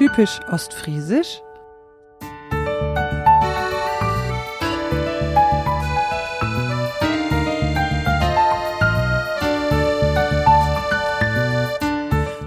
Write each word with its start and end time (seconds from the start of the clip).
typisch 0.00 0.40
ostfriesisch? 0.50 1.42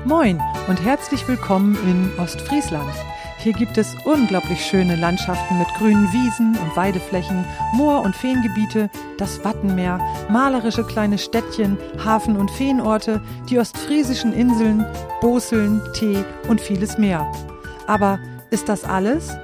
Moin 0.04 0.42
und 0.68 0.84
herzlich 0.84 1.28
willkommen 1.28 1.76
in 1.86 2.12
Ostfriesland. 2.20 2.92
Hier 3.44 3.52
gibt 3.52 3.78
es 3.78 3.94
unglaublich 4.06 4.66
schöne 4.66 4.96
Landschaften 4.96 5.60
mit 5.60 5.68
grünen 5.74 6.12
Wiesen 6.14 6.58
und 6.58 6.78
Weideflächen, 6.78 7.44
Moor- 7.74 8.02
und 8.02 8.16
Feengebiete, 8.16 8.90
das 9.18 9.44
Wattenmeer, 9.44 10.00
malerische 10.30 10.86
kleine 10.86 11.18
Städtchen, 11.18 11.78
Hafen- 12.06 12.38
und 12.38 12.50
Feenorte, 12.50 13.22
die 13.50 13.60
ostfriesischen 13.60 14.32
Inseln, 14.32 14.86
Boseln, 15.20 15.82
Tee 15.94 16.24
und 16.48 16.62
vieles 16.62 16.98
mehr. 16.98 17.30
Aber 17.88 18.20
ist 18.50 18.70
das 18.70 18.84
alles? 18.84 19.36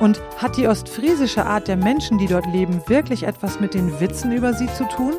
Und 0.00 0.20
hat 0.36 0.56
die 0.56 0.68
ostfriesische 0.68 1.46
Art 1.46 1.68
der 1.68 1.76
Menschen, 1.76 2.18
die 2.18 2.26
dort 2.26 2.46
leben, 2.46 2.82
wirklich 2.86 3.22
etwas 3.22 3.60
mit 3.60 3.74
den 3.74 3.98
Witzen 4.00 4.32
über 4.32 4.52
sie 4.52 4.66
zu 4.74 4.84
tun? 4.88 5.14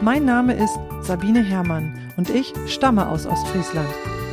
Mein 0.00 0.24
Name 0.24 0.54
ist 0.54 0.76
Sabine 1.02 1.42
Herrmann 1.42 1.96
und 2.16 2.28
ich 2.28 2.52
stamme 2.66 3.08
aus 3.08 3.26
Ostfriesland. 3.26 3.88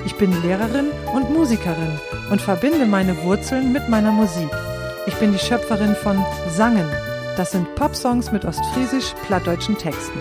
Ich 0.06 0.16
bin 0.16 0.42
Lehrerin 0.42 0.88
und 1.14 1.32
Musikerin 1.32 2.00
und 2.32 2.42
verbinde 2.42 2.88
meine 2.88 3.22
Wurzeln 3.24 3.72
mit 3.72 3.88
meiner 3.88 4.12
Musik. 4.12 4.50
Ich 5.06 5.16
bin 5.16 5.32
die 5.32 5.40
Schöpferin 5.40 5.96
von 5.96 6.24
Sangen. 6.50 6.90
Das 7.38 7.52
sind 7.52 7.76
Popsongs 7.76 8.32
mit 8.32 8.46
ostfriesisch-plattdeutschen 8.46 9.78
Texten. 9.78 10.20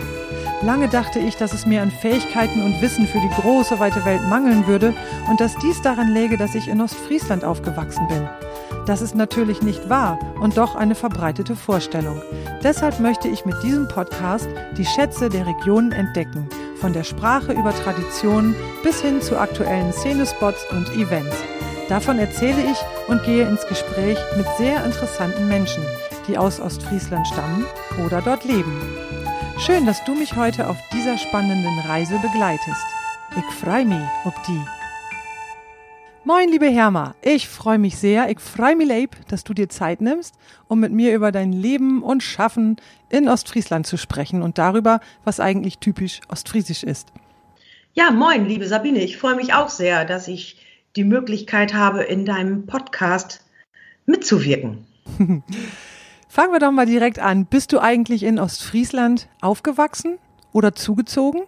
Lange 0.63 0.89
dachte 0.89 1.19
ich, 1.19 1.37
dass 1.37 1.55
es 1.55 1.65
mir 1.65 1.81
an 1.81 1.91
Fähigkeiten 1.91 2.63
und 2.63 2.83
Wissen 2.83 3.07
für 3.07 3.19
die 3.19 3.41
große, 3.41 3.79
weite 3.79 4.05
Welt 4.05 4.23
mangeln 4.29 4.67
würde 4.67 4.95
und 5.29 5.41
dass 5.41 5.57
dies 5.57 5.81
daran 5.81 6.09
läge, 6.09 6.37
dass 6.37 6.55
ich 6.55 6.69
in 6.69 6.83
Ostfriesland 6.83 7.45
aufgewachsen 7.45 8.07
bin. 8.09 8.29
Das 8.85 9.01
ist 9.01 9.15
natürlich 9.15 9.63
nicht 9.63 9.89
wahr 9.89 10.19
und 10.41 10.59
doch 10.59 10.75
eine 10.75 10.95
verbreitete 10.95 11.57
Vorstellung. 11.57 12.21
Deshalb 12.63 13.01
möchte 13.01 13.29
ich 13.29 13.47
mit 13.47 13.63
diesem 13.63 13.89
Podcast 13.89 14.49
die 14.77 14.85
Schätze 14.85 15.31
der 15.31 15.47
Regionen 15.47 15.93
entdecken 15.93 16.49
von 16.77 16.93
der 16.93 17.05
Sprache 17.05 17.53
über 17.53 17.75
Traditionen 17.75 18.55
bis 18.83 19.01
hin 19.01 19.23
zu 19.23 19.39
aktuellen 19.39 19.93
Szenespots 19.93 20.65
und 20.73 20.91
Events. 20.91 21.37
Davon 21.89 22.19
erzähle 22.19 22.63
ich 22.71 22.79
und 23.09 23.23
gehe 23.25 23.49
ins 23.49 23.67
Gespräch 23.67 24.19
mit 24.37 24.47
sehr 24.59 24.85
interessanten 24.85 25.49
Menschen, 25.49 25.83
die 26.29 26.37
aus 26.37 26.61
Ostfriesland 26.61 27.27
stammen 27.27 27.65
oder 28.05 28.23
dort 28.23 28.45
leben. 28.45 29.00
Schön, 29.67 29.85
dass 29.85 30.03
du 30.05 30.15
mich 30.15 30.37
heute 30.37 30.71
auf 30.71 30.79
dieser 30.91 31.19
spannenden 31.19 31.79
Reise 31.81 32.19
begleitest. 32.19 32.87
Ich 33.37 33.45
freue 33.57 33.85
mich 33.85 34.01
ob 34.25 34.33
die. 34.45 34.59
Moin, 36.25 36.49
liebe 36.49 36.65
Herma. 36.67 37.15
Ich 37.21 37.47
freue 37.47 37.79
mich 37.79 37.99
sehr, 37.99 38.31
ich 38.31 38.41
freue 38.41 38.75
mich 38.75 38.89
leib, 38.89 39.17
dass 39.29 39.45
du 39.45 39.53
dir 39.53 39.69
Zeit 39.69 40.01
nimmst, 40.01 40.35
um 40.67 40.81
mit 40.81 40.93
mir 40.93 41.15
über 41.15 41.31
dein 41.31 41.53
Leben 41.53 42.03
und 42.03 42.23
Schaffen 42.23 42.77
in 43.11 43.29
Ostfriesland 43.29 43.87
zu 43.87 43.99
sprechen 43.99 44.41
und 44.41 44.57
darüber, 44.57 45.01
was 45.25 45.41
eigentlich 45.41 45.77
typisch 45.77 46.23
ostfriesisch 46.29 46.83
ist. 46.83 47.09
Ja, 47.93 48.11
moin, 48.11 48.47
liebe 48.47 48.67
Sabine. 48.67 49.01
Ich 49.01 49.19
freue 49.19 49.37
mich 49.37 49.53
auch 49.53 49.69
sehr, 49.69 50.07
dass 50.07 50.27
ich 50.27 50.57
die 50.97 51.05
Möglichkeit 51.05 51.75
habe, 51.75 52.03
in 52.03 52.25
deinem 52.25 52.65
Podcast 52.65 53.45
mitzuwirken. 54.07 54.87
Fangen 56.31 56.53
wir 56.53 56.61
doch 56.61 56.71
mal 56.71 56.87
direkt 56.87 57.19
an. 57.19 57.45
Bist 57.47 57.73
du 57.73 57.81
eigentlich 57.81 58.23
in 58.23 58.39
Ostfriesland 58.39 59.29
aufgewachsen 59.41 60.21
oder 60.53 60.77
zugezogen? 60.77 61.43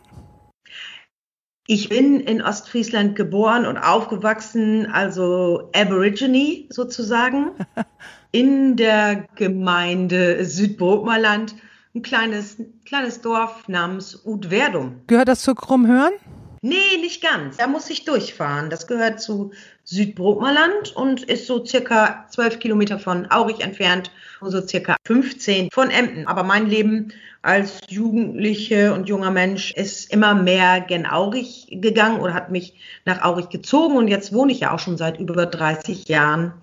Ich 1.69 1.89
bin 1.89 2.19
in 2.19 2.43
Ostfriesland 2.43 3.15
geboren 3.15 3.65
und 3.65 3.79
aufgewachsen, 3.79 4.87
also 4.91 5.71
Aborigine 5.73 6.65
sozusagen, 6.71 7.53
in 8.33 8.75
der 8.75 9.25
Gemeinde 9.37 10.45
Südbrokmerland, 10.45 11.55
ein 11.95 12.03
kleines, 12.03 12.57
kleines 12.85 13.21
Dorf 13.21 13.69
namens 13.69 14.27
Udverdum. 14.27 15.03
Gehört 15.07 15.29
das 15.29 15.43
zu 15.43 15.55
Krummhörn? 15.55 16.15
Nee, 16.61 16.97
nicht 17.01 17.23
ganz. 17.23 17.59
Da 17.59 17.69
muss 17.69 17.89
ich 17.89 18.05
durchfahren. 18.05 18.69
Das 18.69 18.89
gehört 18.89 19.21
zu 19.21 19.53
Südbrokmerland 19.85 20.95
und 20.95 21.23
ist 21.25 21.47
so 21.47 21.65
circa 21.65 22.27
zwölf 22.31 22.59
Kilometer 22.59 22.99
von 22.99 23.31
Aurich 23.31 23.61
entfernt 23.61 24.11
und 24.41 24.51
so 24.51 24.61
circa 24.61 24.97
15 25.07 25.71
von 25.73 25.91
Emden. 25.91 26.27
Aber 26.27 26.43
mein 26.45 26.67
Leben 26.67 27.13
als 27.43 27.81
Jugendliche 27.89 28.95
und 28.95 29.09
junger 29.09 29.31
Mensch 29.31 29.73
ist 29.73 30.13
immer 30.13 30.35
mehr 30.35 30.81
gen 30.81 31.07
Aurich 31.07 31.67
gegangen 31.71 32.21
oder 32.21 32.35
hat 32.35 32.51
mich 32.51 32.75
nach 33.05 33.23
Aurich 33.23 33.49
gezogen 33.49 33.97
und 33.97 34.09
jetzt 34.09 34.33
wohne 34.33 34.53
ich 34.53 34.61
ja 34.61 34.73
auch 34.73 34.79
schon 34.79 34.97
seit 34.97 35.19
über 35.19 35.47
30 35.47 36.09
Jahren 36.09 36.55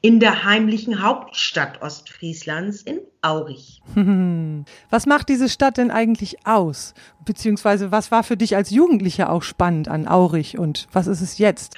in 0.00 0.18
der 0.18 0.44
heimlichen 0.44 1.02
Hauptstadt 1.02 1.80
Ostfrieslands 1.80 2.82
in 2.82 3.00
Aurich. 3.20 3.80
Was 4.90 5.06
macht 5.06 5.28
diese 5.28 5.48
Stadt 5.48 5.76
denn 5.76 5.92
eigentlich 5.92 6.44
aus? 6.44 6.94
Beziehungsweise 7.24 7.92
was 7.92 8.10
war 8.10 8.24
für 8.24 8.36
dich 8.36 8.56
als 8.56 8.70
Jugendlicher 8.70 9.30
auch 9.30 9.42
spannend 9.42 9.88
an 9.88 10.08
Aurich 10.08 10.58
und 10.58 10.88
was 10.92 11.06
ist 11.06 11.20
es 11.20 11.38
jetzt? 11.38 11.76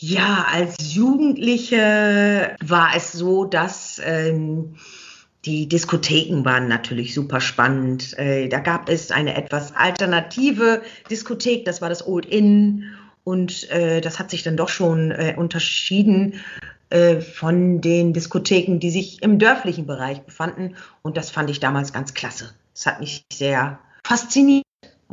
Ja, 0.00 0.46
als 0.50 0.94
Jugendliche 0.94 2.56
war 2.62 2.90
es 2.96 3.12
so, 3.12 3.44
dass 3.44 4.00
ähm, 4.04 4.76
die 5.44 5.68
Diskotheken 5.68 6.44
waren 6.44 6.68
natürlich 6.68 7.14
super 7.14 7.40
spannend. 7.40 8.18
Äh, 8.18 8.48
da 8.48 8.58
gab 8.58 8.88
es 8.88 9.10
eine 9.10 9.36
etwas 9.36 9.74
alternative 9.74 10.82
Diskothek, 11.10 11.64
das 11.64 11.80
war 11.80 11.88
das 11.88 12.06
Old 12.06 12.26
Inn. 12.26 12.84
Und 13.24 13.70
äh, 13.70 14.00
das 14.00 14.18
hat 14.18 14.30
sich 14.30 14.42
dann 14.42 14.56
doch 14.56 14.68
schon 14.68 15.10
äh, 15.10 15.34
unterschieden 15.36 16.34
äh, 16.90 17.20
von 17.20 17.80
den 17.80 18.12
Diskotheken, 18.12 18.78
die 18.78 18.90
sich 18.90 19.22
im 19.22 19.38
dörflichen 19.38 19.86
Bereich 19.86 20.22
befanden. 20.22 20.76
Und 21.02 21.16
das 21.16 21.30
fand 21.30 21.48
ich 21.48 21.60
damals 21.60 21.92
ganz 21.92 22.12
klasse. 22.12 22.52
Das 22.74 22.86
hat 22.86 23.00
mich 23.00 23.24
sehr 23.32 23.78
fasziniert. 24.04 24.64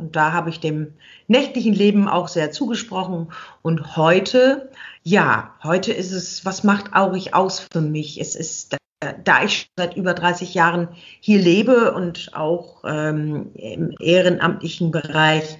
Und 0.02 0.16
da 0.16 0.32
habe 0.32 0.50
ich 0.50 0.58
dem 0.58 0.94
nächtlichen 1.28 1.74
Leben 1.74 2.08
auch 2.08 2.26
sehr 2.26 2.50
zugesprochen. 2.50 3.28
Und 3.62 3.96
heute, 3.96 4.68
ja, 5.04 5.54
heute 5.62 5.92
ist 5.92 6.10
es, 6.10 6.44
was 6.44 6.64
macht 6.64 6.92
Aurich 6.92 7.34
aus 7.34 7.60
für 7.72 7.80
mich? 7.80 8.20
Es 8.20 8.34
ist, 8.34 8.76
da 9.22 9.44
ich 9.44 9.70
seit 9.76 9.96
über 9.96 10.12
30 10.12 10.54
Jahren 10.54 10.88
hier 11.20 11.38
lebe 11.38 11.92
und 11.94 12.30
auch 12.34 12.82
ähm, 12.84 13.52
im 13.54 13.94
ehrenamtlichen 14.00 14.90
Bereich 14.90 15.58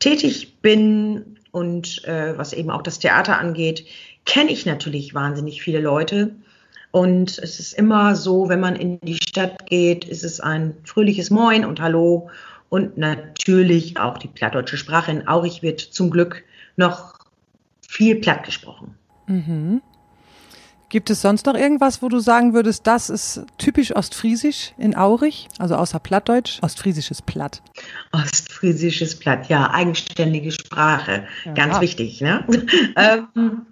tätig 0.00 0.60
bin 0.60 1.38
und 1.52 2.04
äh, 2.06 2.36
was 2.36 2.52
eben 2.52 2.70
auch 2.70 2.82
das 2.82 2.98
Theater 2.98 3.38
angeht, 3.38 3.86
kenne 4.24 4.50
ich 4.50 4.66
natürlich 4.66 5.14
wahnsinnig 5.14 5.62
viele 5.62 5.80
Leute. 5.80 6.34
Und 6.90 7.38
es 7.38 7.60
ist 7.60 7.72
immer 7.72 8.16
so, 8.16 8.48
wenn 8.48 8.58
man 8.58 8.74
in 8.74 8.98
die 9.00 9.14
Stadt 9.22 9.66
geht, 9.66 10.04
ist 10.06 10.24
es 10.24 10.40
ein 10.40 10.74
fröhliches 10.82 11.30
Moin 11.30 11.64
und 11.64 11.80
Hallo. 11.80 12.30
Und 12.68 12.98
natürlich 12.98 13.98
auch 13.98 14.18
die 14.18 14.28
plattdeutsche 14.28 14.76
Sprache 14.76 15.10
in 15.10 15.28
Aurich 15.28 15.62
wird 15.62 15.80
zum 15.80 16.10
Glück 16.10 16.44
noch 16.76 17.14
viel 17.88 18.16
platt 18.16 18.44
gesprochen. 18.44 18.94
Mhm. 19.26 19.82
Gibt 20.88 21.10
es 21.10 21.20
sonst 21.20 21.46
noch 21.46 21.54
irgendwas, 21.54 22.00
wo 22.00 22.08
du 22.08 22.20
sagen 22.20 22.54
würdest, 22.54 22.86
das 22.86 23.10
ist 23.10 23.44
typisch 23.58 23.94
ostfriesisch 23.94 24.72
in 24.78 24.96
Aurich, 24.96 25.48
also 25.58 25.74
außer 25.74 25.98
Plattdeutsch, 25.98 26.62
ostfriesisches 26.62 27.22
Platt? 27.22 27.60
Ostfriesisches 28.12 29.18
Platt, 29.18 29.48
ja, 29.48 29.70
eigenständige 29.72 30.52
Sprache, 30.52 31.26
ja. 31.44 31.52
ganz 31.54 31.80
wichtig. 31.80 32.20
Ne? 32.20 32.46
ähm, 32.96 33.66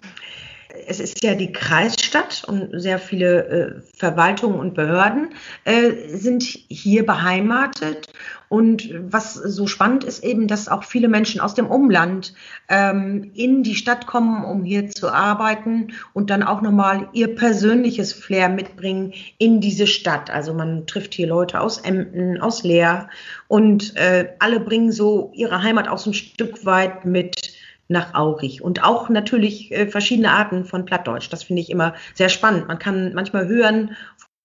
es 0.87 0.99
ist 0.99 1.23
ja 1.23 1.35
die 1.35 1.51
Kreisstadt 1.51 2.43
und 2.47 2.79
sehr 2.79 2.99
viele 2.99 3.47
äh, 3.47 3.81
Verwaltungen 3.95 4.59
und 4.59 4.73
Behörden 4.73 5.33
äh, 5.63 5.91
sind 6.15 6.43
hier 6.43 7.05
beheimatet. 7.05 8.09
Und 8.47 8.89
was 9.11 9.33
so 9.33 9.65
spannend 9.65 10.03
ist 10.03 10.23
eben, 10.23 10.47
dass 10.47 10.67
auch 10.67 10.83
viele 10.83 11.07
Menschen 11.07 11.41
aus 11.41 11.55
dem 11.55 11.65
Umland 11.65 12.33
ähm, 12.69 13.31
in 13.33 13.63
die 13.63 13.75
Stadt 13.75 14.05
kommen, 14.05 14.45
um 14.45 14.63
hier 14.63 14.89
zu 14.91 15.09
arbeiten 15.11 15.93
und 16.13 16.29
dann 16.29 16.43
auch 16.43 16.61
nochmal 16.61 17.09
ihr 17.13 17.33
persönliches 17.33 18.13
Flair 18.13 18.49
mitbringen 18.49 19.13
in 19.39 19.61
diese 19.61 19.87
Stadt. 19.87 20.29
Also 20.29 20.53
man 20.53 20.85
trifft 20.85 21.15
hier 21.15 21.27
Leute 21.27 21.59
aus 21.59 21.79
Emden, 21.79 22.39
aus 22.39 22.63
Leer 22.63 23.09
und 23.47 23.95
äh, 23.95 24.29
alle 24.39 24.59
bringen 24.59 24.91
so 24.91 25.31
ihre 25.33 25.63
Heimat 25.63 25.87
auch 25.87 25.97
so 25.97 26.11
ein 26.11 26.13
Stück 26.13 26.65
weit 26.65 27.03
mit 27.03 27.54
nach 27.87 28.13
Aurich 28.13 28.61
und 28.61 28.83
auch 28.83 29.09
natürlich 29.09 29.71
äh, 29.71 29.87
verschiedene 29.87 30.31
Arten 30.31 30.65
von 30.65 30.85
Plattdeutsch. 30.85 31.29
Das 31.31 31.43
finde 31.43 31.61
ich 31.61 31.69
immer 31.69 31.93
sehr 32.13 32.29
spannend. 32.29 32.67
Man 32.67 32.79
kann 32.79 33.13
manchmal 33.13 33.47
hören, 33.47 33.95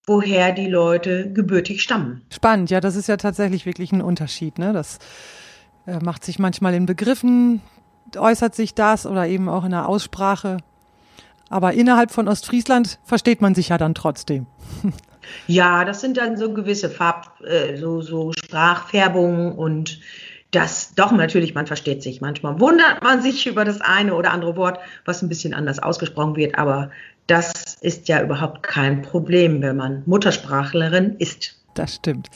woher 0.07 0.53
die 0.53 0.69
Leute 0.69 1.33
gebürtig 1.33 1.83
stammen. 1.83 2.23
Spannend, 2.33 2.71
ja, 2.71 2.81
das 2.81 2.97
ist 2.97 3.09
ja 3.09 3.17
tatsächlich 3.17 3.67
wirklich 3.67 3.93
ein 3.93 4.03
Unterschied. 4.03 4.59
Ne? 4.59 4.73
Das 4.73 4.99
äh, 5.87 5.99
macht 6.01 6.25
sich 6.25 6.39
manchmal 6.39 6.75
in 6.75 6.87
Begriffen, 6.87 7.63
äußert 8.17 8.55
sich 8.55 8.75
das 8.75 9.07
oder 9.07 9.27
eben 9.27 9.49
auch 9.49 9.65
in 9.65 9.71
der 9.71 9.89
Aussprache. 9.89 10.59
Aber 11.49 11.73
innerhalb 11.73 12.11
von 12.11 12.29
Ostfriesland 12.29 12.99
versteht 13.05 13.41
man 13.41 13.55
sich 13.55 13.71
ja 13.71 13.79
dann 13.79 13.95
trotzdem. 13.95 14.47
Ja, 15.47 15.85
das 15.85 16.01
sind 16.01 16.17
dann 16.17 16.37
so 16.37 16.53
gewisse 16.53 16.89
Farb, 16.89 17.41
äh, 17.43 17.77
so, 17.77 18.01
so 18.01 18.33
Sprachfärbungen 18.33 19.53
und 19.53 20.01
das 20.51 20.95
doch 20.95 21.13
natürlich, 21.13 21.55
man 21.55 21.67
versteht 21.67 22.03
sich. 22.03 22.21
Manchmal 22.21 22.59
wundert 22.59 23.03
man 23.03 23.23
sich 23.23 23.47
über 23.47 23.65
das 23.65 23.81
eine 23.81 24.15
oder 24.15 24.33
andere 24.33 24.57
Wort, 24.57 24.79
was 25.05 25.23
ein 25.23 25.29
bisschen 25.29 25.55
anders 25.55 25.79
ausgesprochen 25.79 26.37
wird, 26.37 26.59
aber 26.59 26.91
das 27.27 27.77
ist 27.81 28.09
ja 28.09 28.23
überhaupt 28.23 28.63
kein 28.63 29.03
Problem, 29.03 29.63
wenn 29.63 29.77
man 29.77 30.03
Muttersprachlerin 30.07 31.15
ist. 31.19 31.57
Das 31.75 31.95
stimmt. 31.95 32.29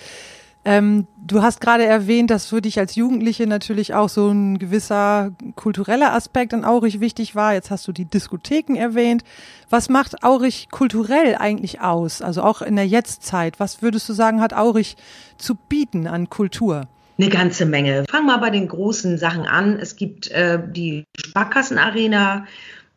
Ähm, 0.66 1.06
du 1.19 1.43
hast 1.43 1.61
gerade 1.61 1.84
erwähnt, 1.84 2.31
dass 2.31 2.46
für 2.46 2.62
dich 2.62 2.78
als 2.78 2.94
Jugendliche 2.94 3.46
natürlich 3.46 3.93
auch 3.93 4.08
so 4.08 4.28
ein 4.28 4.58
gewisser 4.58 5.32
kultureller 5.56 6.14
Aspekt 6.14 6.55
in 6.55 6.64
Aurich 6.64 7.00
wichtig 7.00 7.34
war. 7.34 7.52
Jetzt 7.52 7.70
hast 7.70 7.87
du 7.87 7.93
die 7.93 8.06
Diskotheken 8.06 8.76
erwähnt. 8.76 9.25
Was 9.69 9.90
macht 9.90 10.25
Aurich 10.25 10.69
kulturell 10.70 11.37
eigentlich 11.38 11.82
aus? 11.82 12.22
Also 12.22 12.43
auch 12.43 12.62
in 12.62 12.76
der 12.76 12.87
Jetztzeit. 12.87 13.60
Was 13.60 13.82
würdest 13.82 14.08
du 14.08 14.14
sagen, 14.14 14.40
hat 14.40 14.55
Aurich 14.55 14.96
zu 15.37 15.55
bieten 15.55 16.06
an 16.06 16.31
Kultur? 16.31 16.88
Eine 17.16 17.28
ganze 17.28 17.64
Menge. 17.64 18.05
Fangen 18.11 18.26
wir 18.26 18.38
bei 18.38 18.50
den 18.50 18.69
großen 18.69 19.19
Sachen 19.19 19.46
an. 19.46 19.78
Es 19.78 19.96
gibt 19.96 20.31
äh, 20.31 20.58
die 20.66 21.05
Sparkassenarena, 21.16 22.46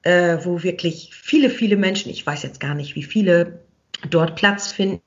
äh, 0.01 0.37
wo 0.43 0.63
wirklich 0.63 1.11
viele, 1.13 1.49
viele 1.49 1.77
Menschen, 1.77 2.09
ich 2.09 2.25
weiß 2.25 2.43
jetzt 2.43 2.59
gar 2.59 2.73
nicht, 2.73 2.95
wie 2.95 3.03
viele 3.03 3.59
dort 4.09 4.35
Platz 4.35 4.71
finden 4.71 5.01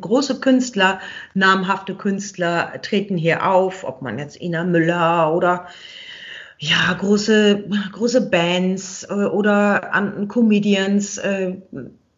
große 0.00 0.40
Künstler, 0.40 1.00
namhafte 1.34 1.94
Künstler 1.94 2.80
treten 2.82 3.16
hier 3.16 3.48
auf, 3.48 3.84
ob 3.84 4.02
man 4.02 4.18
jetzt 4.18 4.40
Ina 4.40 4.64
Müller 4.64 5.34
oder 5.34 5.66
ja, 6.58 6.92
große, 6.92 7.64
große 7.92 8.30
Bands 8.30 9.04
äh, 9.08 9.12
oder 9.12 9.90
Comedians, 10.28 11.18
äh, 11.18 11.56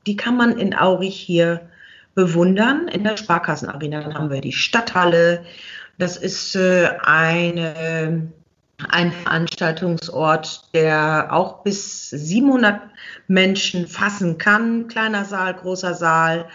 die 0.06 0.16
kann 0.16 0.36
man 0.36 0.58
in 0.58 0.74
Aurich 0.74 1.16
hier 1.16 1.68
bewundern. 2.14 2.88
In 2.88 3.02
der 3.02 3.16
Sparkassenarena 3.16 4.14
haben 4.14 4.30
wir 4.30 4.40
die 4.40 4.52
Stadthalle. 4.52 5.44
Das 5.98 6.16
ist 6.16 6.54
äh, 6.56 6.90
eine, 7.02 8.30
ein 8.88 9.12
Veranstaltungsort, 9.12 10.68
der 10.74 11.28
auch 11.30 11.62
bis 11.62 12.10
700 12.10 12.80
Menschen 13.28 13.86
fassen 13.86 14.38
kann. 14.38 14.88
Kleiner 14.88 15.24
Saal, 15.24 15.54
großer 15.54 15.94
Saal 15.94 16.46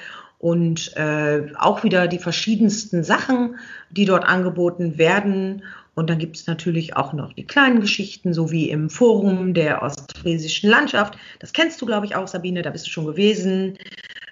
und 0.42 0.96
äh, 0.98 1.52
auch 1.58 1.84
wieder 1.84 2.08
die 2.08 2.20
verschiedensten 2.20 3.04
Sachen, 3.04 3.58
die 3.92 4.06
dort 4.06 4.26
angeboten 4.26 4.98
werden. 4.98 5.64
Und 5.94 6.10
dann 6.10 6.20
gibt 6.20 6.38
es 6.38 6.48
natürlich 6.48 6.96
auch 6.96 7.14
noch 7.14 7.34
die 7.34 7.46
kleinen 7.46 7.82
Geschichten, 7.82 8.34
so 8.34 8.50
wie 8.50 8.70
im 8.70 8.90
Forum 8.90 9.54
der 9.54 9.84
ostfriesischen 9.84 10.70
Landschaft. 10.70 11.18
Das 11.40 11.54
kennst 11.54 11.82
du, 11.82 11.86
glaube 11.86 12.06
ich, 12.06 12.16
auch, 12.16 12.28
Sabine, 12.28 12.62
da 12.62 12.70
bist 12.70 12.88
du 12.88 12.92
schon 12.92 13.06
gewesen. 13.06 13.78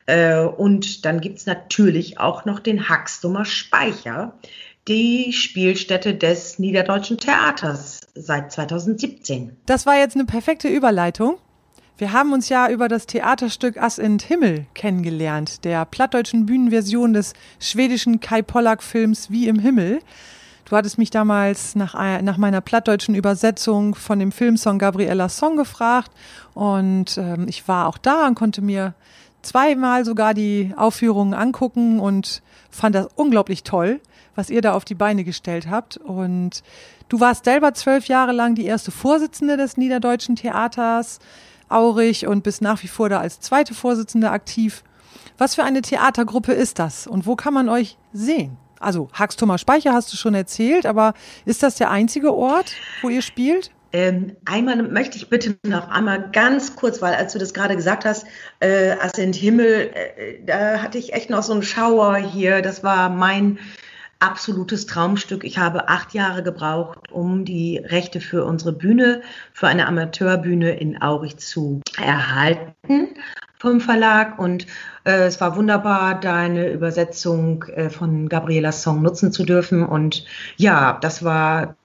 Äh, 0.07 0.39
und 0.39 1.05
dann 1.05 1.21
gibt 1.21 1.37
es 1.37 1.45
natürlich 1.45 2.19
auch 2.19 2.45
noch 2.45 2.59
den 2.59 2.89
Haxdummer 2.89 3.45
Speicher, 3.45 4.33
die 4.87 5.33
Spielstätte 5.33 6.15
des 6.15 6.59
Niederdeutschen 6.59 7.17
Theaters 7.17 8.01
seit 8.15 8.51
2017. 8.51 9.55
Das 9.65 9.85
war 9.85 9.97
jetzt 9.97 10.15
eine 10.15 10.25
perfekte 10.25 10.67
Überleitung. 10.67 11.37
Wir 11.97 12.13
haben 12.13 12.31
uns 12.31 12.47
ja 12.47 12.69
über 12.69 12.87
das 12.87 13.07
Theaterstück 13.07 13.77
Ass 13.77 13.97
in 13.97 14.19
Himmel 14.19 14.67
kennengelernt, 14.73 15.65
der 15.65 15.83
plattdeutschen 15.85 16.45
Bühnenversion 16.45 17.13
des 17.13 17.33
schwedischen 17.59 18.21
Kai 18.21 18.41
Pollack-Films 18.41 19.29
Wie 19.29 19.49
im 19.49 19.59
Himmel. 19.59 19.99
Du 20.63 20.77
hattest 20.77 20.97
mich 20.97 21.09
damals 21.09 21.75
nach, 21.75 21.95
nach 22.21 22.37
meiner 22.37 22.61
plattdeutschen 22.61 23.15
Übersetzung 23.15 23.95
von 23.95 24.19
dem 24.19 24.31
Filmsong 24.31 24.79
Gabriella 24.79 25.27
Song 25.27 25.57
gefragt 25.57 26.11
und 26.53 27.17
ähm, 27.17 27.47
ich 27.49 27.67
war 27.67 27.87
auch 27.87 27.97
da 27.97 28.27
und 28.27 28.35
konnte 28.35 28.61
mir 28.61 28.93
zweimal 29.41 30.05
sogar 30.05 30.33
die 30.33 30.73
Aufführungen 30.77 31.33
angucken 31.33 31.99
und 31.99 32.41
fand 32.69 32.95
das 32.95 33.09
unglaublich 33.15 33.63
toll, 33.63 33.99
was 34.35 34.49
ihr 34.49 34.61
da 34.61 34.73
auf 34.73 34.85
die 34.85 34.95
Beine 34.95 35.23
gestellt 35.23 35.69
habt. 35.69 35.97
Und 35.97 36.63
du 37.09 37.19
warst 37.19 37.45
selber 37.45 37.73
zwölf 37.73 38.05
Jahre 38.07 38.31
lang 38.31 38.55
die 38.55 38.65
erste 38.65 38.91
Vorsitzende 38.91 39.57
des 39.57 39.77
Niederdeutschen 39.77 40.35
Theaters. 40.35 41.19
Aurich 41.69 42.25
und 42.25 42.43
bist 42.43 42.61
nach 42.61 42.81
wie 42.83 42.87
vor 42.87 43.09
da 43.09 43.19
als 43.19 43.39
zweite 43.39 43.73
Vorsitzende 43.73 44.31
aktiv. 44.31 44.83
Was 45.37 45.55
für 45.55 45.63
eine 45.63 45.81
Theatergruppe 45.81 46.51
ist 46.51 46.79
das 46.79 47.07
und 47.07 47.25
wo 47.25 47.35
kann 47.35 47.53
man 47.53 47.69
euch 47.69 47.97
sehen? 48.11 48.57
Also 48.79 49.09
Haxtummer 49.13 49.57
Speicher 49.57 49.93
hast 49.93 50.11
du 50.11 50.17
schon 50.17 50.33
erzählt, 50.33 50.85
aber 50.85 51.13
ist 51.45 51.63
das 51.63 51.75
der 51.75 51.91
einzige 51.91 52.33
Ort, 52.33 52.73
wo 53.01 53.09
ihr 53.09 53.21
spielt? 53.21 53.71
Ähm, 53.91 54.35
einmal 54.45 54.83
möchte 54.83 55.17
ich 55.17 55.29
bitte 55.29 55.57
noch 55.65 55.89
einmal 55.89 56.29
ganz 56.31 56.75
kurz, 56.75 57.01
weil 57.01 57.15
als 57.15 57.33
du 57.33 57.39
das 57.39 57.53
gerade 57.53 57.75
gesagt 57.75 58.05
hast, 58.05 58.25
äh, 58.59 58.91
Ascent 58.91 59.35
Himmel, 59.35 59.91
äh, 59.93 60.43
da 60.45 60.81
hatte 60.81 60.97
ich 60.97 61.13
echt 61.13 61.29
noch 61.29 61.41
so 61.41 61.53
einen 61.53 61.63
Schauer 61.63 62.17
hier. 62.17 62.61
Das 62.61 62.83
war 62.83 63.09
mein 63.09 63.57
absolutes 64.19 64.85
Traumstück. 64.85 65.43
Ich 65.43 65.57
habe 65.57 65.87
acht 65.87 66.13
Jahre 66.13 66.43
gebraucht, 66.43 67.11
um 67.11 67.45
die 67.45 67.77
Rechte 67.77 68.19
für 68.19 68.45
unsere 68.45 68.73
Bühne, 68.73 69.21
für 69.53 69.67
eine 69.67 69.87
Amateurbühne 69.87 70.71
in 70.77 71.01
Aurich 71.01 71.37
zu 71.37 71.81
erhalten 71.97 73.15
vom 73.57 73.79
Verlag. 73.81 74.37
Und 74.37 74.67
äh, 75.05 75.23
es 75.25 75.39
war 75.39 75.55
wunderbar, 75.55 76.19
deine 76.19 76.71
Übersetzung 76.71 77.63
äh, 77.63 77.89
von 77.89 78.29
Gabrielas 78.29 78.83
Song 78.83 79.01
nutzen 79.01 79.31
zu 79.31 79.45
dürfen. 79.45 79.85
Und 79.85 80.25
ja, 80.57 80.97
das 81.01 81.23
war 81.23 81.75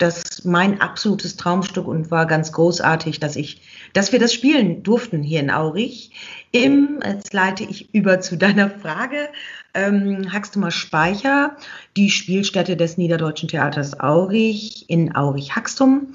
das 0.00 0.44
mein 0.44 0.80
absolutes 0.80 1.36
Traumstück 1.36 1.86
und 1.86 2.10
war 2.10 2.24
ganz 2.24 2.52
großartig, 2.52 3.20
dass 3.20 3.36
ich, 3.36 3.60
dass 3.92 4.12
wir 4.12 4.18
das 4.18 4.32
spielen 4.32 4.82
durften 4.82 5.22
hier 5.22 5.40
in 5.40 5.50
Aurich. 5.50 6.12
Im, 6.52 7.00
jetzt 7.04 7.34
leite 7.34 7.64
ich 7.64 7.94
über 7.94 8.20
zu 8.20 8.36
deiner 8.36 8.70
Frage 8.70 9.28
ähm, 9.74 10.32
Haxtumer 10.32 10.70
Speicher, 10.70 11.56
die 11.96 12.10
Spielstätte 12.10 12.76
des 12.76 12.98
Niederdeutschen 12.98 13.48
Theaters 13.48 13.98
Aurich 14.00 14.88
in 14.88 15.14
Aurich-Haxtum. 15.14 16.14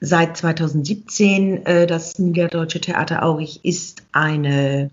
Seit 0.00 0.36
2017 0.36 1.66
äh, 1.66 1.86
das 1.86 2.18
Niederdeutsche 2.18 2.80
Theater 2.80 3.22
Aurich 3.22 3.64
ist 3.64 4.02
eine, 4.12 4.90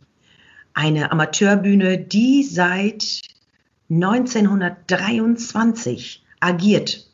eine 0.74 1.12
Amateurbühne, 1.12 1.98
die 1.98 2.44
seit 2.44 3.22
1923 3.90 6.24
agiert 6.40 7.08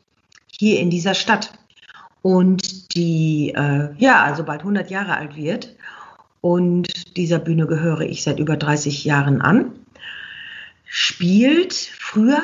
hier 0.58 0.80
in 0.80 0.90
dieser 0.90 1.14
Stadt 1.14 1.52
und 2.22 2.94
die 2.94 3.54
äh, 3.56 3.88
ja 3.98 4.22
also 4.22 4.44
bald 4.44 4.60
100 4.60 4.90
Jahre 4.90 5.16
alt 5.16 5.36
wird. 5.36 5.74
Und 6.40 7.16
dieser 7.16 7.40
Bühne 7.40 7.66
gehöre 7.66 8.02
ich 8.02 8.22
seit 8.22 8.38
über 8.38 8.56
30 8.56 9.04
Jahren 9.04 9.40
an 9.40 9.72
spielt. 10.88 11.74
Früher 11.74 12.42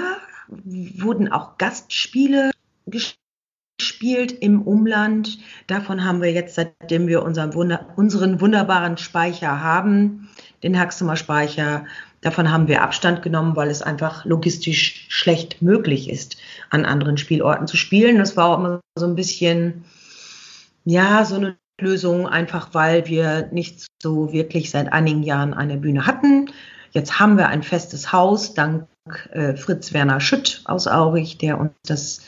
wurden 0.49 1.33
auch 1.33 1.59
Gastspiele 1.59 2.51
gespielt 2.87 4.33
im 4.33 4.63
Umland. 4.63 5.39
Davon 5.67 6.05
haben 6.05 6.23
wir 6.23 6.31
jetzt, 6.31 6.55
seitdem 6.55 7.09
wir 7.09 7.23
unseren, 7.23 7.55
Wunder, 7.55 7.89
unseren 7.97 8.41
wunderbaren 8.41 8.99
Speicher 8.99 9.61
haben, 9.61 10.29
den 10.63 10.79
Haxemer 10.79 11.17
Speicher, 11.17 11.87
davon 12.21 12.53
haben 12.53 12.69
wir 12.69 12.83
Abstand 12.83 13.23
genommen, 13.23 13.57
weil 13.57 13.71
es 13.71 13.83
einfach 13.83 14.25
logistisch 14.25 15.07
schlecht 15.09 15.63
möglich 15.63 16.09
ist, 16.09 16.37
an 16.71 16.85
anderen 16.85 17.17
Spielorten 17.17 17.67
zu 17.67 17.77
spielen. 17.77 18.19
Das 18.19 18.37
war 18.37 18.49
auch 18.49 18.59
immer 18.59 18.81
so 18.97 19.07
ein 19.07 19.17
bisschen, 19.17 19.85
ja, 20.85 21.25
so 21.25 21.37
eine 21.37 21.57
Lösung, 21.81 22.29
einfach 22.29 22.69
weil 22.73 23.07
wir 23.07 23.49
nicht 23.53 23.87
so 24.01 24.33
wirklich 24.33 24.71
seit 24.71 24.93
einigen 24.93 25.23
Jahren 25.23 25.55
eine 25.55 25.77
Bühne 25.77 26.07
hatten. 26.07 26.51
Jetzt 26.95 27.19
haben 27.19 27.37
wir 27.37 27.49
ein 27.49 27.65
festes 27.65 28.13
Haus, 28.13 28.55
dank 28.55 28.87
äh, 29.33 29.57
Fritz 29.57 29.93
Werner 29.93 30.21
Schütt 30.21 30.63
aus 30.65 30.87
Aurich, 30.87 31.39
der 31.39 31.59
uns 31.59 31.73
das 31.85 32.21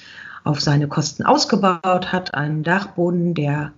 auf 0.43 0.61
seine 0.61 0.89
Kosten 0.89 1.23
ausgebaut 1.23 2.13
hat. 2.13 2.35
Einen 2.35 2.65
Dachboden, 2.65 3.35
der 3.35 3.73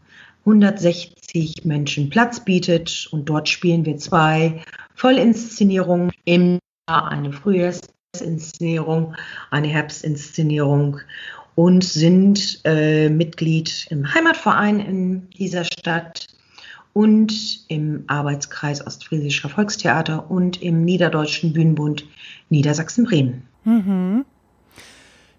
160 0.47 1.67
Menschen 1.67 2.09
Platz 2.09 2.41
bietet. 2.41 3.07
Und 3.11 3.27
dort 3.27 3.51
spielen 3.51 3.85
wir 3.85 3.99
zwei 3.99 4.63
Vollinszenierungen 4.95 6.11
im 6.25 6.59
Jahr, 6.89 7.09
eine 7.09 7.33
Frühjahrsinszenierung, 7.33 9.15
eine 9.51 9.69
Herbstinszenierung 9.69 11.01
und 11.55 11.85
sind 11.85 12.61
äh, 12.65 13.11
Mitglied 13.11 13.89
im 13.91 14.15
Heimatverein 14.15 14.81
in 14.81 15.29
dieser 15.31 15.65
Stadt 15.65 16.27
und 16.99 17.61
im 17.69 18.03
Arbeitskreis 18.09 18.85
Ostfriesischer 18.85 19.49
Volkstheater 19.49 20.29
und 20.33 20.61
im 20.61 20.85
Niederdeutschen 20.85 21.53
Bühnenbund 21.53 22.05
Niedersachsen-Bremen. 22.49 23.43
Mhm. 23.63 24.25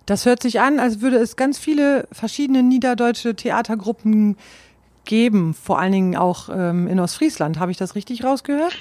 Das 0.06 0.26
hört 0.26 0.42
sich 0.42 0.62
an, 0.62 0.80
als 0.80 1.02
würde 1.02 1.18
es 1.18 1.36
ganz 1.36 1.60
viele 1.60 2.08
verschiedene 2.14 2.64
niederdeutsche 2.64 3.36
Theatergruppen 3.36 4.38
geben, 5.04 5.54
vor 5.54 5.80
allen 5.80 5.92
Dingen 5.92 6.16
auch 6.16 6.48
ähm, 6.50 6.88
in 6.88 6.98
Ostfriesland. 6.98 7.60
Habe 7.60 7.72
ich 7.72 7.78
das 7.78 7.94
richtig 7.94 8.24
rausgehört? 8.24 8.78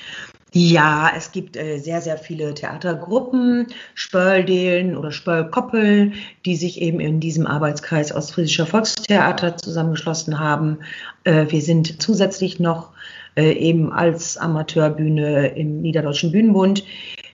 Ja, 0.61 1.12
es 1.17 1.31
gibt 1.31 1.57
äh, 1.57 1.79
sehr, 1.79 2.00
sehr 2.00 2.19
viele 2.19 2.53
Theatergruppen, 2.53 3.69
Spöldelen 3.95 4.97
oder 4.97 5.12
Spöllkoppeln, 5.12 6.15
die 6.45 6.57
sich 6.57 6.81
eben 6.81 6.99
in 6.99 7.21
diesem 7.21 7.47
Arbeitskreis 7.47 8.12
Ostfriesischer 8.12 8.67
Volkstheater 8.67 9.57
zusammengeschlossen 9.57 10.41
haben. 10.41 10.79
Äh, 11.23 11.47
wir 11.50 11.62
sind 11.62 12.03
zusätzlich 12.03 12.59
noch 12.59 12.91
äh, 13.37 13.53
eben 13.53 13.93
als 13.93 14.37
Amateurbühne 14.37 15.47
im 15.55 15.81
Niederdeutschen 15.81 16.33
Bühnenbund 16.33 16.83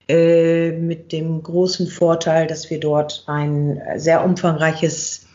äh, 0.07 0.73
mit 0.73 1.11
dem 1.11 1.43
großen 1.43 1.87
Vorteil, 1.87 2.47
dass 2.47 2.69
wir 2.69 2.79
dort 2.79 3.25
ein 3.27 3.81
sehr 3.97 4.23
umfangreiches 4.23 5.27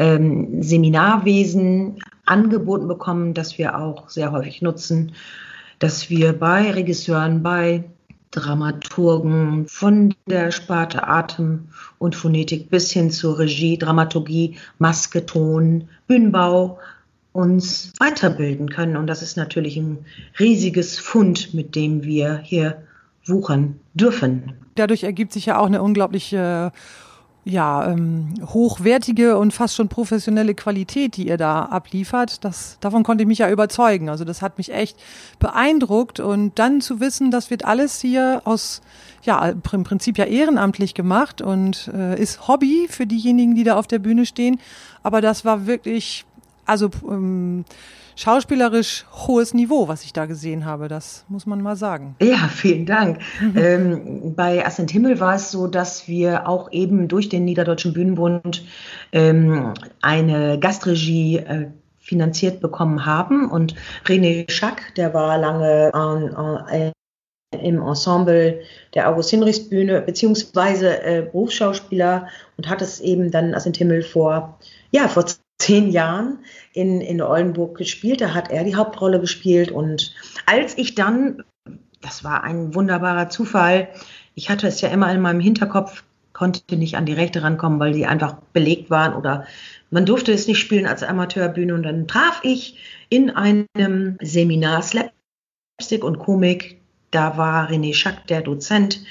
ähm, 0.00 0.60
Seminarwesen 0.60 2.00
angeboten 2.26 2.88
bekommen, 2.88 3.32
das 3.32 3.58
wir 3.58 3.78
auch 3.78 4.08
sehr 4.08 4.32
häufig 4.32 4.60
nutzen, 4.60 5.12
dass 5.78 6.10
wir 6.10 6.32
bei 6.32 6.70
Regisseuren, 6.70 7.42
bei 7.42 7.84
Dramaturgen 8.30 9.66
von 9.68 10.14
der 10.26 10.50
Sparte 10.50 11.06
Atem 11.06 11.68
und 11.98 12.14
Phonetik 12.14 12.68
bis 12.68 12.90
hin 12.90 13.10
zur 13.10 13.38
Regie, 13.38 13.78
Dramaturgie, 13.78 14.56
Maske, 14.78 15.24
Ton, 15.24 15.88
Bühnenbau 16.06 16.78
uns 17.32 17.92
weiterbilden 17.98 18.68
können. 18.68 18.96
Und 18.96 19.06
das 19.06 19.22
ist 19.22 19.36
natürlich 19.36 19.76
ein 19.76 19.98
riesiges 20.38 20.98
Fund, 20.98 21.54
mit 21.54 21.74
dem 21.74 22.02
wir 22.02 22.38
hier 22.38 22.82
wuchern 23.24 23.78
dürfen. 23.94 24.52
Dadurch 24.74 25.04
ergibt 25.04 25.32
sich 25.32 25.46
ja 25.46 25.58
auch 25.58 25.66
eine 25.66 25.82
unglaubliche 25.82 26.72
ja, 27.48 27.90
ähm, 27.90 28.34
hochwertige 28.44 29.38
und 29.38 29.54
fast 29.54 29.74
schon 29.74 29.88
professionelle 29.88 30.54
Qualität, 30.54 31.16
die 31.16 31.28
ihr 31.28 31.38
da 31.38 31.62
abliefert, 31.62 32.44
das, 32.44 32.76
davon 32.80 33.04
konnte 33.04 33.22
ich 33.22 33.28
mich 33.28 33.38
ja 33.38 33.50
überzeugen. 33.50 34.10
Also 34.10 34.24
das 34.24 34.42
hat 34.42 34.58
mich 34.58 34.72
echt 34.72 34.98
beeindruckt 35.38 36.20
und 36.20 36.58
dann 36.58 36.82
zu 36.82 37.00
wissen, 37.00 37.30
das 37.30 37.50
wird 37.50 37.64
alles 37.64 38.02
hier 38.02 38.42
aus, 38.44 38.82
ja, 39.22 39.48
im 39.48 39.84
Prinzip 39.84 40.18
ja 40.18 40.26
ehrenamtlich 40.26 40.92
gemacht 40.92 41.40
und 41.40 41.90
äh, 41.94 42.20
ist 42.20 42.48
Hobby 42.48 42.86
für 42.90 43.06
diejenigen, 43.06 43.54
die 43.54 43.64
da 43.64 43.76
auf 43.76 43.86
der 43.86 43.98
Bühne 43.98 44.26
stehen. 44.26 44.60
Aber 45.02 45.22
das 45.22 45.46
war 45.46 45.66
wirklich, 45.66 46.26
also 46.66 46.90
ähm, 47.08 47.64
schauspielerisch 48.18 49.06
hohes 49.12 49.54
Niveau, 49.54 49.86
was 49.86 50.02
ich 50.02 50.12
da 50.12 50.26
gesehen 50.26 50.64
habe. 50.64 50.88
Das 50.88 51.24
muss 51.28 51.46
man 51.46 51.62
mal 51.62 51.76
sagen. 51.76 52.16
Ja, 52.20 52.48
vielen 52.52 52.84
Dank. 52.84 53.20
ähm, 53.54 54.34
bei 54.34 54.66
Ascent 54.66 54.90
Himmel 54.90 55.20
war 55.20 55.36
es 55.36 55.52
so, 55.52 55.68
dass 55.68 56.08
wir 56.08 56.48
auch 56.48 56.70
eben 56.72 57.06
durch 57.06 57.28
den 57.28 57.44
Niederdeutschen 57.44 57.92
Bühnenbund 57.92 58.64
ähm, 59.12 59.72
eine 60.02 60.58
Gastregie 60.58 61.36
äh, 61.36 61.68
finanziert 62.00 62.60
bekommen 62.60 63.06
haben. 63.06 63.48
Und 63.50 63.76
René 64.06 64.50
Schack, 64.50 64.94
der 64.96 65.14
war 65.14 65.38
lange 65.38 65.92
äh, 66.72 66.90
im 67.56 67.80
Ensemble 67.80 68.60
der 68.94 69.08
August-Hinrichs-Bühne, 69.08 70.02
beziehungsweise 70.02 71.02
äh, 71.02 71.22
Berufsschauspieler 71.22 72.26
und 72.56 72.68
hat 72.68 72.82
es 72.82 72.98
eben 72.98 73.30
dann 73.30 73.54
Ascent 73.54 73.76
Himmel 73.76 74.02
vor, 74.02 74.58
ja, 74.90 75.06
vor 75.06 75.24
zehn 75.58 75.90
Jahren 75.90 76.38
in, 76.72 77.00
in 77.00 77.20
Oldenburg 77.20 77.76
gespielt. 77.76 78.20
Da 78.20 78.34
hat 78.34 78.50
er 78.50 78.64
die 78.64 78.76
Hauptrolle 78.76 79.20
gespielt. 79.20 79.70
Und 79.70 80.14
als 80.46 80.78
ich 80.78 80.94
dann, 80.94 81.42
das 82.00 82.24
war 82.24 82.44
ein 82.44 82.74
wunderbarer 82.74 83.28
Zufall, 83.28 83.88
ich 84.34 84.50
hatte 84.50 84.68
es 84.68 84.80
ja 84.80 84.88
immer 84.88 85.12
in 85.12 85.20
meinem 85.20 85.40
Hinterkopf, 85.40 86.04
konnte 86.32 86.76
nicht 86.76 86.96
an 86.96 87.06
die 87.06 87.14
Rechte 87.14 87.42
rankommen, 87.42 87.80
weil 87.80 87.92
die 87.92 88.06
einfach 88.06 88.36
belegt 88.52 88.90
waren 88.90 89.14
oder 89.14 89.44
man 89.90 90.06
durfte 90.06 90.32
es 90.32 90.46
nicht 90.46 90.58
spielen 90.58 90.86
als 90.86 91.02
Amateurbühne. 91.02 91.74
Und 91.74 91.82
dann 91.82 92.06
traf 92.06 92.40
ich 92.44 92.78
in 93.08 93.30
einem 93.30 94.16
Seminar 94.20 94.82
Slapstick 94.82 96.04
und 96.04 96.18
Komik, 96.18 96.80
da 97.10 97.36
war 97.36 97.70
René 97.70 97.94
Schack, 97.94 98.26
der 98.28 98.42
Dozent. 98.42 99.02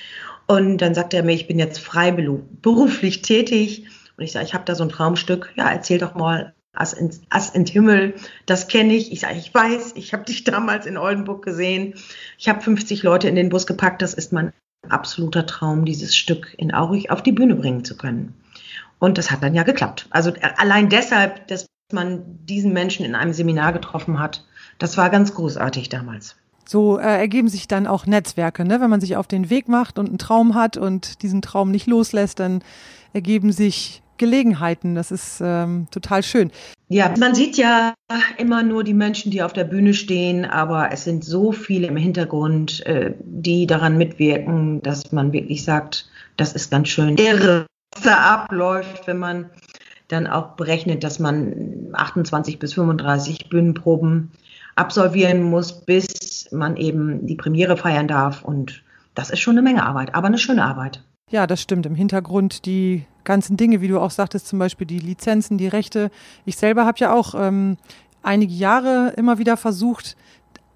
Und 0.45 0.77
dann 0.77 0.95
sagte 0.95 1.17
er 1.17 1.23
mir, 1.23 1.33
ich 1.33 1.47
bin 1.47 1.59
jetzt 1.59 1.79
freiberuflich 1.79 3.21
tätig 3.21 3.87
und 4.17 4.23
ich 4.23 4.31
sage, 4.31 4.45
ich 4.45 4.53
habe 4.53 4.65
da 4.65 4.75
so 4.75 4.83
ein 4.83 4.89
Traumstück. 4.89 5.53
Ja, 5.55 5.69
erzähl 5.69 5.99
doch 5.99 6.15
mal 6.15 6.53
Ass 6.73 6.93
in, 6.93 7.11
Ass 7.29 7.49
in 7.49 7.65
Himmel. 7.65 8.15
Das 8.45 8.67
kenne 8.67 8.93
ich. 8.93 9.11
Ich 9.11 9.21
sage, 9.21 9.37
ich 9.37 9.53
weiß, 9.53 9.93
ich 9.95 10.13
habe 10.13 10.25
dich 10.25 10.43
damals 10.43 10.85
in 10.85 10.97
Oldenburg 10.97 11.43
gesehen. 11.43 11.93
Ich 12.37 12.49
habe 12.49 12.61
50 12.61 13.03
Leute 13.03 13.27
in 13.27 13.35
den 13.35 13.49
Bus 13.49 13.67
gepackt. 13.67 14.01
Das 14.01 14.13
ist 14.13 14.33
mein 14.33 14.53
absoluter 14.89 15.45
Traum, 15.45 15.85
dieses 15.85 16.15
Stück 16.15 16.53
in 16.57 16.73
Aurich 16.73 17.11
auf 17.11 17.21
die 17.21 17.31
Bühne 17.31 17.55
bringen 17.55 17.83
zu 17.83 17.97
können. 17.97 18.33
Und 18.99 19.17
das 19.17 19.29
hat 19.29 19.43
dann 19.43 19.53
ja 19.53 19.63
geklappt. 19.63 20.07
Also 20.09 20.31
äh, 20.31 20.49
allein 20.57 20.89
deshalb, 20.89 21.47
dass 21.47 21.67
man 21.91 22.45
diesen 22.45 22.73
Menschen 22.73 23.05
in 23.05 23.15
einem 23.15 23.33
Seminar 23.33 23.73
getroffen 23.73 24.19
hat, 24.19 24.45
das 24.79 24.97
war 24.97 25.09
ganz 25.09 25.33
großartig 25.33 25.89
damals. 25.89 26.35
So 26.65 26.97
äh, 26.97 27.03
ergeben 27.03 27.47
sich 27.47 27.67
dann 27.67 27.87
auch 27.87 28.05
Netzwerke, 28.05 28.65
ne? 28.65 28.81
wenn 28.81 28.89
man 28.89 28.99
sich 28.99 29.15
auf 29.15 29.27
den 29.27 29.49
Weg 29.49 29.67
macht 29.67 29.99
und 29.99 30.09
einen 30.09 30.17
Traum 30.17 30.55
hat 30.55 30.75
und 30.75 31.21
diesen 31.21 31.41
Traum 31.41 31.71
nicht 31.71 31.87
loslässt, 31.87 32.39
dann 32.39 32.61
ergeben 33.13 33.51
sich 33.51 34.01
Gelegenheiten. 34.17 34.95
Das 34.95 35.11
ist 35.11 35.41
ähm, 35.43 35.87
total 35.91 36.23
schön. 36.23 36.51
Ja, 36.89 37.13
man 37.19 37.35
sieht 37.35 37.57
ja 37.57 37.93
immer 38.37 38.63
nur 38.63 38.83
die 38.83 38.93
Menschen, 38.93 39.31
die 39.31 39.41
auf 39.41 39.53
der 39.53 39.65
Bühne 39.65 39.93
stehen, 39.93 40.45
aber 40.45 40.91
es 40.91 41.03
sind 41.03 41.25
so 41.25 41.51
viele 41.51 41.87
im 41.87 41.97
Hintergrund, 41.97 42.85
äh, 42.85 43.13
die 43.19 43.67
daran 43.67 43.97
mitwirken, 43.97 44.81
dass 44.81 45.11
man 45.11 45.33
wirklich 45.33 45.63
sagt, 45.63 46.09
das 46.37 46.53
ist 46.53 46.71
ganz 46.71 46.87
schön 46.87 47.17
irre, 47.17 47.65
was 47.93 48.03
da 48.03 48.15
abläuft, 48.17 49.07
wenn 49.07 49.17
man 49.17 49.49
dann 50.07 50.27
auch 50.27 50.55
berechnet, 50.55 51.03
dass 51.03 51.19
man 51.19 51.89
28 51.93 52.59
bis 52.59 52.73
35 52.73 53.49
Bühnenproben 53.49 54.31
absolvieren 54.75 55.43
muss, 55.43 55.81
bis 55.85 56.49
man 56.51 56.77
eben 56.77 57.25
die 57.25 57.35
Premiere 57.35 57.75
feiern 57.75 58.07
darf. 58.07 58.43
Und 58.43 58.83
das 59.15 59.29
ist 59.29 59.39
schon 59.39 59.55
eine 59.55 59.61
Menge 59.61 59.85
Arbeit, 59.85 60.15
aber 60.15 60.27
eine 60.27 60.37
schöne 60.37 60.63
Arbeit. 60.63 61.03
Ja, 61.29 61.45
das 61.45 61.61
stimmt. 61.61 61.85
Im 61.85 61.95
Hintergrund 61.95 62.65
die 62.65 63.05
ganzen 63.27 63.57
Dinge, 63.57 63.81
wie 63.81 63.87
du 63.87 63.99
auch 63.99 64.09
sagtest, 64.09 64.47
zum 64.47 64.57
Beispiel 64.57 64.87
die 64.87 64.99
Lizenzen, 64.99 65.59
die 65.59 65.67
Rechte. 65.67 66.09
Ich 66.45 66.57
selber 66.57 66.85
habe 66.85 66.97
ja 66.97 67.13
auch 67.13 67.35
ähm, 67.37 67.77
einige 68.23 68.53
Jahre 68.53 69.13
immer 69.17 69.37
wieder 69.37 69.57
versucht, 69.57 70.17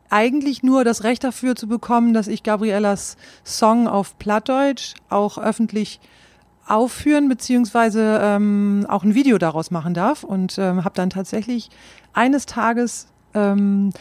eigentlich 0.09 0.61
nur 0.61 0.83
das 0.83 1.03
Recht 1.03 1.23
dafür 1.23 1.55
zu 1.55 1.67
bekommen, 1.67 2.13
dass 2.13 2.27
ich 2.27 2.43
Gabriellas 2.43 3.15
Song 3.45 3.87
auf 3.87 4.19
Plattdeutsch 4.19 4.95
auch 5.09 5.37
öffentlich 5.37 6.01
aufführen 6.67 7.29
beziehungsweise 7.29 8.19
ähm, 8.21 8.85
auch 8.87 9.03
ein 9.03 9.15
Video 9.15 9.37
daraus 9.37 9.71
machen 9.71 9.93
darf 9.93 10.23
und 10.23 10.57
ähm, 10.57 10.83
habe 10.83 10.95
dann 10.95 11.09
tatsächlich 11.09 11.69
eines 12.13 12.45
Tages 12.45 13.07
ähm, 13.33 13.91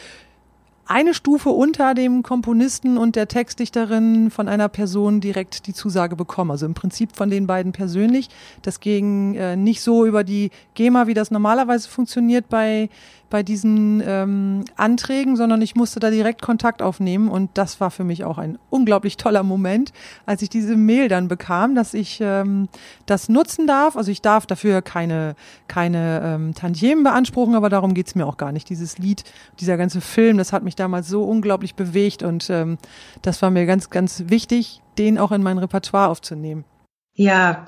eine 0.91 1.13
Stufe 1.13 1.49
unter 1.49 1.93
dem 1.93 2.21
Komponisten 2.21 2.97
und 2.97 3.15
der 3.15 3.29
Textdichterin 3.29 4.29
von 4.29 4.49
einer 4.49 4.67
Person 4.67 5.21
direkt 5.21 5.65
die 5.67 5.73
Zusage 5.73 6.17
bekommen. 6.17 6.51
Also 6.51 6.65
im 6.65 6.73
Prinzip 6.73 7.15
von 7.15 7.29
den 7.29 7.47
beiden 7.47 7.71
persönlich. 7.71 8.27
Das 8.61 8.81
ging 8.81 9.35
äh, 9.35 9.55
nicht 9.55 9.81
so 9.81 10.05
über 10.05 10.25
die 10.25 10.51
GEMA, 10.73 11.07
wie 11.07 11.13
das 11.13 11.31
normalerweise 11.31 11.87
funktioniert 11.87 12.49
bei 12.49 12.89
bei 13.31 13.41
diesen 13.41 14.03
ähm, 14.05 14.65
Anträgen, 14.75 15.35
sondern 15.35 15.61
ich 15.63 15.73
musste 15.73 15.99
da 15.99 16.11
direkt 16.11 16.43
Kontakt 16.43 16.83
aufnehmen 16.83 17.29
und 17.29 17.49
das 17.55 17.81
war 17.81 17.89
für 17.89 18.03
mich 18.03 18.23
auch 18.23 18.37
ein 18.37 18.59
unglaublich 18.69 19.17
toller 19.17 19.41
Moment, 19.41 19.91
als 20.27 20.43
ich 20.43 20.49
diese 20.49 20.75
Mail 20.75 21.07
dann 21.07 21.27
bekam, 21.27 21.73
dass 21.73 21.95
ich 21.95 22.19
ähm, 22.21 22.69
das 23.07 23.29
nutzen 23.29 23.65
darf. 23.65 23.95
Also 23.95 24.11
ich 24.11 24.21
darf 24.21 24.45
dafür 24.45 24.83
keine, 24.83 25.35
keine 25.67 26.21
ähm, 26.23 26.53
Tantiemen 26.53 27.03
beanspruchen, 27.03 27.55
aber 27.55 27.69
darum 27.69 27.95
geht's 27.95 28.13
mir 28.13 28.27
auch 28.27 28.37
gar 28.37 28.51
nicht. 28.51 28.69
Dieses 28.69 28.99
Lied, 28.99 29.23
dieser 29.59 29.77
ganze 29.77 30.01
Film, 30.01 30.37
das 30.37 30.53
hat 30.53 30.61
mich 30.61 30.75
damals 30.75 31.07
so 31.07 31.23
unglaublich 31.23 31.73
bewegt 31.73 32.21
und 32.21 32.49
ähm, 32.51 32.77
das 33.23 33.41
war 33.41 33.49
mir 33.49 33.65
ganz, 33.65 33.89
ganz 33.89 34.25
wichtig, 34.27 34.81
den 34.99 35.17
auch 35.17 35.31
in 35.31 35.41
mein 35.41 35.57
Repertoire 35.57 36.09
aufzunehmen. 36.09 36.65
Ja, 37.13 37.65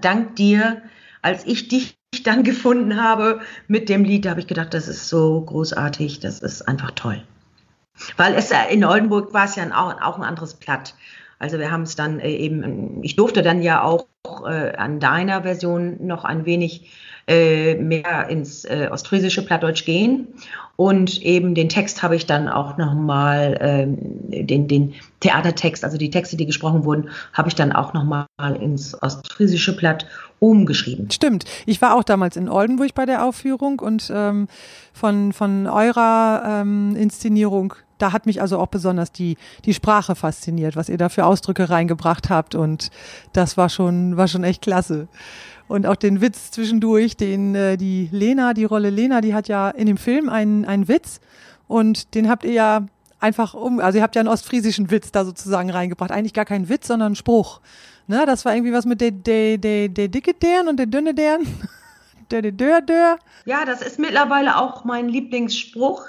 dank 0.00 0.36
dir, 0.36 0.82
als 1.22 1.46
ich 1.46 1.68
dich 1.68 1.98
dann 2.22 2.44
gefunden 2.44 3.02
habe 3.02 3.40
mit 3.68 3.88
dem 3.88 4.04
Lied, 4.04 4.24
da 4.24 4.30
habe 4.30 4.40
ich 4.40 4.46
gedacht, 4.46 4.74
das 4.74 4.88
ist 4.88 5.08
so 5.08 5.40
großartig, 5.40 6.20
das 6.20 6.40
ist 6.40 6.62
einfach 6.62 6.92
toll. 6.92 7.22
Weil 8.16 8.34
es 8.34 8.52
in 8.70 8.84
Oldenburg 8.84 9.32
war 9.32 9.44
es 9.44 9.56
ja 9.56 9.64
auch, 9.74 10.00
auch 10.00 10.16
ein 10.16 10.24
anderes 10.24 10.54
Platt. 10.54 10.94
Also 11.38 11.58
wir 11.58 11.70
haben 11.70 11.82
es 11.82 11.96
dann 11.96 12.18
äh, 12.18 12.30
eben, 12.30 13.02
ich 13.02 13.16
durfte 13.16 13.42
dann 13.42 13.62
ja 13.62 13.82
auch 13.82 14.06
äh, 14.46 14.74
an 14.76 15.00
deiner 15.00 15.42
Version 15.42 16.06
noch 16.06 16.24
ein 16.24 16.46
wenig 16.46 16.90
äh, 17.28 17.74
mehr 17.74 18.28
ins 18.28 18.64
äh, 18.64 18.88
ostfriesische 18.90 19.44
Plattdeutsch 19.44 19.84
gehen. 19.84 20.28
Und 20.76 21.22
eben 21.22 21.54
den 21.54 21.70
Text 21.70 22.02
habe 22.02 22.16
ich 22.16 22.26
dann 22.26 22.48
auch 22.48 22.76
nochmal, 22.76 23.56
ähm, 23.60 23.96
den, 24.46 24.68
den 24.68 24.94
Theatertext, 25.20 25.84
also 25.84 25.96
die 25.96 26.10
Texte, 26.10 26.36
die 26.36 26.44
gesprochen 26.44 26.84
wurden, 26.84 27.08
habe 27.32 27.48
ich 27.48 27.54
dann 27.54 27.72
auch 27.72 27.94
nochmal 27.94 28.26
ins 28.60 29.00
ostfriesische 29.02 29.74
Platt 29.74 30.06
umgeschrieben. 30.38 31.10
Stimmt. 31.10 31.46
Ich 31.64 31.80
war 31.80 31.96
auch 31.96 32.04
damals 32.04 32.36
in 32.36 32.50
Oldenburg 32.50 32.94
bei 32.94 33.06
der 33.06 33.24
Aufführung 33.24 33.80
und 33.80 34.12
ähm, 34.14 34.48
von, 34.92 35.32
von 35.32 35.66
eurer 35.66 36.60
ähm, 36.60 36.94
Inszenierung 36.94 37.74
da 37.98 38.12
hat 38.12 38.26
mich 38.26 38.40
also 38.40 38.58
auch 38.58 38.66
besonders 38.66 39.10
die, 39.12 39.36
die 39.64 39.74
Sprache 39.74 40.14
fasziniert, 40.14 40.76
was 40.76 40.88
ihr 40.88 40.98
da 40.98 41.08
für 41.08 41.24
Ausdrücke 41.24 41.70
reingebracht 41.70 42.28
habt. 42.28 42.54
Und 42.54 42.90
das 43.32 43.56
war 43.56 43.68
schon, 43.68 44.16
war 44.16 44.28
schon 44.28 44.44
echt 44.44 44.62
klasse. 44.62 45.08
Und 45.68 45.86
auch 45.86 45.96
den 45.96 46.20
Witz 46.20 46.52
zwischendurch, 46.52 47.16
den 47.16 47.54
äh, 47.54 47.76
die 47.76 48.08
Lena, 48.12 48.54
die 48.54 48.64
Rolle 48.64 48.90
Lena, 48.90 49.20
die 49.20 49.34
hat 49.34 49.48
ja 49.48 49.70
in 49.70 49.86
dem 49.86 49.96
Film 49.96 50.28
einen, 50.28 50.64
einen 50.64 50.88
Witz 50.88 51.20
und 51.66 52.14
den 52.14 52.28
habt 52.28 52.44
ihr 52.44 52.52
ja 52.52 52.86
einfach 53.18 53.54
um, 53.54 53.80
also 53.80 53.98
ihr 53.98 54.02
habt 54.02 54.14
ja 54.14 54.20
einen 54.20 54.28
ostfriesischen 54.28 54.90
Witz 54.90 55.10
da 55.10 55.24
sozusagen 55.24 55.70
reingebracht. 55.70 56.10
Eigentlich 56.10 56.34
gar 56.34 56.44
kein 56.44 56.68
Witz, 56.68 56.86
sondern 56.86 57.12
ein 57.12 57.16
Spruch. 57.16 57.60
Ne, 58.06 58.24
das 58.24 58.44
war 58.44 58.54
irgendwie 58.54 58.72
was 58.72 58.86
mit 58.86 59.00
der, 59.00 59.10
der, 59.10 59.58
der, 59.58 59.88
der 59.88 60.08
dicke 60.08 60.34
Dern 60.34 60.68
und 60.68 60.76
der 60.76 60.86
dünne 60.86 61.14
Dern. 61.14 61.40
der, 62.30 62.42
der, 62.42 62.52
der, 62.52 62.80
der. 62.80 63.18
Ja, 63.44 63.64
das 63.64 63.82
ist 63.82 63.98
mittlerweile 63.98 64.58
auch 64.58 64.84
mein 64.84 65.08
Lieblingsspruch. 65.08 66.04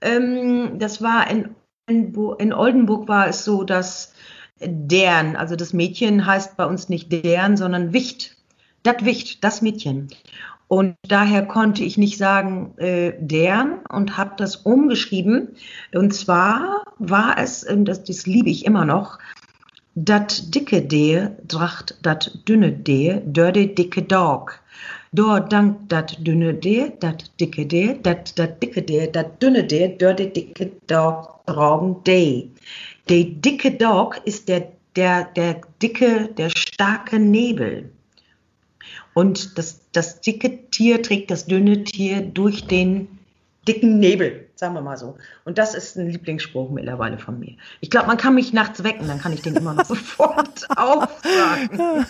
Ähm, 0.00 0.78
das 0.78 1.02
war 1.02 1.30
in, 1.30 1.54
in 1.88 2.52
Oldenburg 2.54 3.08
war 3.08 3.28
es 3.28 3.44
so, 3.44 3.64
dass 3.64 4.14
deren, 4.60 5.36
also 5.36 5.56
das 5.56 5.72
Mädchen 5.72 6.24
heißt 6.24 6.56
bei 6.56 6.64
uns 6.64 6.88
nicht 6.88 7.12
deren, 7.12 7.56
sondern 7.56 7.92
Wicht. 7.92 8.35
Das 8.86 9.04
Wicht, 9.04 9.42
das 9.42 9.62
Mädchen. 9.62 10.06
Und 10.68 10.94
daher 11.08 11.44
konnte 11.44 11.82
ich 11.82 11.98
nicht 11.98 12.18
sagen 12.18 12.72
äh, 12.78 13.14
deren 13.18 13.80
und 13.88 14.16
habe 14.16 14.34
das 14.36 14.54
umgeschrieben. 14.54 15.56
Und 15.92 16.14
zwar 16.14 16.84
war 17.00 17.36
es, 17.36 17.66
das, 17.68 18.04
das 18.04 18.26
liebe 18.26 18.48
ich 18.48 18.64
immer 18.64 18.84
noch, 18.84 19.18
dat 19.96 20.54
dicke 20.54 20.82
Dee 20.82 21.30
dracht 21.48 21.98
dat 22.02 22.30
dünne 22.46 22.70
Dee, 22.70 23.22
dör 23.24 23.50
de 23.50 23.74
dicke 23.74 24.02
Dog. 24.02 24.60
Dor 25.12 25.40
dank 25.40 25.88
dat 25.88 26.24
dünne 26.24 26.54
Dee, 26.54 26.92
dat 27.00 27.28
dicke 27.40 27.66
Dee, 27.66 27.98
dat 28.00 28.38
dat 28.38 28.62
dicke 28.62 28.82
Dee, 28.82 29.10
dat 29.10 29.42
dünne 29.42 29.64
Dee, 29.64 29.96
dör 29.98 30.14
de 30.14 30.30
dicke 30.30 30.70
Dog 30.86 31.40
tragen 31.46 31.96
Dee. 32.04 32.52
Der 33.08 33.24
dicke 33.24 33.72
Dog 33.72 34.20
ist 34.24 34.48
der, 34.48 34.68
der, 34.94 35.24
der 35.34 35.60
dicke, 35.82 36.28
der 36.36 36.50
starke 36.50 37.18
Nebel. 37.18 37.90
Und 39.16 39.56
das, 39.56 39.80
das 39.92 40.20
dicke 40.20 40.68
Tier 40.70 41.02
trägt 41.02 41.30
das 41.30 41.46
dünne 41.46 41.84
Tier 41.84 42.20
durch 42.20 42.66
den 42.66 43.08
dicken 43.66 43.98
Nebel, 43.98 44.46
sagen 44.56 44.74
wir 44.74 44.82
mal 44.82 44.98
so. 44.98 45.16
Und 45.46 45.56
das 45.56 45.74
ist 45.74 45.96
ein 45.96 46.10
Lieblingsspruch 46.10 46.68
mittlerweile 46.68 47.18
von 47.18 47.40
mir. 47.40 47.54
Ich 47.80 47.88
glaube, 47.88 48.08
man 48.08 48.18
kann 48.18 48.34
mich 48.34 48.52
nachts 48.52 48.84
wecken, 48.84 49.08
dann 49.08 49.18
kann 49.18 49.32
ich 49.32 49.40
den 49.40 49.56
immer 49.56 49.72
noch 49.72 49.84
sofort 49.86 50.68
aufsagen. 50.76 52.04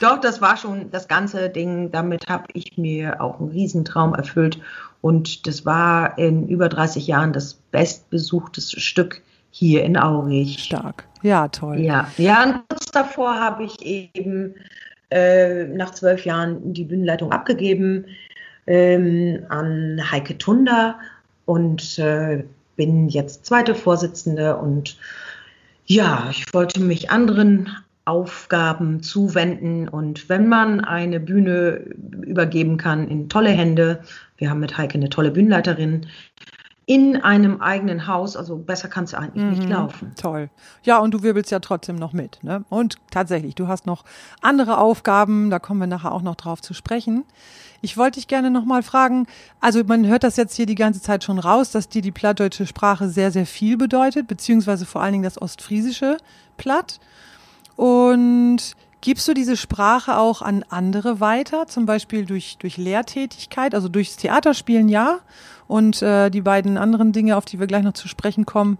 Doch, 0.00 0.20
das 0.20 0.40
war 0.40 0.56
schon 0.56 0.90
das 0.90 1.06
ganze 1.06 1.50
Ding. 1.50 1.92
Damit 1.92 2.28
habe 2.28 2.46
ich 2.52 2.76
mir 2.76 3.20
auch 3.20 3.38
einen 3.38 3.50
Riesentraum 3.50 4.16
erfüllt. 4.16 4.58
Und 5.02 5.46
das 5.46 5.64
war 5.64 6.18
in 6.18 6.48
über 6.48 6.68
30 6.68 7.06
Jahren 7.06 7.32
das 7.32 7.54
bestbesuchteste 7.54 8.80
Stück 8.80 9.22
hier 9.52 9.84
in 9.84 9.96
Aurich. 9.96 10.64
Stark. 10.64 11.04
Ja, 11.22 11.46
toll. 11.46 11.78
Ja, 11.78 12.10
ja 12.16 12.42
und 12.42 12.68
kurz 12.68 12.86
davor 12.86 13.38
habe 13.38 13.62
ich 13.62 13.80
eben 13.82 14.56
äh, 15.10 15.64
nach 15.64 15.90
zwölf 15.90 16.24
Jahren 16.24 16.72
die 16.72 16.84
Bühnenleitung 16.84 17.32
abgegeben 17.32 18.06
ähm, 18.66 19.44
an 19.48 20.00
Heike 20.10 20.38
Tunder 20.38 20.98
und 21.44 21.98
äh, 21.98 22.44
bin 22.76 23.08
jetzt 23.08 23.44
zweite 23.46 23.74
Vorsitzende 23.74 24.56
und 24.56 24.96
ja, 25.86 26.28
ich 26.30 26.44
wollte 26.54 26.80
mich 26.80 27.10
anderen 27.10 27.68
Aufgaben 28.04 29.02
zuwenden 29.02 29.88
und 29.88 30.28
wenn 30.28 30.48
man 30.48 30.80
eine 30.80 31.20
Bühne 31.20 31.84
übergeben 32.22 32.76
kann 32.76 33.08
in 33.08 33.28
tolle 33.28 33.50
Hände, 33.50 34.02
wir 34.38 34.50
haben 34.50 34.60
mit 34.60 34.78
Heike 34.78 34.94
eine 34.94 35.10
tolle 35.10 35.30
Bühnenleiterin, 35.30 36.06
in 36.90 37.22
einem 37.22 37.60
eigenen 37.60 38.08
Haus. 38.08 38.34
Also 38.34 38.56
besser 38.56 38.88
kannst 38.88 39.12
du 39.12 39.18
eigentlich 39.18 39.44
mhm, 39.44 39.50
nicht 39.50 39.68
laufen. 39.68 40.12
Toll. 40.20 40.50
Ja, 40.82 40.98
und 40.98 41.14
du 41.14 41.22
wirbelst 41.22 41.52
ja 41.52 41.60
trotzdem 41.60 41.94
noch 41.94 42.12
mit. 42.12 42.42
Ne? 42.42 42.64
Und 42.68 42.96
tatsächlich, 43.12 43.54
du 43.54 43.68
hast 43.68 43.86
noch 43.86 44.04
andere 44.40 44.76
Aufgaben, 44.76 45.50
da 45.50 45.60
kommen 45.60 45.78
wir 45.78 45.86
nachher 45.86 46.10
auch 46.10 46.22
noch 46.22 46.34
drauf 46.34 46.60
zu 46.60 46.74
sprechen. 46.74 47.22
Ich 47.80 47.96
wollte 47.96 48.18
dich 48.18 48.26
gerne 48.26 48.50
nochmal 48.50 48.82
fragen, 48.82 49.28
also 49.60 49.84
man 49.84 50.04
hört 50.04 50.24
das 50.24 50.36
jetzt 50.36 50.56
hier 50.56 50.66
die 50.66 50.74
ganze 50.74 51.00
Zeit 51.00 51.22
schon 51.22 51.38
raus, 51.38 51.70
dass 51.70 51.88
dir 51.88 52.02
die 52.02 52.10
plattdeutsche 52.10 52.66
Sprache 52.66 53.08
sehr, 53.08 53.30
sehr 53.30 53.46
viel 53.46 53.76
bedeutet, 53.76 54.26
beziehungsweise 54.26 54.84
vor 54.84 55.00
allen 55.00 55.12
Dingen 55.12 55.24
das 55.24 55.40
ostfriesische 55.40 56.16
Platt. 56.56 56.98
Und 57.76 58.74
Gibst 59.02 59.26
du 59.26 59.34
diese 59.34 59.56
Sprache 59.56 60.18
auch 60.18 60.42
an 60.42 60.64
andere 60.68 61.20
weiter, 61.20 61.66
zum 61.66 61.86
Beispiel 61.86 62.26
durch, 62.26 62.58
durch 62.58 62.76
Lehrtätigkeit, 62.76 63.74
also 63.74 63.88
durchs 63.88 64.16
Theaterspielen 64.16 64.90
ja 64.90 65.20
und 65.66 66.02
äh, 66.02 66.30
die 66.30 66.42
beiden 66.42 66.76
anderen 66.76 67.12
Dinge, 67.12 67.36
auf 67.36 67.46
die 67.46 67.58
wir 67.58 67.66
gleich 67.66 67.82
noch 67.82 67.94
zu 67.94 68.08
sprechen 68.08 68.44
kommen, 68.44 68.76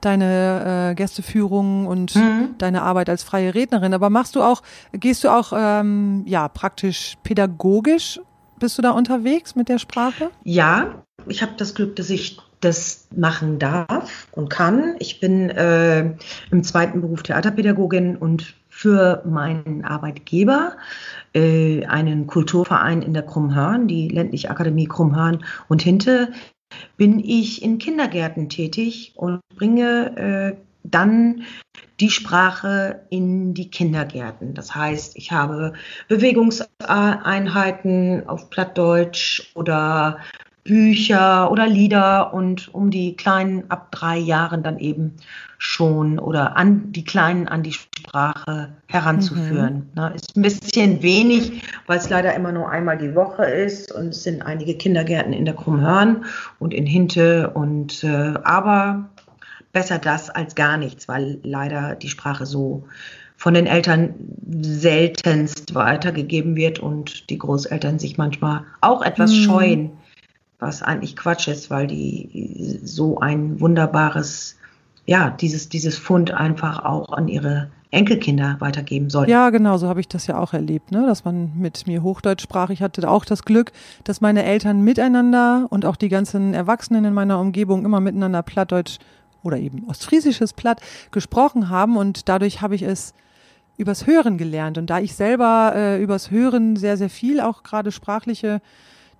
deine 0.00 0.90
äh, 0.90 0.94
Gästeführung 0.94 1.86
und 1.86 2.14
mhm. 2.14 2.54
deine 2.58 2.82
Arbeit 2.82 3.10
als 3.10 3.24
freie 3.24 3.54
Rednerin. 3.54 3.92
Aber 3.92 4.08
machst 4.08 4.36
du 4.36 4.42
auch, 4.42 4.62
gehst 4.92 5.24
du 5.24 5.28
auch 5.28 5.52
ähm, 5.54 6.22
ja 6.26 6.48
praktisch 6.48 7.16
pädagogisch? 7.22 8.20
Bist 8.58 8.78
du 8.78 8.82
da 8.82 8.92
unterwegs 8.92 9.54
mit 9.54 9.68
der 9.68 9.78
Sprache? 9.78 10.30
Ja, 10.44 11.02
ich 11.26 11.42
habe 11.42 11.52
das 11.56 11.74
Glück, 11.74 11.96
dass 11.96 12.08
ich 12.08 12.38
das 12.60 13.08
machen 13.14 13.58
darf 13.58 14.28
und 14.32 14.48
kann. 14.48 14.96
Ich 14.98 15.20
bin 15.20 15.50
äh, 15.50 16.14
im 16.50 16.64
zweiten 16.64 17.00
Beruf 17.00 17.22
Theaterpädagogin 17.22 18.16
und 18.16 18.54
für 18.78 19.22
meinen 19.26 19.84
Arbeitgeber, 19.84 20.76
äh, 21.34 21.84
einen 21.86 22.28
Kulturverein 22.28 23.02
in 23.02 23.12
der 23.12 23.24
Krummhörn, 23.24 23.88
die 23.88 24.06
ländliche 24.06 24.50
Akademie 24.50 24.86
Krummhörn 24.86 25.44
und 25.66 25.82
Hinte, 25.82 26.32
bin 26.96 27.18
ich 27.18 27.64
in 27.64 27.78
Kindergärten 27.78 28.48
tätig 28.48 29.14
und 29.16 29.40
bringe 29.56 30.16
äh, 30.16 30.54
dann 30.84 31.42
die 31.98 32.10
Sprache 32.10 33.04
in 33.10 33.52
die 33.52 33.68
Kindergärten. 33.68 34.54
Das 34.54 34.76
heißt, 34.76 35.16
ich 35.16 35.32
habe 35.32 35.72
Bewegungseinheiten 36.06 38.28
auf 38.28 38.48
Plattdeutsch 38.48 39.50
oder 39.56 40.18
Bücher 40.68 41.50
oder 41.50 41.66
Lieder 41.66 42.34
und 42.34 42.72
um 42.74 42.90
die 42.90 43.16
Kleinen 43.16 43.70
ab 43.70 43.90
drei 43.90 44.18
Jahren 44.18 44.62
dann 44.62 44.78
eben 44.78 45.14
schon 45.56 46.18
oder 46.18 46.58
an 46.58 46.92
die 46.92 47.06
Kleinen 47.06 47.48
an 47.48 47.62
die 47.62 47.72
Sprache 47.72 48.68
heranzuführen. 48.86 49.88
Mhm. 49.94 50.14
ist 50.14 50.36
ein 50.36 50.42
bisschen 50.42 51.02
wenig, 51.02 51.62
weil 51.86 51.96
es 51.96 52.10
leider 52.10 52.34
immer 52.34 52.52
nur 52.52 52.68
einmal 52.68 52.98
die 52.98 53.14
Woche 53.14 53.44
ist 53.46 53.90
und 53.92 54.08
es 54.08 54.24
sind 54.24 54.42
einige 54.42 54.74
Kindergärten 54.74 55.32
in 55.32 55.46
der 55.46 55.54
Krummhörn 55.54 56.26
und 56.58 56.74
in 56.74 56.84
Hinte 56.84 57.48
und 57.48 58.04
äh, 58.04 58.34
aber 58.44 59.08
besser 59.72 59.98
das 59.98 60.28
als 60.28 60.54
gar 60.54 60.76
nichts, 60.76 61.08
weil 61.08 61.38
leider 61.44 61.94
die 61.94 62.10
Sprache 62.10 62.44
so 62.44 62.84
von 63.38 63.54
den 63.54 63.66
Eltern 63.66 64.14
seltenst 64.60 65.74
weitergegeben 65.74 66.56
wird 66.56 66.78
und 66.78 67.30
die 67.30 67.38
Großeltern 67.38 67.98
sich 67.98 68.18
manchmal 68.18 68.64
auch 68.82 69.00
etwas 69.00 69.30
mhm. 69.30 69.42
scheuen, 69.44 69.90
was 70.58 70.82
eigentlich 70.82 71.16
Quatsch 71.16 71.48
ist, 71.48 71.70
weil 71.70 71.86
die 71.86 72.80
so 72.82 73.18
ein 73.18 73.60
wunderbares 73.60 74.58
ja, 75.08 75.30
dieses, 75.30 75.70
dieses 75.70 75.96
Fund 75.96 76.32
einfach 76.32 76.84
auch 76.84 77.14
an 77.14 77.28
ihre 77.28 77.70
Enkelkinder 77.90 78.56
weitergeben 78.58 79.08
soll. 79.08 79.26
Ja, 79.26 79.48
genau, 79.48 79.78
so 79.78 79.88
habe 79.88 80.00
ich 80.00 80.08
das 80.08 80.26
ja 80.26 80.38
auch 80.38 80.52
erlebt, 80.52 80.92
ne? 80.92 81.06
dass 81.06 81.24
man 81.24 81.52
mit 81.56 81.86
mir 81.86 82.02
Hochdeutsch 82.02 82.42
sprach. 82.42 82.68
Ich 82.68 82.82
hatte 82.82 83.08
auch 83.08 83.24
das 83.24 83.44
Glück, 83.44 83.72
dass 84.04 84.20
meine 84.20 84.44
Eltern 84.44 84.82
miteinander 84.82 85.66
und 85.70 85.86
auch 85.86 85.96
die 85.96 86.10
ganzen 86.10 86.52
Erwachsenen 86.52 87.06
in 87.06 87.14
meiner 87.14 87.40
Umgebung 87.40 87.86
immer 87.86 88.00
miteinander 88.00 88.42
Plattdeutsch 88.42 88.98
oder 89.42 89.56
eben 89.56 89.88
ostfriesisches 89.88 90.52
Platt 90.52 90.82
gesprochen 91.10 91.70
haben 91.70 91.96
und 91.96 92.28
dadurch 92.28 92.60
habe 92.60 92.74
ich 92.74 92.82
es 92.82 93.14
übers 93.78 94.06
Hören 94.06 94.36
gelernt. 94.36 94.76
Und 94.76 94.90
da 94.90 94.98
ich 94.98 95.14
selber 95.14 95.72
äh, 95.74 96.02
übers 96.02 96.30
Hören 96.30 96.76
sehr, 96.76 96.98
sehr 96.98 97.08
viel, 97.08 97.40
auch 97.40 97.62
gerade 97.62 97.92
sprachliche 97.92 98.60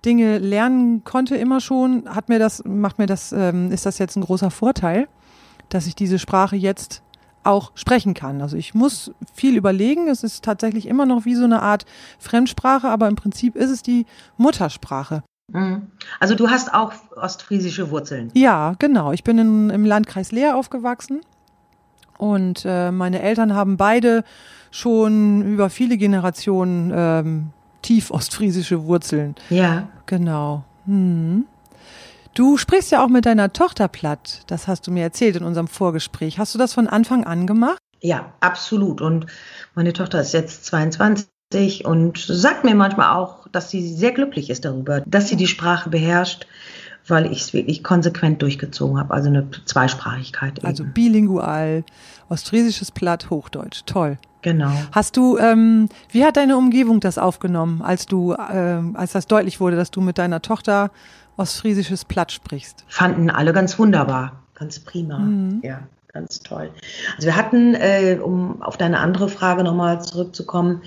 Dinge 0.05 0.37
lernen 0.37 1.03
konnte 1.03 1.35
immer 1.35 1.59
schon, 1.59 2.07
hat 2.07 2.29
mir 2.29 2.39
das, 2.39 2.63
macht 2.65 2.99
mir 2.99 3.05
das, 3.05 3.31
ähm, 3.31 3.71
ist 3.71 3.85
das 3.85 3.97
jetzt 3.97 4.15
ein 4.15 4.21
großer 4.21 4.51
Vorteil 4.51 5.07
dass 5.69 5.87
ich 5.87 5.95
diese 5.95 6.19
Sprache 6.19 6.55
jetzt 6.55 7.01
auch 7.43 7.71
sprechen 7.75 8.13
kann. 8.13 8.41
Also 8.41 8.57
ich 8.57 8.73
muss 8.73 9.11
viel 9.33 9.55
überlegen. 9.55 10.09
Es 10.09 10.23
ist 10.23 10.43
tatsächlich 10.43 10.87
immer 10.87 11.05
noch 11.05 11.25
wie 11.25 11.35
so 11.35 11.45
eine 11.45 11.61
Art 11.61 11.85
Fremdsprache, 12.19 12.89
aber 12.89 13.07
im 13.07 13.15
Prinzip 13.15 13.55
ist 13.55 13.69
es 13.69 13.81
die 13.81 14.05
Muttersprache. 14.37 15.23
Mhm. 15.51 15.87
Also 16.19 16.35
du 16.35 16.49
hast 16.49 16.73
auch 16.73 16.91
ostfriesische 17.15 17.89
Wurzeln. 17.91 18.29
Ja, 18.33 18.75
genau. 18.77 19.13
Ich 19.13 19.23
bin 19.23 19.37
in, 19.37 19.69
im 19.69 19.85
Landkreis 19.85 20.31
Leer 20.31 20.57
aufgewachsen 20.57 21.21
und 22.17 22.63
äh, 22.65 22.91
meine 22.91 23.21
Eltern 23.21 23.55
haben 23.55 23.77
beide 23.77 24.23
schon 24.69 25.41
über 25.53 25.69
viele 25.69 25.97
Generationen 25.97 26.91
ähm, 26.93 27.49
tief 27.81 28.11
ostfriesische 28.11 28.85
Wurzeln. 28.85 29.35
Ja. 29.49 29.89
Genau. 30.05 30.63
Hm. 30.85 31.45
Du 32.33 32.57
sprichst 32.57 32.91
ja 32.91 33.03
auch 33.03 33.09
mit 33.09 33.25
deiner 33.25 33.51
Tochter 33.51 33.87
platt. 33.87 34.43
Das 34.47 34.67
hast 34.67 34.87
du 34.87 34.91
mir 34.91 35.03
erzählt 35.03 35.35
in 35.35 35.43
unserem 35.43 35.67
Vorgespräch. 35.67 36.39
Hast 36.39 36.53
du 36.53 36.59
das 36.59 36.73
von 36.73 36.87
Anfang 36.87 37.23
an 37.23 37.47
gemacht? 37.47 37.79
Ja, 38.01 38.33
absolut. 38.39 39.01
Und 39.01 39.25
meine 39.75 39.93
Tochter 39.93 40.21
ist 40.21 40.33
jetzt 40.33 40.65
22 40.65 41.85
und 41.85 42.17
sagt 42.17 42.63
mir 42.63 42.75
manchmal 42.75 43.15
auch, 43.15 43.47
dass 43.51 43.69
sie 43.69 43.87
sehr 43.87 44.11
glücklich 44.11 44.49
ist 44.49 44.65
darüber, 44.65 45.01
dass 45.01 45.27
sie 45.27 45.35
die 45.35 45.47
Sprache 45.47 45.89
beherrscht, 45.89 46.47
weil 47.09 47.31
ich 47.31 47.41
es 47.41 47.53
wirklich 47.53 47.83
konsequent 47.83 48.41
durchgezogen 48.41 48.97
habe. 48.97 49.13
Also 49.13 49.29
eine 49.29 49.47
Zweisprachigkeit. 49.65 50.59
Eben. 50.59 50.67
Also 50.67 50.83
bilingual, 50.83 51.83
ostfriesisches 52.29 52.91
Platt, 52.91 53.29
Hochdeutsch. 53.29 53.81
Toll. 53.85 54.17
Genau. 54.41 54.71
Hast 54.91 55.17
du, 55.17 55.37
ähm, 55.37 55.89
wie 56.11 56.23
hat 56.23 56.37
deine 56.37 56.57
Umgebung 56.57 56.99
das 57.01 57.17
aufgenommen, 57.17 57.81
als 57.81 58.05
du, 58.05 58.35
ähm, 58.51 58.95
als 58.95 59.11
das 59.11 59.27
deutlich 59.27 59.59
wurde, 59.59 59.75
dass 59.75 59.91
du 59.91 59.99
mit 60.01 60.17
deiner 60.17 60.41
Tochter 60.41 60.91
ostfriesisches 61.35 62.05
Platt 62.05 62.31
sprichst. 62.31 62.85
Fanden 62.87 63.29
alle 63.29 63.53
ganz 63.53 63.79
wunderbar, 63.79 64.43
ganz 64.55 64.79
prima. 64.79 65.19
Mhm. 65.19 65.61
Ja, 65.63 65.81
ganz 66.13 66.39
toll. 66.41 66.69
Also 67.15 67.27
wir 67.27 67.35
hatten, 67.35 67.75
äh, 67.75 68.19
um 68.21 68.61
auf 68.61 68.77
deine 68.77 68.99
andere 68.99 69.29
Frage 69.29 69.63
nochmal 69.63 70.01
zurückzukommen, 70.01 70.81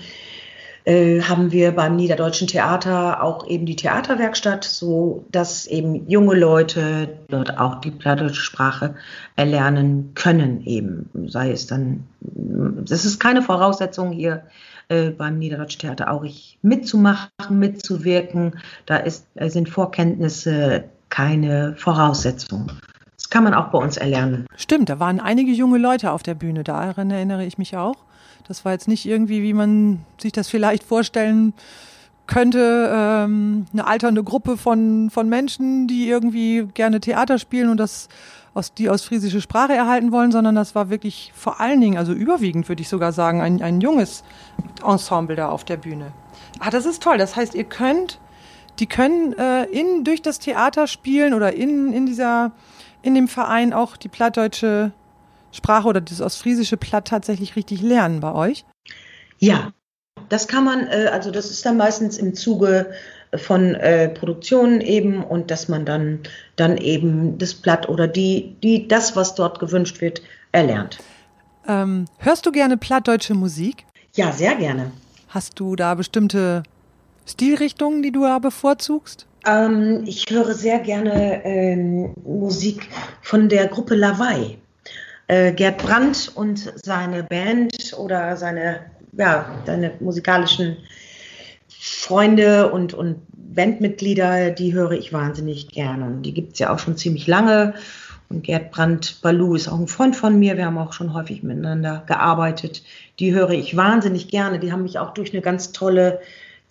äh, 0.85 1.21
haben 1.21 1.51
wir 1.51 1.71
beim 1.71 1.95
Niederdeutschen 1.95 2.47
Theater 2.47 3.23
auch 3.23 3.47
eben 3.47 3.65
die 3.65 3.75
Theaterwerkstatt, 3.75 4.63
so 4.63 5.25
dass 5.31 5.65
eben 5.65 6.09
junge 6.09 6.35
Leute 6.35 7.19
dort 7.29 7.57
auch 7.57 7.79
die 7.81 7.91
plattdeutsche 7.91 8.41
Sprache 8.41 8.95
erlernen 9.35 10.11
können 10.15 10.65
eben. 10.65 11.09
Sei 11.27 11.51
es 11.51 11.67
dann, 11.67 12.03
das 12.21 13.05
ist 13.05 13.19
keine 13.19 13.41
Voraussetzung 13.41 14.11
hier 14.11 14.43
äh, 14.89 15.11
beim 15.11 15.39
Niederdeutschen 15.39 15.79
Theater 15.79 16.11
auch 16.11 16.23
ich 16.23 16.57
mitzumachen, 16.61 17.29
mitzuwirken. 17.49 18.59
Da 18.85 18.97
ist, 18.97 19.27
sind 19.35 19.69
Vorkenntnisse 19.69 20.85
keine 21.09 21.75
Voraussetzung. 21.77 22.71
Kann 23.33 23.45
man 23.45 23.55
auch 23.55 23.69
bei 23.69 23.79
uns 23.79 23.97
erlernen. 23.97 24.45
Stimmt, 24.55 24.89
da 24.89 24.99
waren 24.99 25.19
einige 25.19 25.51
junge 25.51 25.79
Leute 25.79 26.11
auf 26.11 26.21
der 26.21 26.35
Bühne, 26.35 26.63
daran 26.63 27.09
erinnere 27.09 27.43
ich 27.43 27.57
mich 27.57 27.75
auch. 27.75 27.95
Das 28.47 28.63
war 28.63 28.73
jetzt 28.73 28.87
nicht 28.87 29.07
irgendwie, 29.07 29.41
wie 29.41 29.55
man 29.55 30.05
sich 30.21 30.33
das 30.33 30.49
vielleicht 30.49 30.83
vorstellen 30.83 31.55
könnte, 32.27 32.91
ähm, 32.93 33.65
eine 33.73 33.87
alternde 33.87 34.23
Gruppe 34.23 34.55
von, 34.55 35.09
von 35.09 35.29
Menschen, 35.29 35.87
die 35.87 36.07
irgendwie 36.07 36.67
gerne 36.75 36.99
Theater 36.99 37.39
spielen 37.39 37.69
und 37.69 37.77
das 37.77 38.07
aus, 38.53 38.75
die 38.75 38.87
aus 38.87 39.01
friesische 39.01 39.41
Sprache 39.41 39.73
erhalten 39.73 40.11
wollen, 40.11 40.31
sondern 40.31 40.53
das 40.53 40.75
war 40.75 40.91
wirklich 40.91 41.31
vor 41.35 41.59
allen 41.59 41.81
Dingen, 41.81 41.97
also 41.97 42.13
überwiegend 42.13 42.69
würde 42.69 42.83
ich 42.83 42.87
sogar 42.87 43.13
sagen, 43.13 43.41
ein, 43.41 43.63
ein 43.63 43.81
junges 43.81 44.23
Ensemble 44.85 45.35
da 45.35 45.49
auf 45.49 45.63
der 45.63 45.77
Bühne. 45.77 46.11
Ah, 46.59 46.69
das 46.69 46.85
ist 46.85 47.01
toll. 47.01 47.17
Das 47.17 47.35
heißt, 47.35 47.55
ihr 47.55 47.63
könnt, 47.63 48.19
die 48.77 48.85
können 48.85 49.33
äh, 49.33 49.63
in, 49.63 50.03
durch 50.03 50.21
das 50.21 50.37
Theater 50.37 50.85
spielen 50.85 51.33
oder 51.33 51.55
in, 51.55 51.91
in 51.93 52.05
dieser, 52.05 52.51
in 53.03 53.13
dem 53.13 53.27
Verein 53.27 53.73
auch 53.73 53.97
die 53.97 54.07
plattdeutsche 54.07 54.91
Sprache 55.51 55.87
oder 55.87 56.01
das 56.01 56.21
ostfriesische 56.21 56.77
Platt 56.77 57.07
tatsächlich 57.07 57.55
richtig 57.55 57.81
lernen 57.81 58.19
bei 58.21 58.33
euch? 58.33 58.65
Ja, 59.37 59.71
das 60.29 60.47
kann 60.47 60.63
man, 60.63 60.87
äh, 60.87 61.09
also 61.11 61.29
das 61.29 61.51
ist 61.51 61.65
dann 61.65 61.77
meistens 61.77 62.17
im 62.17 62.33
Zuge 62.33 62.91
von 63.35 63.75
äh, 63.75 64.09
Produktionen 64.09 64.81
eben 64.81 65.23
und 65.23 65.51
dass 65.51 65.67
man 65.67 65.85
dann, 65.85 66.19
dann 66.55 66.77
eben 66.77 67.37
das 67.37 67.53
Blatt 67.53 67.89
oder 67.89 68.07
die, 68.07 68.55
die, 68.63 68.87
das, 68.87 69.15
was 69.15 69.35
dort 69.35 69.59
gewünscht 69.59 70.01
wird, 70.01 70.21
erlernt. 70.51 70.99
Ähm, 71.67 72.05
hörst 72.19 72.45
du 72.45 72.51
gerne 72.51 72.77
plattdeutsche 72.77 73.33
Musik? 73.33 73.85
Ja, 74.15 74.31
sehr 74.31 74.55
gerne. 74.55 74.91
Hast 75.29 75.59
du 75.59 75.75
da 75.75 75.95
bestimmte 75.95 76.63
Stilrichtungen, 77.25 78.03
die 78.03 78.11
du 78.11 78.21
da 78.21 78.39
bevorzugst? 78.39 79.25
Ähm, 79.45 80.03
ich 80.05 80.25
höre 80.29 80.53
sehr 80.53 80.79
gerne 80.79 81.43
ähm, 81.43 82.13
Musik 82.23 82.89
von 83.21 83.49
der 83.49 83.67
Gruppe 83.67 83.95
Lawaai. 83.95 84.57
Äh, 85.27 85.53
Gerd 85.53 85.77
Brandt 85.79 86.31
und 86.35 86.73
seine 86.83 87.23
Band 87.23 87.95
oder 87.97 88.35
seine, 88.37 88.81
ja, 89.13 89.45
seine 89.65 89.93
musikalischen 89.99 90.77
Freunde 91.69 92.71
und, 92.71 92.93
und 92.93 93.17
Bandmitglieder, 93.31 94.51
die 94.51 94.73
höre 94.73 94.91
ich 94.91 95.13
wahnsinnig 95.13 95.69
gerne. 95.69 96.21
Die 96.21 96.33
gibt 96.33 96.53
es 96.53 96.59
ja 96.59 96.73
auch 96.73 96.79
schon 96.79 96.97
ziemlich 96.97 97.27
lange. 97.27 97.73
Und 98.29 98.43
Gerd 98.43 98.71
Brandt 98.71 99.21
Balou 99.21 99.53
ist 99.55 99.67
auch 99.67 99.79
ein 99.79 99.87
Freund 99.87 100.15
von 100.15 100.39
mir. 100.39 100.57
Wir 100.57 100.65
haben 100.65 100.77
auch 100.77 100.93
schon 100.93 101.13
häufig 101.13 101.43
miteinander 101.43 102.03
gearbeitet. 102.07 102.83
Die 103.19 103.33
höre 103.33 103.51
ich 103.51 103.77
wahnsinnig 103.77 104.29
gerne. 104.29 104.59
Die 104.59 104.71
haben 104.71 104.83
mich 104.83 104.97
auch 104.97 105.13
durch 105.13 105.33
eine 105.33 105.41
ganz 105.41 105.71
tolle 105.71 106.19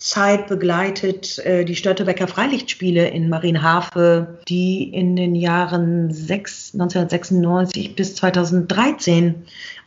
Zeit 0.03 0.49
begleitet. 0.49 1.39
Äh, 1.39 1.65
die 1.65 1.77
Störtebecker 1.77 2.27
Freilichtspiele 2.27 3.09
in 3.09 3.29
Marienhafe, 3.29 4.39
die 4.49 4.83
in 4.93 5.17
den 5.17 5.35
Jahren 5.35 6.13
6, 6.13 6.75
1996 6.75 7.95
bis 7.95 8.17
2013 8.17 9.35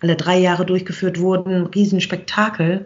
alle 0.01 0.15
drei 0.15 0.37
Jahre 0.37 0.65
durchgeführt 0.65 1.19
wurden. 1.19 1.65
Riesenspektakel. 1.65 2.85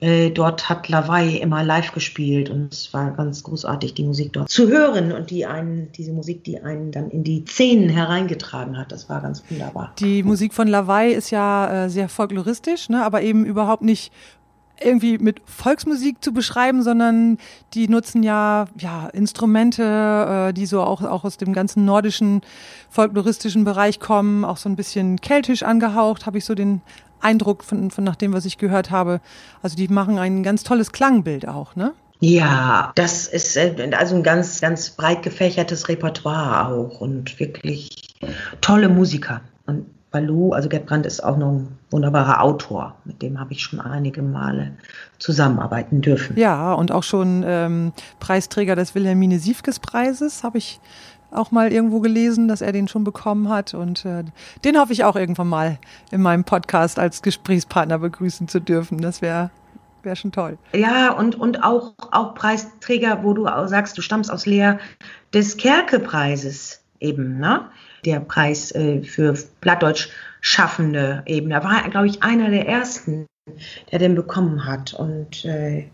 Äh, 0.00 0.30
dort 0.30 0.68
hat 0.68 0.88
Lawaai 0.88 1.38
immer 1.38 1.64
live 1.64 1.90
gespielt 1.92 2.50
und 2.50 2.72
es 2.72 2.94
war 2.94 3.10
ganz 3.12 3.42
großartig, 3.42 3.94
die 3.94 4.04
Musik 4.04 4.32
dort 4.32 4.48
zu 4.48 4.68
hören 4.68 5.10
und 5.10 5.30
die 5.30 5.44
einen, 5.44 5.90
diese 5.90 6.12
Musik, 6.12 6.44
die 6.44 6.60
einen 6.60 6.92
dann 6.92 7.10
in 7.10 7.24
die 7.24 7.44
Szenen 7.44 7.88
hereingetragen 7.88 8.78
hat. 8.78 8.92
Das 8.92 9.08
war 9.08 9.20
ganz 9.20 9.42
wunderbar. 9.50 9.92
Die 9.98 10.22
Musik 10.22 10.54
von 10.54 10.68
Lawaai 10.68 11.10
ist 11.10 11.30
ja 11.30 11.86
äh, 11.86 11.90
sehr 11.90 12.08
folkloristisch, 12.08 12.88
ne, 12.88 13.04
aber 13.04 13.22
eben 13.22 13.44
überhaupt 13.44 13.82
nicht 13.82 14.12
irgendwie 14.80 15.18
mit 15.18 15.40
Volksmusik 15.44 16.22
zu 16.22 16.32
beschreiben, 16.32 16.82
sondern 16.82 17.38
die 17.74 17.88
nutzen 17.88 18.22
ja, 18.22 18.66
ja 18.78 19.08
Instrumente, 19.08 20.48
äh, 20.48 20.52
die 20.52 20.66
so 20.66 20.82
auch, 20.82 21.02
auch 21.02 21.24
aus 21.24 21.36
dem 21.36 21.52
ganzen 21.52 21.84
nordischen 21.84 22.42
folkloristischen 22.90 23.64
Bereich 23.64 24.00
kommen, 24.00 24.44
auch 24.44 24.56
so 24.56 24.68
ein 24.68 24.76
bisschen 24.76 25.20
keltisch 25.20 25.62
angehaucht, 25.62 26.26
habe 26.26 26.38
ich 26.38 26.44
so 26.44 26.54
den 26.54 26.82
Eindruck 27.20 27.64
von, 27.64 27.90
von 27.90 28.04
nach 28.04 28.16
dem, 28.16 28.32
was 28.32 28.44
ich 28.44 28.58
gehört 28.58 28.90
habe. 28.90 29.20
Also 29.62 29.76
die 29.76 29.88
machen 29.88 30.18
ein 30.18 30.42
ganz 30.42 30.62
tolles 30.62 30.92
Klangbild 30.92 31.48
auch, 31.48 31.74
ne? 31.76 31.92
Ja, 32.20 32.92
das 32.96 33.28
ist 33.28 33.56
äh, 33.56 33.90
also 33.96 34.16
ein 34.16 34.22
ganz, 34.22 34.60
ganz 34.60 34.90
breit 34.90 35.22
gefächertes 35.22 35.88
Repertoire 35.88 36.68
auch 36.68 37.00
und 37.00 37.38
wirklich 37.38 38.16
tolle 38.60 38.88
Musiker. 38.88 39.40
Und 39.66 39.86
Balou, 40.18 40.52
also 40.52 40.68
Gerd 40.68 41.06
ist 41.06 41.22
auch 41.22 41.36
noch 41.36 41.52
ein 41.52 41.68
wunderbarer 41.90 42.42
Autor. 42.42 42.96
Mit 43.04 43.22
dem 43.22 43.38
habe 43.38 43.52
ich 43.52 43.62
schon 43.62 43.80
einige 43.80 44.22
Male 44.22 44.72
zusammenarbeiten 45.18 46.00
dürfen. 46.00 46.36
Ja, 46.36 46.72
und 46.74 46.90
auch 46.90 47.04
schon 47.04 47.44
ähm, 47.46 47.92
Preisträger 48.18 48.74
des 48.74 48.94
Wilhelmine 48.94 49.38
Siefkes 49.38 49.78
Preises 49.78 50.42
habe 50.42 50.58
ich 50.58 50.80
auch 51.30 51.50
mal 51.50 51.72
irgendwo 51.72 52.00
gelesen, 52.00 52.48
dass 52.48 52.62
er 52.62 52.72
den 52.72 52.88
schon 52.88 53.04
bekommen 53.04 53.48
hat. 53.48 53.74
Und 53.74 54.04
äh, 54.04 54.24
den 54.64 54.78
hoffe 54.78 54.92
ich 54.92 55.04
auch 55.04 55.14
irgendwann 55.14 55.48
mal 55.48 55.78
in 56.10 56.20
meinem 56.20 56.44
Podcast 56.44 56.98
als 56.98 57.22
Gesprächspartner 57.22 57.98
begrüßen 57.98 58.48
zu 58.48 58.60
dürfen. 58.60 58.98
Das 58.98 59.22
wäre 59.22 59.50
wäre 60.02 60.16
schon 60.16 60.32
toll. 60.32 60.58
Ja, 60.72 61.12
und, 61.12 61.34
und 61.34 61.62
auch, 61.62 61.92
auch 62.12 62.34
Preisträger, 62.34 63.22
wo 63.22 63.34
du 63.34 63.46
auch 63.46 63.66
sagst, 63.66 63.98
du 63.98 64.02
stammst 64.02 64.32
aus 64.32 64.46
Leer 64.46 64.78
des 65.34 65.56
Kerke-Preises 65.56 66.82
eben, 67.00 67.38
ne? 67.38 67.66
Der 68.04 68.20
Preis 68.20 68.72
äh, 68.72 69.02
für 69.02 69.34
Plattdeutsch 69.60 70.08
Schaffende 70.40 71.22
eben. 71.26 71.50
Da 71.50 71.64
war, 71.64 71.88
glaube 71.90 72.06
ich, 72.06 72.22
einer 72.22 72.50
der 72.50 72.68
ersten, 72.68 73.26
der 73.90 73.98
den 73.98 74.14
bekommen 74.14 74.66
hat. 74.66 74.94
Und 74.94 75.44
äh, 75.44 75.86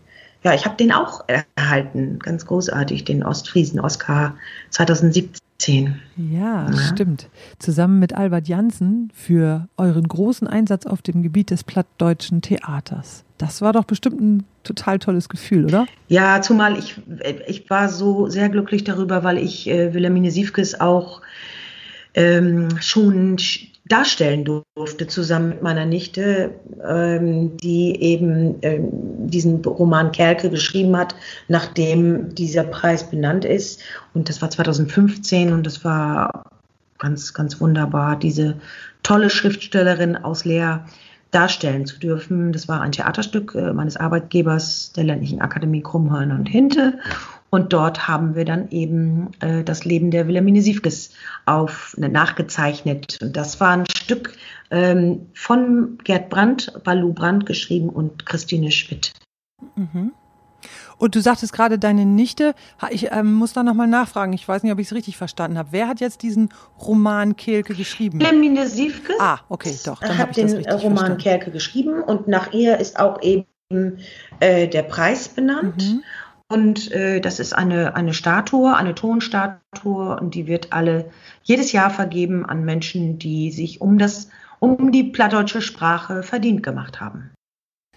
ja, 0.43 0.53
ich 0.53 0.65
habe 0.65 0.77
den 0.77 0.91
auch 0.91 1.25
erhalten, 1.27 2.19
ganz 2.19 2.45
großartig, 2.45 3.03
den 3.03 3.23
Ostfriesen 3.23 3.79
Oscar 3.79 4.35
2017. 4.69 5.41
Ja, 6.17 6.69
ja, 6.69 6.77
stimmt. 6.77 7.29
Zusammen 7.59 7.97
mit 7.99 8.13
Albert 8.13 8.47
Janssen 8.47 9.11
für 9.15 9.67
euren 9.77 10.07
großen 10.07 10.47
Einsatz 10.47 10.85
auf 10.85 11.01
dem 11.01 11.23
Gebiet 11.23 11.49
des 11.49 11.63
plattdeutschen 11.63 12.41
Theaters. 12.41 13.23
Das 13.37 13.61
war 13.61 13.73
doch 13.73 13.85
bestimmt 13.85 14.21
ein 14.21 14.43
total 14.63 14.99
tolles 14.99 15.29
Gefühl, 15.29 15.65
oder? 15.65 15.87
Ja, 16.07 16.41
zumal 16.41 16.77
ich, 16.77 16.95
ich 17.47 17.69
war 17.69 17.89
so 17.89 18.27
sehr 18.27 18.49
glücklich 18.49 18.83
darüber, 18.83 19.23
weil 19.23 19.37
ich 19.37 19.67
äh, 19.67 19.93
Wilhelmine 19.93 20.31
Siefkes 20.31 20.79
auch 20.79 21.21
ähm, 22.15 22.69
schon 22.81 23.37
darstellen 23.87 24.45
durfte, 24.45 25.05
zusammen 25.05 25.49
mit 25.49 25.61
meiner 25.61 25.85
Nichte, 25.85 26.55
ähm, 26.83 27.55
die 27.57 28.01
eben 28.01 28.55
ähm, 28.63 28.89
diesen 29.27 29.63
Roman 29.63 30.11
Kerke 30.11 30.49
geschrieben 30.49 30.97
hat, 30.97 31.15
nachdem 31.47 32.33
dieser 32.33 32.63
Preis 32.63 33.09
benannt 33.09 33.45
ist. 33.45 33.81
Und 34.13 34.27
das 34.29 34.41
war 34.41 34.49
2015 34.49 35.53
und 35.53 35.65
das 35.67 35.85
war 35.85 36.49
ganz, 36.97 37.33
ganz 37.33 37.61
wunderbar, 37.61 38.17
diese 38.17 38.55
tolle 39.03 39.29
Schriftstellerin 39.29 40.15
aus 40.15 40.45
Leer 40.45 40.85
darstellen 41.29 41.85
zu 41.85 41.99
dürfen. 41.99 42.53
Das 42.53 42.67
war 42.67 42.81
ein 42.81 42.93
Theaterstück 42.93 43.53
äh, 43.55 43.73
meines 43.73 43.97
Arbeitgebers 43.97 44.93
der 44.93 45.03
Ländlichen 45.03 45.41
Akademie 45.41 45.81
Krummhörn 45.81 46.31
und 46.31 46.47
Hinte. 46.47 46.97
Und 47.55 47.71
dort 47.71 48.09
haben 48.09 48.35
wir 48.35 48.43
dann 48.43 48.69
eben 48.69 49.31
äh, 49.39 49.63
das 49.63 49.85
Leben 49.85 50.11
der 50.11 50.27
Wilhelmine 50.27 50.61
Siefkes 50.61 51.11
auf, 51.45 51.95
äh, 52.01 52.09
nachgezeichnet. 52.09 53.17
Und 53.21 53.37
das 53.37 53.61
war 53.61 53.69
ein 53.69 53.85
Stück 53.87 54.33
ähm, 54.71 55.27
von 55.33 55.97
Gerd 56.03 56.29
Brandt, 56.29 56.73
Balu 56.83 57.13
Brandt 57.13 57.45
geschrieben 57.45 57.87
und 57.87 58.25
Christine 58.25 58.71
Schmidt. 58.71 59.13
Mhm. 59.77 60.11
Und 60.97 61.15
du 61.15 61.21
sagtest 61.21 61.53
gerade 61.53 61.79
deine 61.79 62.05
Nichte. 62.05 62.55
Ich 62.89 63.09
ähm, 63.13 63.33
muss 63.33 63.53
da 63.53 63.63
nochmal 63.63 63.87
nachfragen. 63.87 64.33
Ich 64.33 64.45
weiß 64.45 64.63
nicht, 64.63 64.73
ob 64.73 64.79
ich 64.79 64.87
es 64.87 64.93
richtig 64.93 65.15
verstanden 65.15 65.57
habe. 65.57 65.69
Wer 65.71 65.87
hat 65.87 66.01
jetzt 66.01 66.23
diesen 66.23 66.49
Roman 66.85 67.37
Kelke 67.37 67.73
geschrieben? 67.73 68.19
Wilhelmine 68.19 68.67
Siefkes. 68.67 69.15
Ah, 69.17 69.39
okay, 69.47 69.73
doch. 69.85 70.01
Dann 70.01 70.17
hat 70.17 70.35
den 70.35 70.49
Roman 70.51 70.97
verstanden. 70.97 71.17
Kelke 71.19 71.51
geschrieben 71.51 72.03
und 72.03 72.27
nach 72.27 72.51
ihr 72.51 72.79
ist 72.79 72.99
auch 72.99 73.21
eben 73.21 73.45
äh, 74.41 74.67
der 74.67 74.83
Preis 74.83 75.29
benannt. 75.29 75.81
Mhm. 75.81 76.03
Und 76.47 76.91
äh, 76.91 77.21
das 77.21 77.39
ist 77.39 77.53
eine, 77.53 77.95
eine 77.95 78.13
Statue, 78.13 78.75
eine 78.75 78.93
Tonstatue, 78.93 80.19
und 80.19 80.35
die 80.35 80.45
wird 80.45 80.73
alle 80.73 81.09
jedes 81.43 81.71
Jahr 81.71 81.89
vergeben 81.89 82.45
an 82.45 82.63
Menschen, 82.63 83.17
die 83.17 83.51
sich 83.51 83.81
um 83.81 83.97
das, 83.97 84.29
um 84.59 84.91
die 84.91 85.03
plattdeutsche 85.05 85.61
Sprache 85.61 86.21
verdient 86.21 86.61
gemacht 86.61 87.01
haben. 87.01 87.31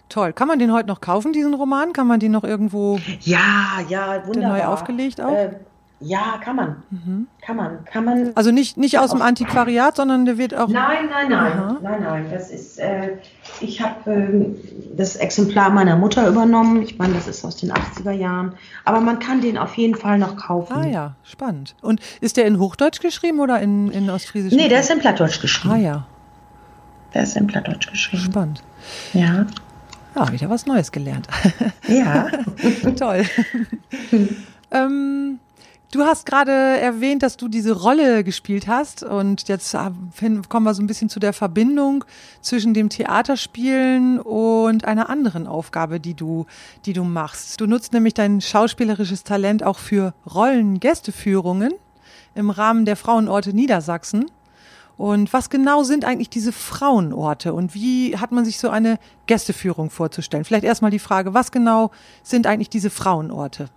Toll. 0.08 0.32
Kann 0.32 0.48
man 0.48 0.58
den 0.58 0.72
heute 0.72 0.88
noch 0.88 1.02
kaufen, 1.02 1.34
diesen 1.34 1.52
Roman? 1.52 1.92
Kann 1.92 2.06
man 2.06 2.20
den 2.20 2.32
noch 2.32 2.44
irgendwo 2.44 2.98
ja, 3.20 3.80
ja, 3.90 4.26
wunderbar. 4.26 4.56
neu 4.56 4.64
aufgelegt 4.64 5.20
auch? 5.20 5.30
Äh, 5.30 5.56
Ja, 6.00 6.38
kann 6.42 6.54
man. 6.54 6.82
Mhm. 6.90 7.26
Kann 7.40 7.56
man. 7.56 7.84
Kann 7.84 8.04
man. 8.04 8.30
Also 8.36 8.52
nicht, 8.52 8.76
nicht 8.76 8.98
aus 9.00 9.10
dem 9.10 9.20
Antiquariat, 9.20 9.96
sondern 9.96 10.26
der 10.26 10.38
wird 10.38 10.54
auch. 10.54 10.68
Nein, 10.68 11.08
nein, 11.10 11.28
nein. 11.28 11.52
Aha. 11.52 11.76
Nein, 11.82 12.02
nein. 12.02 12.26
Das 12.30 12.50
ist, 12.50 12.78
äh, 12.78 13.16
ich 13.60 13.80
habe 13.82 14.10
äh, 14.12 14.96
das 14.96 15.16
Exemplar 15.16 15.70
meiner 15.70 15.96
Mutter 15.96 16.28
übernommen. 16.28 16.82
Ich 16.82 16.98
meine, 16.98 17.14
das 17.14 17.26
ist 17.26 17.44
aus 17.44 17.56
den 17.56 17.72
80er 17.72 18.12
Jahren. 18.12 18.52
Aber 18.84 19.00
man 19.00 19.18
kann 19.18 19.40
den 19.40 19.58
auf 19.58 19.74
jeden 19.74 19.96
Fall 19.96 20.18
noch 20.18 20.36
kaufen. 20.36 20.72
Ah 20.72 20.86
ja, 20.86 21.14
spannend. 21.24 21.74
Und 21.80 22.00
ist 22.20 22.36
der 22.36 22.46
in 22.46 22.60
Hochdeutsch 22.60 23.00
geschrieben 23.00 23.40
oder 23.40 23.60
in, 23.60 23.90
in 23.90 24.08
Ostfriesisch? 24.08 24.54
Nee, 24.54 24.68
der 24.68 24.80
ist 24.80 24.90
in 24.90 25.00
Plattdeutsch 25.00 25.40
geschrieben. 25.40 25.74
Ah 25.74 25.78
ja. 25.78 26.06
Der 27.12 27.24
ist 27.24 27.36
in 27.36 27.48
Plattdeutsch 27.48 27.90
geschrieben. 27.90 28.22
Spannend. 28.22 28.62
Ja. 29.14 29.46
Ja, 30.14 30.32
wieder 30.32 30.48
was 30.48 30.66
Neues 30.66 30.92
gelernt. 30.92 31.26
Ja. 31.88 32.28
Toll. 32.98 33.24
ähm, 34.70 35.38
Du 35.90 36.02
hast 36.02 36.26
gerade 36.26 36.52
erwähnt, 36.52 37.22
dass 37.22 37.38
du 37.38 37.48
diese 37.48 37.72
Rolle 37.72 38.22
gespielt 38.22 38.68
hast 38.68 39.02
und 39.02 39.48
jetzt 39.48 39.72
kommen 39.72 40.64
wir 40.64 40.74
so 40.74 40.82
ein 40.82 40.86
bisschen 40.86 41.08
zu 41.08 41.18
der 41.18 41.32
Verbindung 41.32 42.04
zwischen 42.42 42.74
dem 42.74 42.90
Theaterspielen 42.90 44.20
und 44.20 44.84
einer 44.84 45.08
anderen 45.08 45.46
Aufgabe, 45.46 45.98
die 45.98 46.12
du, 46.12 46.44
die 46.84 46.92
du 46.92 47.04
machst. 47.04 47.58
Du 47.62 47.66
nutzt 47.66 47.94
nämlich 47.94 48.12
dein 48.12 48.42
schauspielerisches 48.42 49.24
Talent 49.24 49.62
auch 49.62 49.78
für 49.78 50.12
Rollengästeführungen 50.30 51.72
im 52.34 52.50
Rahmen 52.50 52.84
der 52.84 52.96
Frauenorte 52.96 53.54
Niedersachsen. 53.54 54.30
Und 54.98 55.32
was 55.32 55.48
genau 55.48 55.84
sind 55.84 56.04
eigentlich 56.04 56.28
diese 56.28 56.52
Frauenorte 56.52 57.54
und 57.54 57.72
wie 57.72 58.14
hat 58.18 58.30
man 58.30 58.44
sich 58.44 58.58
so 58.58 58.68
eine 58.68 58.98
Gästeführung 59.26 59.88
vorzustellen? 59.88 60.44
Vielleicht 60.44 60.64
erstmal 60.64 60.90
die 60.90 60.98
Frage, 60.98 61.32
was 61.32 61.50
genau 61.50 61.92
sind 62.22 62.46
eigentlich 62.46 62.68
diese 62.68 62.90
Frauenorte? 62.90 63.70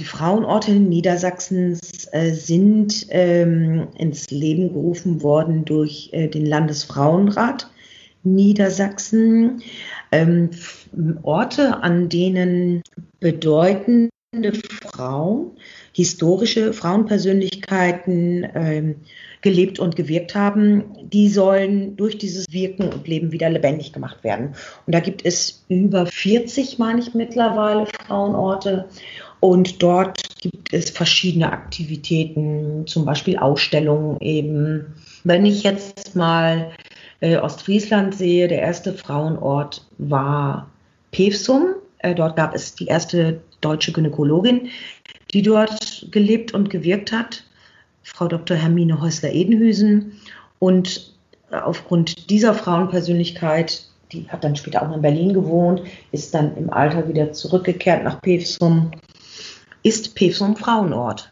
Die 0.00 0.04
Frauenorte 0.04 0.72
Niedersachsens 0.72 2.08
äh, 2.10 2.32
sind 2.32 3.06
ähm, 3.10 3.86
ins 3.96 4.28
Leben 4.30 4.72
gerufen 4.72 5.22
worden 5.22 5.64
durch 5.64 6.08
äh, 6.12 6.26
den 6.26 6.46
Landesfrauenrat 6.46 7.70
Niedersachsen. 8.24 9.62
Ähm, 10.10 10.50
Orte, 11.22 11.80
an 11.84 12.08
denen 12.08 12.82
bedeutende 13.20 14.10
Frauen, 14.82 15.52
historische 15.92 16.72
Frauenpersönlichkeiten 16.72 18.48
ähm, 18.52 18.96
gelebt 19.42 19.78
und 19.78 19.94
gewirkt 19.94 20.34
haben, 20.34 20.84
die 21.12 21.28
sollen 21.28 21.96
durch 21.96 22.18
dieses 22.18 22.46
Wirken 22.50 22.92
und 22.92 23.06
Leben 23.06 23.30
wieder 23.30 23.50
lebendig 23.50 23.92
gemacht 23.92 24.24
werden. 24.24 24.54
Und 24.86 24.94
da 24.94 25.00
gibt 25.00 25.24
es 25.24 25.64
über 25.68 26.06
40, 26.06 26.78
meine 26.78 27.00
ich 27.00 27.14
mittlerweile, 27.14 27.86
Frauenorte. 28.06 28.88
Und 29.44 29.82
dort 29.82 30.40
gibt 30.40 30.72
es 30.72 30.88
verschiedene 30.88 31.52
Aktivitäten, 31.52 32.86
zum 32.86 33.04
Beispiel 33.04 33.36
Ausstellungen 33.36 34.18
eben. 34.22 34.94
Wenn 35.22 35.44
ich 35.44 35.64
jetzt 35.64 36.16
mal 36.16 36.70
äh, 37.20 37.36
Ostfriesland 37.36 38.14
sehe, 38.14 38.48
der 38.48 38.62
erste 38.62 38.94
Frauenort 38.94 39.86
war 39.98 40.70
Pevsum. 41.10 41.74
Äh, 41.98 42.14
dort 42.14 42.36
gab 42.36 42.54
es 42.54 42.74
die 42.74 42.86
erste 42.86 43.42
deutsche 43.60 43.92
Gynäkologin, 43.92 44.70
die 45.34 45.42
dort 45.42 46.06
gelebt 46.10 46.54
und 46.54 46.70
gewirkt 46.70 47.12
hat, 47.12 47.44
Frau 48.02 48.28
Dr. 48.28 48.56
Hermine 48.56 48.98
Häusler-Edenhüsen. 48.98 50.12
Und 50.58 51.12
aufgrund 51.50 52.30
dieser 52.30 52.54
Frauenpersönlichkeit, 52.54 53.86
die 54.10 54.26
hat 54.30 54.42
dann 54.42 54.56
später 54.56 54.80
auch 54.80 54.96
in 54.96 55.02
Berlin 55.02 55.34
gewohnt, 55.34 55.82
ist 56.12 56.32
dann 56.32 56.56
im 56.56 56.72
Alter 56.72 57.06
wieder 57.08 57.34
zurückgekehrt 57.34 58.04
nach 58.04 58.22
Pevsum 58.22 58.90
ist 59.84 60.16
Pevsum 60.16 60.56
Frauenort. 60.56 61.30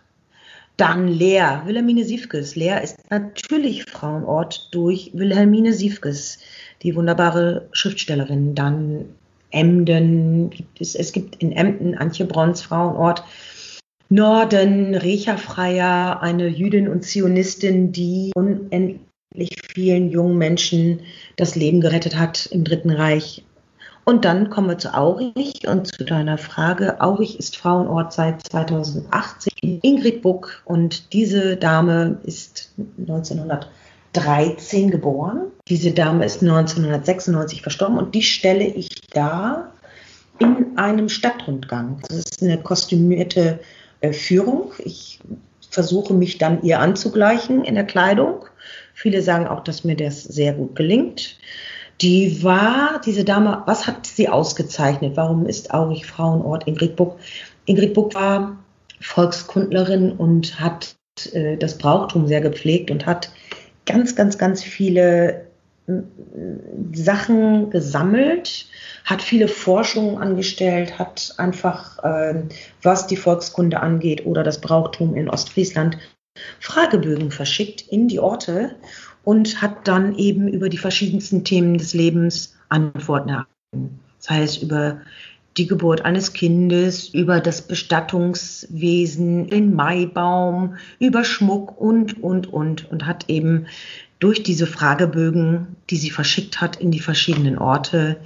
Dann 0.76 1.08
Leer, 1.08 1.62
Wilhelmine 1.66 2.04
Siefkes. 2.04 2.54
Leer 2.54 2.82
ist 2.82 3.10
natürlich 3.10 3.84
Frauenort 3.84 4.68
durch 4.72 5.10
Wilhelmine 5.14 5.72
Siefkes, 5.72 6.38
die 6.82 6.94
wunderbare 6.94 7.68
Schriftstellerin. 7.72 8.54
Dann 8.54 9.06
Emden, 9.50 10.50
gibt 10.50 10.80
es, 10.80 10.94
es 10.94 11.12
gibt 11.12 11.42
in 11.42 11.52
Emden 11.52 11.96
Antje 11.96 12.26
Brons 12.26 12.62
Frauenort. 12.62 13.24
Norden, 14.08 14.94
Recha 14.94 15.38
Freier, 15.38 16.20
eine 16.22 16.48
Jüdin 16.48 16.88
und 16.88 17.02
Zionistin, 17.02 17.92
die 17.92 18.32
unendlich 18.34 19.56
vielen 19.72 20.10
jungen 20.10 20.36
Menschen 20.36 21.00
das 21.36 21.54
Leben 21.54 21.80
gerettet 21.80 22.18
hat 22.18 22.46
im 22.46 22.64
Dritten 22.64 22.90
Reich. 22.90 23.44
Und 24.04 24.24
dann 24.24 24.50
kommen 24.50 24.68
wir 24.68 24.78
zu 24.78 24.94
Aurich 24.94 25.68
und 25.68 25.86
zu 25.86 26.04
deiner 26.04 26.36
Frage. 26.36 27.00
Aurich 27.00 27.38
ist 27.38 27.56
Frauenort 27.56 28.12
seit 28.12 28.44
2018 28.48 29.52
in 29.60 29.78
Ingrid 29.82 30.22
Buck 30.22 30.62
und 30.64 31.12
diese 31.12 31.56
Dame 31.56 32.18
ist 32.24 32.72
1913 32.98 34.90
geboren. 34.90 35.42
Diese 35.68 35.92
Dame 35.92 36.24
ist 36.24 36.42
1996 36.42 37.62
verstorben 37.62 37.96
und 37.96 38.14
die 38.16 38.22
stelle 38.22 38.64
ich 38.64 38.88
da 39.10 39.72
in 40.40 40.76
einem 40.76 41.08
Stadtrundgang. 41.08 42.00
Das 42.08 42.18
ist 42.18 42.42
eine 42.42 42.58
kostümierte 42.58 43.60
äh, 44.00 44.12
Führung. 44.12 44.72
Ich 44.78 45.20
versuche 45.70 46.12
mich 46.12 46.38
dann 46.38 46.62
ihr 46.62 46.80
anzugleichen 46.80 47.64
in 47.64 47.76
der 47.76 47.84
Kleidung. 47.84 48.46
Viele 48.94 49.22
sagen 49.22 49.46
auch, 49.46 49.62
dass 49.62 49.84
mir 49.84 49.96
das 49.96 50.24
sehr 50.24 50.52
gut 50.52 50.74
gelingt. 50.74 51.38
Die 52.02 52.42
war, 52.42 53.00
diese 53.06 53.24
Dame, 53.24 53.62
was 53.66 53.86
hat 53.86 54.06
sie 54.06 54.28
ausgezeichnet? 54.28 55.16
Warum 55.16 55.46
ist 55.46 55.72
Aurich 55.72 56.04
Frauenort 56.04 56.66
Ingrid 56.66 56.96
Buck? 56.96 57.18
Ingrid 57.64 57.94
Buck 57.94 58.14
war 58.16 58.58
Volkskundlerin 59.00 60.10
und 60.10 60.58
hat 60.58 60.96
äh, 61.32 61.56
das 61.56 61.78
Brauchtum 61.78 62.26
sehr 62.26 62.40
gepflegt 62.40 62.90
und 62.90 63.06
hat 63.06 63.30
ganz, 63.86 64.16
ganz, 64.16 64.36
ganz 64.36 64.64
viele 64.64 65.46
äh, 65.86 65.92
Sachen 66.92 67.70
gesammelt, 67.70 68.66
hat 69.04 69.22
viele 69.22 69.46
Forschungen 69.46 70.18
angestellt, 70.18 70.98
hat 70.98 71.34
einfach, 71.38 72.02
äh, 72.02 72.42
was 72.82 73.06
die 73.06 73.16
Volkskunde 73.16 73.78
angeht 73.78 74.26
oder 74.26 74.42
das 74.42 74.60
Brauchtum 74.60 75.14
in 75.14 75.30
Ostfriesland, 75.30 75.98
Fragebögen 76.58 77.30
verschickt 77.30 77.82
in 77.82 78.08
die 78.08 78.18
Orte 78.18 78.74
und 79.24 79.62
hat 79.62 79.86
dann 79.88 80.16
eben 80.16 80.48
über 80.48 80.68
die 80.68 80.78
verschiedensten 80.78 81.44
Themen 81.44 81.78
des 81.78 81.94
Lebens 81.94 82.54
Antworten 82.68 83.28
erhalten. 83.28 84.00
Das 84.18 84.30
heißt, 84.30 84.62
über 84.62 85.00
die 85.56 85.66
Geburt 85.66 86.04
eines 86.04 86.32
Kindes, 86.32 87.08
über 87.08 87.40
das 87.40 87.62
Bestattungswesen, 87.62 89.48
den 89.48 89.74
Maibaum, 89.74 90.76
über 90.98 91.24
Schmuck 91.24 91.78
und, 91.78 92.22
und, 92.22 92.52
und. 92.52 92.90
Und 92.90 93.06
hat 93.06 93.28
eben 93.28 93.66
durch 94.22 94.44
diese 94.44 94.68
Fragebögen, 94.68 95.74
die 95.90 95.96
sie 95.96 96.10
verschickt 96.10 96.60
hat 96.60 96.76
in 96.76 96.92
die 96.92 97.00
verschiedenen 97.00 97.58
Orte, 97.58 98.20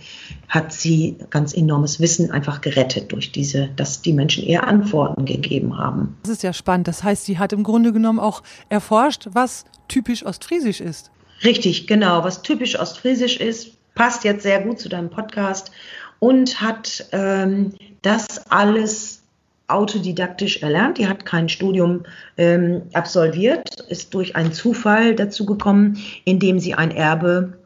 hat 0.46 0.70
sie 0.70 1.16
ganz 1.30 1.54
enormes 1.54 2.00
Wissen 2.00 2.30
einfach 2.30 2.61
gerettet 2.61 3.12
durch 3.12 3.32
diese, 3.32 3.68
dass 3.76 4.02
die 4.02 4.12
Menschen 4.12 4.44
ihr 4.44 4.64
Antworten 4.66 5.24
gegeben 5.24 5.78
haben. 5.78 6.18
Das 6.22 6.30
ist 6.30 6.42
ja 6.42 6.52
spannend. 6.52 6.87
Das 6.87 7.02
heißt, 7.02 7.24
sie 7.24 7.38
hat 7.38 7.54
im 7.54 7.62
Grunde 7.62 7.94
genommen 7.94 8.18
auch 8.18 8.42
erforscht, 8.68 9.28
was 9.32 9.64
typisch 9.88 10.26
ostfriesisch 10.26 10.82
ist. 10.82 11.11
Richtig, 11.42 11.87
genau. 11.87 12.22
Was 12.24 12.42
typisch 12.42 12.78
ostfriesisch 12.78 13.38
ist, 13.38 13.72
passt 13.94 14.24
jetzt 14.24 14.42
sehr 14.42 14.61
gut 14.61 14.78
zu 14.78 14.90
deinem 14.90 15.09
Podcast 15.09 15.70
und 16.18 16.61
hat 16.61 17.06
ähm, 17.12 17.72
das 18.02 18.50
alles 18.50 19.22
autodidaktisch 19.68 20.62
erlernt. 20.62 20.98
Die 20.98 21.09
hat 21.09 21.24
kein 21.24 21.48
Studium 21.48 22.05
ähm, 22.37 22.83
absolviert, 22.92 23.81
ist 23.88 24.14
durch 24.14 24.37
einen 24.37 24.52
Zufall 24.52 25.14
dazu 25.14 25.46
gekommen, 25.46 25.98
indem 26.24 26.59
sie 26.59 26.74
ein 26.74 26.90
Erbe, 26.90 27.59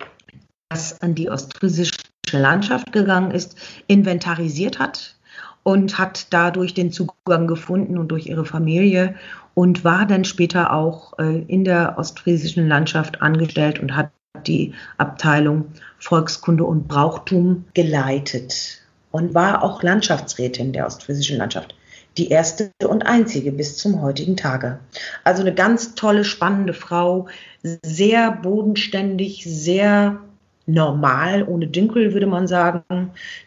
das 0.68 1.00
an 1.02 1.14
die 1.14 1.30
ostfriesische 1.30 1.92
Landschaft 2.32 2.92
gegangen 2.92 3.32
ist, 3.32 3.56
inventarisiert 3.86 4.78
hat 4.78 5.16
und 5.62 5.98
hat 5.98 6.32
dadurch 6.32 6.74
den 6.74 6.92
Zugang 6.92 7.46
gefunden 7.46 7.98
und 7.98 8.08
durch 8.08 8.26
ihre 8.26 8.44
Familie 8.44 9.16
und 9.54 9.84
war 9.84 10.06
dann 10.06 10.24
später 10.24 10.72
auch 10.72 11.18
äh, 11.18 11.42
in 11.42 11.64
der 11.64 11.98
ostfriesischen 11.98 12.68
Landschaft 12.68 13.20
angestellt 13.20 13.78
und 13.80 13.96
hat 13.96 14.10
die 14.46 14.72
Abteilung 14.96 15.66
Volkskunde 15.98 16.64
und 16.64 16.88
Brauchtum 16.88 17.64
geleitet 17.74 18.80
und 19.10 19.34
war 19.34 19.62
auch 19.62 19.82
Landschaftsrätin 19.82 20.72
der 20.72 20.86
ostfriesischen 20.86 21.36
Landschaft. 21.36 21.74
Die 22.16 22.28
erste 22.28 22.72
und 22.86 23.06
einzige 23.06 23.52
bis 23.52 23.76
zum 23.76 24.02
heutigen 24.02 24.36
Tage. 24.36 24.78
Also 25.24 25.42
eine 25.42 25.54
ganz 25.54 25.94
tolle, 25.94 26.24
spannende 26.24 26.74
Frau, 26.74 27.28
sehr 27.62 28.32
bodenständig, 28.32 29.44
sehr 29.46 30.20
normal, 30.66 31.44
ohne 31.46 31.66
Dünkel 31.66 32.12
würde 32.12 32.26
man 32.26 32.46
sagen. 32.46 32.82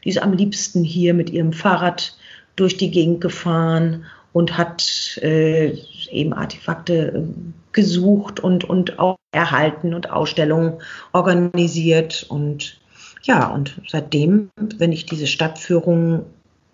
Die 0.03 0.09
ist 0.09 0.21
am 0.21 0.33
liebsten 0.33 0.83
hier 0.83 1.13
mit 1.13 1.29
ihrem 1.29 1.53
Fahrrad 1.53 2.17
durch 2.55 2.77
die 2.77 2.91
Gegend 2.91 3.21
gefahren 3.21 4.05
und 4.31 4.57
hat 4.57 5.17
äh, 5.21 5.77
eben 6.11 6.33
Artefakte 6.33 6.93
äh, 6.93 7.23
gesucht 7.71 8.39
und, 8.39 8.63
und 8.63 8.99
auch 8.99 9.17
erhalten 9.31 9.93
und 9.93 10.09
Ausstellungen 10.09 10.73
organisiert. 11.11 12.25
Und 12.29 12.79
ja, 13.23 13.47
und 13.47 13.79
seitdem, 13.87 14.49
wenn 14.77 14.91
ich 14.91 15.05
diese 15.05 15.27
Stadtführung 15.27 16.25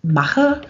mache, 0.02 0.62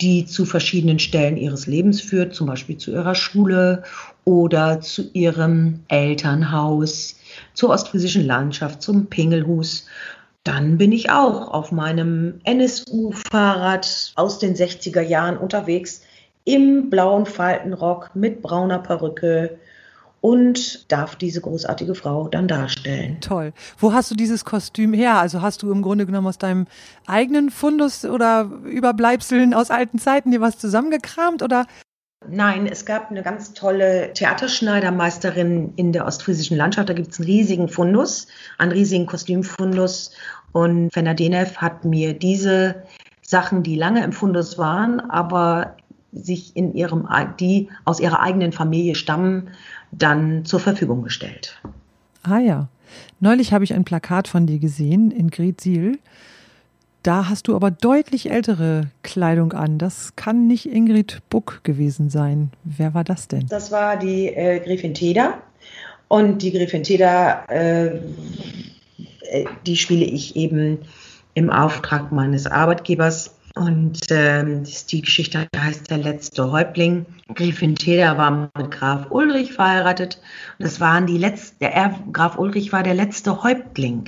die 0.00 0.26
zu 0.26 0.44
verschiedenen 0.44 0.98
Stellen 0.98 1.36
ihres 1.36 1.66
Lebens 1.66 2.00
führt, 2.00 2.34
zum 2.34 2.46
Beispiel 2.46 2.76
zu 2.76 2.92
ihrer 2.92 3.14
Schule 3.14 3.82
oder 4.24 4.80
zu 4.80 5.10
ihrem 5.12 5.80
Elternhaus, 5.88 7.16
zur 7.54 7.70
ostfriesischen 7.70 8.26
Landschaft, 8.26 8.82
zum 8.82 9.06
Pingelhus. 9.06 9.86
Dann 10.44 10.78
bin 10.78 10.92
ich 10.92 11.10
auch 11.10 11.48
auf 11.52 11.72
meinem 11.72 12.40
NSU-Fahrrad 12.44 14.12
aus 14.14 14.38
den 14.38 14.54
60er 14.54 15.00
Jahren 15.00 15.38
unterwegs, 15.38 16.02
im 16.44 16.90
blauen 16.90 17.26
Faltenrock 17.26 18.10
mit 18.14 18.42
brauner 18.42 18.78
Perücke 18.78 19.58
und 20.20 20.90
darf 20.90 21.16
diese 21.16 21.40
großartige 21.40 21.94
Frau 21.94 22.28
dann 22.28 22.48
darstellen. 22.48 23.18
Toll. 23.20 23.52
Wo 23.78 23.92
hast 23.92 24.10
du 24.10 24.14
dieses 24.14 24.44
Kostüm 24.44 24.92
her? 24.92 25.16
Also 25.16 25.42
hast 25.42 25.62
du 25.62 25.70
im 25.70 25.82
Grunde 25.82 26.06
genommen 26.06 26.26
aus 26.26 26.38
deinem 26.38 26.66
eigenen 27.06 27.50
Fundus 27.50 28.04
oder 28.04 28.50
Überbleibseln 28.64 29.54
aus 29.54 29.70
alten 29.70 29.98
Zeiten 29.98 30.30
dir 30.30 30.40
was 30.40 30.58
zusammengekramt 30.58 31.42
oder 31.42 31.66
Nein, 32.28 32.66
es 32.66 32.84
gab 32.84 33.10
eine 33.10 33.22
ganz 33.22 33.52
tolle 33.52 34.12
Theaterschneidermeisterin 34.14 35.74
in 35.76 35.92
der 35.92 36.06
ostfriesischen 36.06 36.56
Landschaft. 36.56 36.88
Da 36.88 36.94
gibt 36.94 37.12
es 37.12 37.20
einen 37.20 37.26
riesigen 37.26 37.68
Fundus, 37.68 38.26
einen 38.58 38.72
riesigen 38.72 39.06
Kostümfundus. 39.06 40.12
Und 40.52 40.92
Fenna 40.92 41.14
Denev 41.14 41.56
hat 41.58 41.84
mir 41.84 42.14
diese 42.14 42.82
Sachen, 43.22 43.62
die 43.62 43.76
lange 43.76 44.02
im 44.02 44.12
Fundus 44.12 44.58
waren, 44.58 45.00
aber 45.00 45.76
sich 46.16 46.56
in 46.56 46.74
ihrem, 46.74 47.08
die 47.38 47.68
aus 47.84 48.00
ihrer 48.00 48.20
eigenen 48.20 48.52
Familie 48.52 48.94
stammen, 48.94 49.48
dann 49.92 50.44
zur 50.44 50.60
Verfügung 50.60 51.02
gestellt. 51.02 51.60
Ah 52.22 52.38
ja. 52.38 52.68
Neulich 53.20 53.52
habe 53.52 53.64
ich 53.64 53.74
ein 53.74 53.84
Plakat 53.84 54.28
von 54.28 54.46
dir 54.46 54.58
gesehen 54.58 55.10
in 55.10 55.30
Gretsiel. 55.30 55.98
Da 57.02 57.28
hast 57.28 57.46
du 57.46 57.54
aber 57.54 57.70
deutlich 57.70 58.30
ältere 58.30 58.88
Kleidung 59.02 59.52
an. 59.52 59.78
Das 59.78 60.16
kann 60.16 60.48
nicht 60.48 60.66
Ingrid 60.66 61.22
Buck 61.30 61.60
gewesen 61.62 62.10
sein. 62.10 62.50
Wer 62.64 62.94
war 62.94 63.04
das 63.04 63.28
denn? 63.28 63.46
Das 63.48 63.70
war 63.70 63.96
die 63.96 64.26
äh, 64.26 64.58
Gräfin 64.60 64.94
Teda. 64.94 65.34
Und 66.08 66.42
die 66.42 66.52
Gräfin 66.52 66.82
Teda, 66.82 67.44
äh, 67.48 67.86
äh 67.86 69.44
die 69.66 69.76
spiele 69.76 70.04
ich 70.04 70.34
eben 70.36 70.78
im 71.34 71.50
Auftrag 71.50 72.10
meines 72.10 72.46
Arbeitgebers 72.46 73.36
und 73.56 74.00
ähm, 74.10 74.64
die 74.90 75.00
Geschichte 75.00 75.48
heißt 75.56 75.90
Der 75.90 75.96
letzte 75.96 76.52
Häuptling. 76.52 77.06
Gräfin 77.34 77.74
Teda 77.74 78.18
war 78.18 78.50
mit 78.54 78.70
Graf 78.70 79.06
Ulrich 79.10 79.54
verheiratet. 79.54 80.20
Und 80.58 80.66
das 80.66 80.78
waren 80.78 81.06
die 81.06 81.16
letzte, 81.16 81.56
der 81.60 81.94
Graf 82.12 82.38
Ulrich 82.38 82.72
war 82.74 82.82
der 82.82 82.92
letzte 82.92 83.42
Häuptling. 83.42 84.04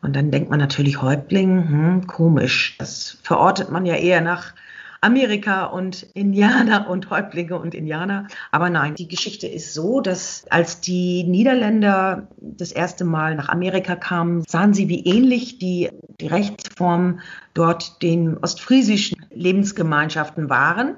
Und 0.00 0.16
dann 0.16 0.30
denkt 0.30 0.48
man 0.48 0.60
natürlich 0.60 1.02
Häuptling, 1.02 1.68
hm, 1.68 2.06
komisch. 2.06 2.76
Das 2.78 3.18
verortet 3.22 3.70
man 3.70 3.84
ja 3.84 3.96
eher 3.96 4.22
nach 4.22 4.54
Amerika 5.00 5.66
und 5.66 6.02
Indianer 6.14 6.88
und 6.90 7.10
Häuptlinge 7.10 7.58
und 7.58 7.74
Indianer. 7.74 8.28
Aber 8.50 8.70
nein, 8.70 8.94
die 8.94 9.08
Geschichte 9.08 9.46
ist 9.46 9.74
so, 9.74 10.00
dass 10.00 10.44
als 10.50 10.80
die 10.80 11.24
Niederländer 11.24 12.28
das 12.38 12.72
erste 12.72 13.04
Mal 13.04 13.34
nach 13.34 13.48
Amerika 13.48 13.96
kamen, 13.96 14.44
sahen 14.46 14.74
sie, 14.74 14.88
wie 14.88 15.04
ähnlich 15.04 15.58
die, 15.58 15.90
die 16.20 16.28
Rechtsform 16.28 17.20
dort 17.54 18.02
den 18.02 18.38
ostfriesischen 18.38 19.24
Lebensgemeinschaften 19.30 20.50
waren 20.50 20.96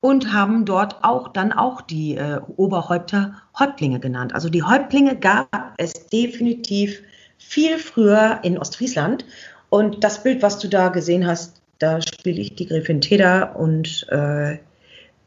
und 0.00 0.32
haben 0.32 0.64
dort 0.64 1.04
auch 1.04 1.28
dann 1.28 1.52
auch 1.52 1.80
die 1.80 2.16
äh, 2.16 2.40
Oberhäupter 2.56 3.34
Häuptlinge 3.58 4.00
genannt. 4.00 4.34
Also 4.34 4.48
die 4.48 4.64
Häuptlinge 4.64 5.16
gab 5.16 5.74
es 5.78 5.92
definitiv 6.08 7.02
viel 7.38 7.78
früher 7.78 8.40
in 8.42 8.58
Ostfriesland. 8.58 9.24
Und 9.70 10.04
das 10.04 10.22
Bild, 10.22 10.42
was 10.42 10.58
du 10.58 10.68
da 10.68 10.88
gesehen 10.88 11.26
hast, 11.26 11.61
da 11.82 12.00
spiele 12.00 12.40
ich 12.40 12.54
die 12.54 12.66
Gräfin 12.66 13.00
Teda 13.00 13.42
und 13.42 14.06
äh, 14.10 14.58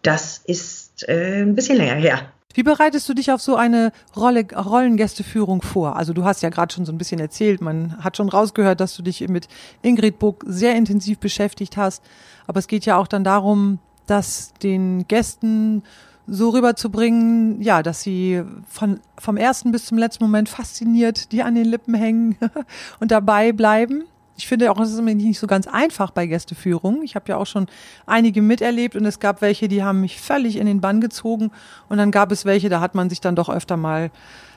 das 0.01 0.37
ist 0.45 1.07
äh, 1.07 1.41
ein 1.41 1.55
bisschen 1.55 1.77
länger 1.77 1.95
her. 1.95 2.31
Wie 2.53 2.63
bereitest 2.63 3.09
du 3.09 3.13
dich 3.13 3.33
auf 3.33 3.41
so 3.41 3.57
eine 3.57 3.91
Rolle, 4.15 4.45
Rollengästeführung 4.55 5.61
vor? 5.61 5.97
Also 5.97 6.13
du 6.13 6.23
hast 6.23 6.41
ja 6.41 6.49
gerade 6.49 6.73
schon 6.73 6.85
so 6.85 6.93
ein 6.93 6.97
bisschen 6.97 7.19
erzählt, 7.19 7.59
man 7.59 8.01
hat 8.01 8.15
schon 8.15 8.29
rausgehört, 8.29 8.79
dass 8.79 8.95
du 8.95 9.03
dich 9.03 9.27
mit 9.27 9.49
Ingrid 9.81 10.19
Buck 10.19 10.45
sehr 10.47 10.75
intensiv 10.75 11.19
beschäftigt 11.19 11.75
hast. 11.75 12.01
Aber 12.47 12.59
es 12.59 12.67
geht 12.67 12.85
ja 12.85 12.95
auch 12.95 13.07
dann 13.07 13.25
darum, 13.25 13.79
dass 14.07 14.53
den 14.63 15.05
Gästen 15.09 15.83
so 16.27 16.51
rüberzubringen, 16.51 17.61
ja, 17.61 17.83
dass 17.83 18.01
sie 18.03 18.41
von, 18.69 19.01
vom 19.17 19.35
ersten 19.35 19.73
bis 19.73 19.85
zum 19.85 19.97
letzten 19.97 20.23
Moment 20.23 20.47
fasziniert, 20.47 21.33
die 21.33 21.43
an 21.43 21.55
den 21.55 21.65
Lippen 21.65 21.93
hängen 21.93 22.37
und 23.01 23.11
dabei 23.11 23.51
bleiben 23.51 24.05
ich 24.37 24.47
finde 24.47 24.71
auch, 24.71 24.79
es 24.79 24.91
ist 24.91 25.01
nicht 25.01 25.39
so 25.39 25.47
ganz 25.47 25.67
einfach 25.67 26.11
bei 26.11 26.25
Gästeführungen. 26.27 27.03
Ich 27.03 27.15
habe 27.15 27.25
ja 27.29 27.37
auch 27.37 27.45
schon 27.45 27.67
einige 28.05 28.41
miterlebt 28.41 28.95
und 28.95 29.05
es 29.05 29.19
gab 29.19 29.41
welche, 29.41 29.67
die 29.67 29.83
haben 29.83 30.01
mich 30.01 30.19
völlig 30.19 30.57
in 30.57 30.65
den 30.65 30.81
Bann 30.81 31.01
gezogen 31.01 31.51
und 31.89 31.97
dann 31.97 32.11
gab 32.11 32.31
es 32.31 32.45
welche, 32.45 32.69
da 32.69 32.81
hat 32.81 32.95
man 32.95 33.09
sich 33.09 33.21
dann 33.21 33.35
doch 33.35 33.49
öfter 33.49 33.77
mal 33.77 34.11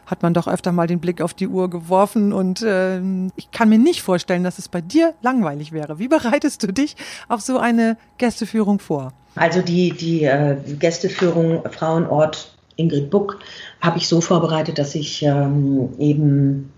hat 0.07 0.23
man 0.23 0.33
doch 0.33 0.49
öfter 0.49 0.73
mal 0.73 0.87
den 0.87 1.01
Blick 1.01 1.21
auf 1.21 1.35
die 1.35 1.49
Uhr 1.49 1.69
geworfen 1.69 2.33
und 2.33 2.63
äh, 2.63 2.99
ich 3.37 3.51
kann 3.53 3.69
mir 3.69 3.77
nicht 3.79 4.01
vorstellen, 4.01 4.43
dass 4.43 4.59
es 4.59 4.69
bei 4.69 4.81
dir 4.81 5.13
langweilig 5.21 5.73
wäre. 5.73 5.99
Wie 5.99 6.09
bereitest 6.09 6.63
du 6.63 6.73
dich 6.73 6.97
auf 7.29 7.43
so 7.43 7.59
eine 7.59 7.99
Gästeführung 8.17 8.79
vor? 8.79 9.13
Also 9.35 9.61
die, 9.61 9.93
die 9.93 10.25
äh, 10.25 10.57
Gästeführung 10.79 11.63
Frauenort 11.71 12.57
Ingrid 12.77 13.11
Buck 13.11 13.39
habe 13.83 13.99
ich 13.99 14.09
so 14.09 14.23
vorbereitet, 14.23 14.79
dass 14.79 14.95
ich 14.95 15.23
ähm, 15.23 15.91
eben 15.99 16.73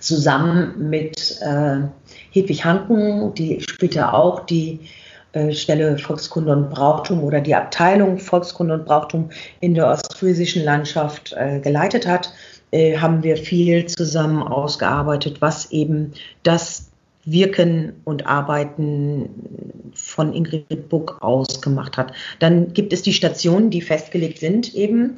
zusammen 0.00 0.88
mit 0.90 1.40
äh, 1.42 1.82
Hedwig 2.36 2.64
Hanken, 2.64 3.34
die 3.34 3.60
später 3.60 4.12
auch 4.12 4.40
die 4.46 4.80
äh, 5.32 5.52
Stelle 5.52 5.98
Volkskunde 5.98 6.52
und 6.52 6.70
Brauchtum 6.70 7.24
oder 7.24 7.40
die 7.40 7.54
Abteilung 7.54 8.18
Volkskunde 8.18 8.74
und 8.74 8.84
Brauchtum 8.84 9.30
in 9.60 9.74
der 9.74 9.88
ostfriesischen 9.88 10.64
Landschaft 10.64 11.34
äh, 11.36 11.60
geleitet 11.60 12.06
hat, 12.06 12.32
äh, 12.72 12.98
haben 12.98 13.22
wir 13.22 13.36
viel 13.36 13.86
zusammen 13.86 14.42
ausgearbeitet, 14.42 15.40
was 15.40 15.70
eben 15.72 16.12
das 16.42 16.90
Wirken 17.24 17.94
und 18.04 18.26
Arbeiten 18.26 19.28
von 19.94 20.32
Ingrid 20.32 20.88
Buck 20.88 21.18
ausgemacht 21.20 21.96
hat. 21.96 22.12
Dann 22.38 22.72
gibt 22.72 22.92
es 22.92 23.02
die 23.02 23.12
Stationen, 23.12 23.70
die 23.70 23.80
festgelegt 23.80 24.38
sind, 24.38 24.74
eben, 24.74 25.16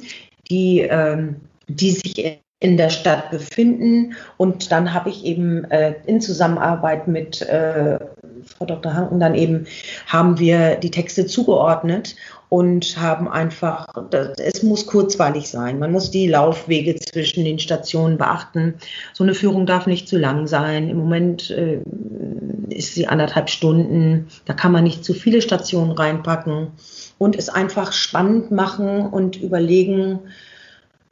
die, 0.49 0.79
ähm, 0.81 1.35
die 1.67 1.91
sich 1.91 2.39
in 2.59 2.75
der 2.75 2.89
Stadt 2.89 3.31
befinden. 3.31 4.15
Und 4.37 4.71
dann 4.71 4.93
habe 4.93 5.09
ich 5.09 5.23
eben 5.23 5.63
äh, 5.71 5.95
in 6.05 6.19
Zusammenarbeit 6.19 7.07
mit 7.07 7.41
äh, 7.41 7.99
Frau 8.45 8.65
Dr. 8.65 8.93
Hanken 8.93 9.19
dann 9.19 9.35
eben, 9.35 9.65
haben 10.07 10.39
wir 10.39 10.75
die 10.75 10.91
Texte 10.91 11.25
zugeordnet 11.25 12.15
und 12.49 12.99
haben 12.99 13.27
einfach, 13.29 13.87
es 14.37 14.63
muss 14.63 14.87
kurzweilig 14.87 15.49
sein. 15.49 15.79
Man 15.79 15.91
muss 15.91 16.11
die 16.11 16.27
Laufwege 16.27 16.95
zwischen 16.95 17.45
den 17.45 17.59
Stationen 17.59 18.17
beachten. 18.17 18.73
So 19.13 19.23
eine 19.23 19.35
Führung 19.35 19.65
darf 19.65 19.85
nicht 19.87 20.07
zu 20.09 20.17
lang 20.17 20.47
sein. 20.47 20.89
Im 20.89 20.97
Moment 20.97 21.51
äh, 21.51 21.79
ist 22.69 22.95
sie 22.95 23.07
anderthalb 23.07 23.49
Stunden. 23.49 24.27
Da 24.45 24.53
kann 24.53 24.71
man 24.71 24.83
nicht 24.83 25.05
zu 25.05 25.13
viele 25.13 25.41
Stationen 25.41 25.91
reinpacken 25.91 26.71
und 27.19 27.37
es 27.37 27.49
einfach 27.49 27.93
spannend 27.93 28.51
machen 28.51 29.05
und 29.05 29.37
überlegen, 29.37 30.19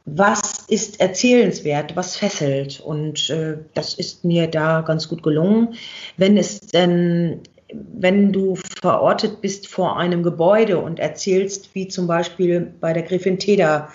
was 0.08 0.64
ist 0.70 1.02
erzählenswert, 1.02 1.96
was 1.96 2.16
fesselt. 2.16 2.80
Und 2.80 3.30
äh, 3.30 3.58
das 3.74 3.94
ist 3.94 4.24
mir 4.24 4.48
da 4.48 4.82
ganz 4.82 5.10
gut 5.10 5.22
gelungen. 5.22 5.76
Wenn 6.16 6.38
es 6.38 6.62
denn, 6.62 7.42
wenn 7.74 8.32
du 8.32 8.56
verortet 8.82 9.42
bist 9.42 9.68
vor 9.68 9.98
einem 9.98 10.24
Gebäude 10.24 10.80
und 10.80 11.00
erzählst, 11.00 11.76
wie 11.76 11.90
zum 11.90 12.08
Beispiel 12.08 12.74
bei 12.80 12.94
der 12.94 13.04
Gräfin 13.04 13.38
Teda, 13.38 13.92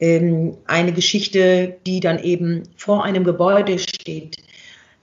ähm, 0.00 0.56
eine 0.66 0.92
Geschichte, 0.92 1.76
die 1.86 2.00
dann 2.00 2.22
eben 2.22 2.64
vor 2.76 3.02
einem 3.02 3.24
Gebäude 3.24 3.78
steht, 3.78 4.36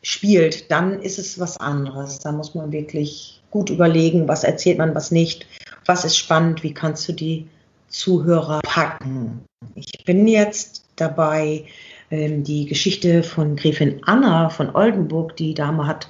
spielt, 0.04 0.70
dann 0.70 1.02
ist 1.02 1.18
es 1.18 1.40
was 1.40 1.58
anderes. 1.58 2.20
Da 2.20 2.32
muss 2.32 2.54
man 2.54 2.72
wirklich 2.72 3.42
gut 3.50 3.72
überlegen, 3.72 4.28
was 4.28 4.44
erzählt 4.44 4.78
man, 4.78 4.94
was 4.94 5.10
nicht, 5.10 5.48
was 5.88 6.06
ist 6.06 6.18
spannend, 6.18 6.62
wie 6.62 6.74
kannst 6.74 7.10
du 7.10 7.14
die 7.14 7.48
Zuhörer 7.92 8.62
packen. 8.64 9.42
Ich 9.76 10.04
bin 10.06 10.28
jetzt 10.28 10.86
dabei, 10.96 11.66
ähm, 12.10 12.44
die 12.44 12.66
Geschichte 12.66 13.24
von 13.24 13.56
Gräfin 13.56 14.02
Anna 14.06 14.50
von 14.50 14.76
Oldenburg, 14.76 15.36
die 15.36 15.54
Dame 15.54 15.86
hat 15.86 16.10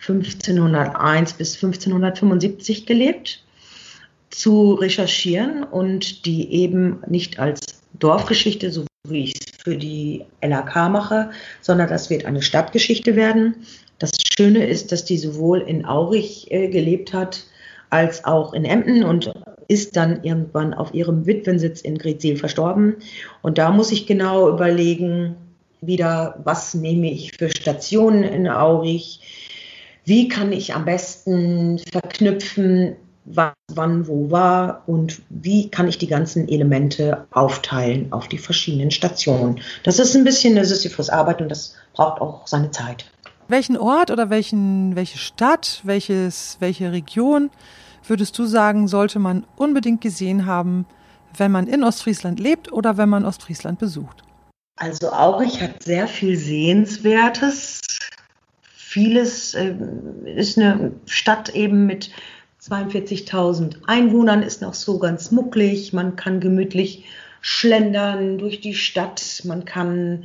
1501 0.00 1.34
bis 1.34 1.54
1575 1.56 2.86
gelebt, 2.86 3.44
zu 4.30 4.74
recherchieren 4.74 5.64
und 5.64 6.24
die 6.24 6.52
eben 6.52 7.02
nicht 7.06 7.38
als 7.38 7.60
Dorfgeschichte, 7.98 8.70
so 8.70 8.86
wie 9.06 9.24
ich 9.24 9.34
es 9.34 9.62
für 9.62 9.76
die 9.76 10.24
LAK 10.42 10.88
mache, 10.90 11.30
sondern 11.60 11.88
das 11.88 12.10
wird 12.10 12.24
eine 12.24 12.42
Stadtgeschichte 12.42 13.16
werden. 13.16 13.66
Das 13.98 14.12
Schöne 14.34 14.66
ist, 14.66 14.92
dass 14.92 15.04
die 15.04 15.18
sowohl 15.18 15.60
in 15.60 15.84
Aurich 15.84 16.50
äh, 16.50 16.68
gelebt 16.68 17.12
hat, 17.12 17.44
als 17.90 18.24
auch 18.24 18.54
in 18.54 18.64
Emden 18.64 19.04
und 19.04 19.32
ist 19.70 19.96
dann 19.96 20.24
irgendwann 20.24 20.74
auf 20.74 20.92
ihrem 20.92 21.26
Witwensitz 21.26 21.80
in 21.80 21.96
Gretzil 21.96 22.36
verstorben. 22.36 22.96
Und 23.40 23.56
da 23.56 23.70
muss 23.70 23.92
ich 23.92 24.06
genau 24.06 24.50
überlegen, 24.50 25.36
wieder, 25.80 26.40
was 26.42 26.74
nehme 26.74 27.10
ich 27.10 27.32
für 27.38 27.48
Stationen 27.48 28.24
in 28.24 28.48
Aurich? 28.48 29.20
Wie 30.04 30.26
kann 30.26 30.50
ich 30.50 30.74
am 30.74 30.84
besten 30.84 31.78
verknüpfen 31.78 32.96
was 33.24 33.52
wann 33.72 34.08
wo 34.08 34.30
war 34.30 34.82
und 34.86 35.22
wie 35.28 35.70
kann 35.70 35.86
ich 35.86 35.98
die 35.98 36.08
ganzen 36.08 36.48
Elemente 36.48 37.26
aufteilen 37.30 38.12
auf 38.12 38.26
die 38.26 38.38
verschiedenen 38.38 38.90
Stationen. 38.90 39.60
Das 39.84 40.00
ist 40.00 40.16
ein 40.16 40.24
bisschen 40.24 40.56
eine 40.56 40.66
Sisyphus-Arbeit 40.66 41.40
und 41.40 41.48
das 41.48 41.76
braucht 41.92 42.20
auch 42.20 42.46
seine 42.48 42.72
Zeit. 42.72 43.04
Welchen 43.46 43.76
Ort 43.76 44.10
oder 44.10 44.30
welchen, 44.30 44.96
welche 44.96 45.18
Stadt, 45.18 45.82
welches, 45.84 46.56
welche 46.58 46.90
Region 46.90 47.50
würdest 48.06 48.38
du 48.38 48.46
sagen, 48.46 48.88
sollte 48.88 49.18
man 49.18 49.44
unbedingt 49.56 50.00
gesehen 50.00 50.46
haben, 50.46 50.86
wenn 51.36 51.52
man 51.52 51.66
in 51.66 51.84
Ostfriesland 51.84 52.40
lebt 52.40 52.72
oder 52.72 52.96
wenn 52.96 53.08
man 53.08 53.24
Ostfriesland 53.24 53.78
besucht? 53.78 54.22
Also 54.76 55.12
Aurich 55.12 55.60
hat 55.60 55.82
sehr 55.82 56.08
viel 56.08 56.36
Sehenswertes. 56.36 57.80
Vieles 58.74 59.54
äh, 59.54 59.74
ist 60.24 60.58
eine 60.58 60.92
Stadt 61.06 61.50
eben 61.50 61.86
mit 61.86 62.10
42.000 62.62 63.76
Einwohnern, 63.86 64.42
ist 64.42 64.62
noch 64.62 64.74
so 64.74 64.98
ganz 64.98 65.30
mucklig. 65.30 65.92
Man 65.92 66.16
kann 66.16 66.40
gemütlich 66.40 67.04
schlendern 67.40 68.38
durch 68.38 68.60
die 68.60 68.74
Stadt. 68.74 69.42
Man 69.44 69.64
kann, 69.64 70.24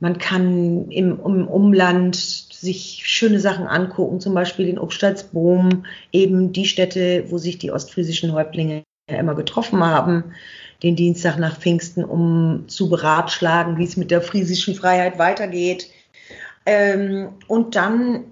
man 0.00 0.18
kann 0.18 0.90
im, 0.90 1.20
im 1.24 1.48
Umland 1.48 2.47
sich 2.60 3.02
schöne 3.04 3.40
Sachen 3.40 3.66
angucken, 3.66 4.20
zum 4.20 4.34
Beispiel 4.34 4.66
den 4.66 4.78
Obstalsboom, 4.78 5.84
eben 6.12 6.52
die 6.52 6.66
Städte, 6.66 7.24
wo 7.28 7.38
sich 7.38 7.58
die 7.58 7.70
ostfriesischen 7.70 8.32
Häuptlinge 8.32 8.82
immer 9.06 9.34
getroffen 9.34 9.84
haben 9.84 10.24
den 10.82 10.96
Dienstag 10.96 11.38
nach 11.38 11.58
Pfingsten, 11.58 12.04
um 12.04 12.64
zu 12.68 12.88
beratschlagen, 12.88 13.78
wie 13.78 13.84
es 13.84 13.96
mit 13.96 14.10
der 14.10 14.22
friesischen 14.22 14.74
Freiheit 14.74 15.18
weitergeht. 15.18 15.90
Ähm, 16.66 17.30
und 17.46 17.74
dann 17.74 18.24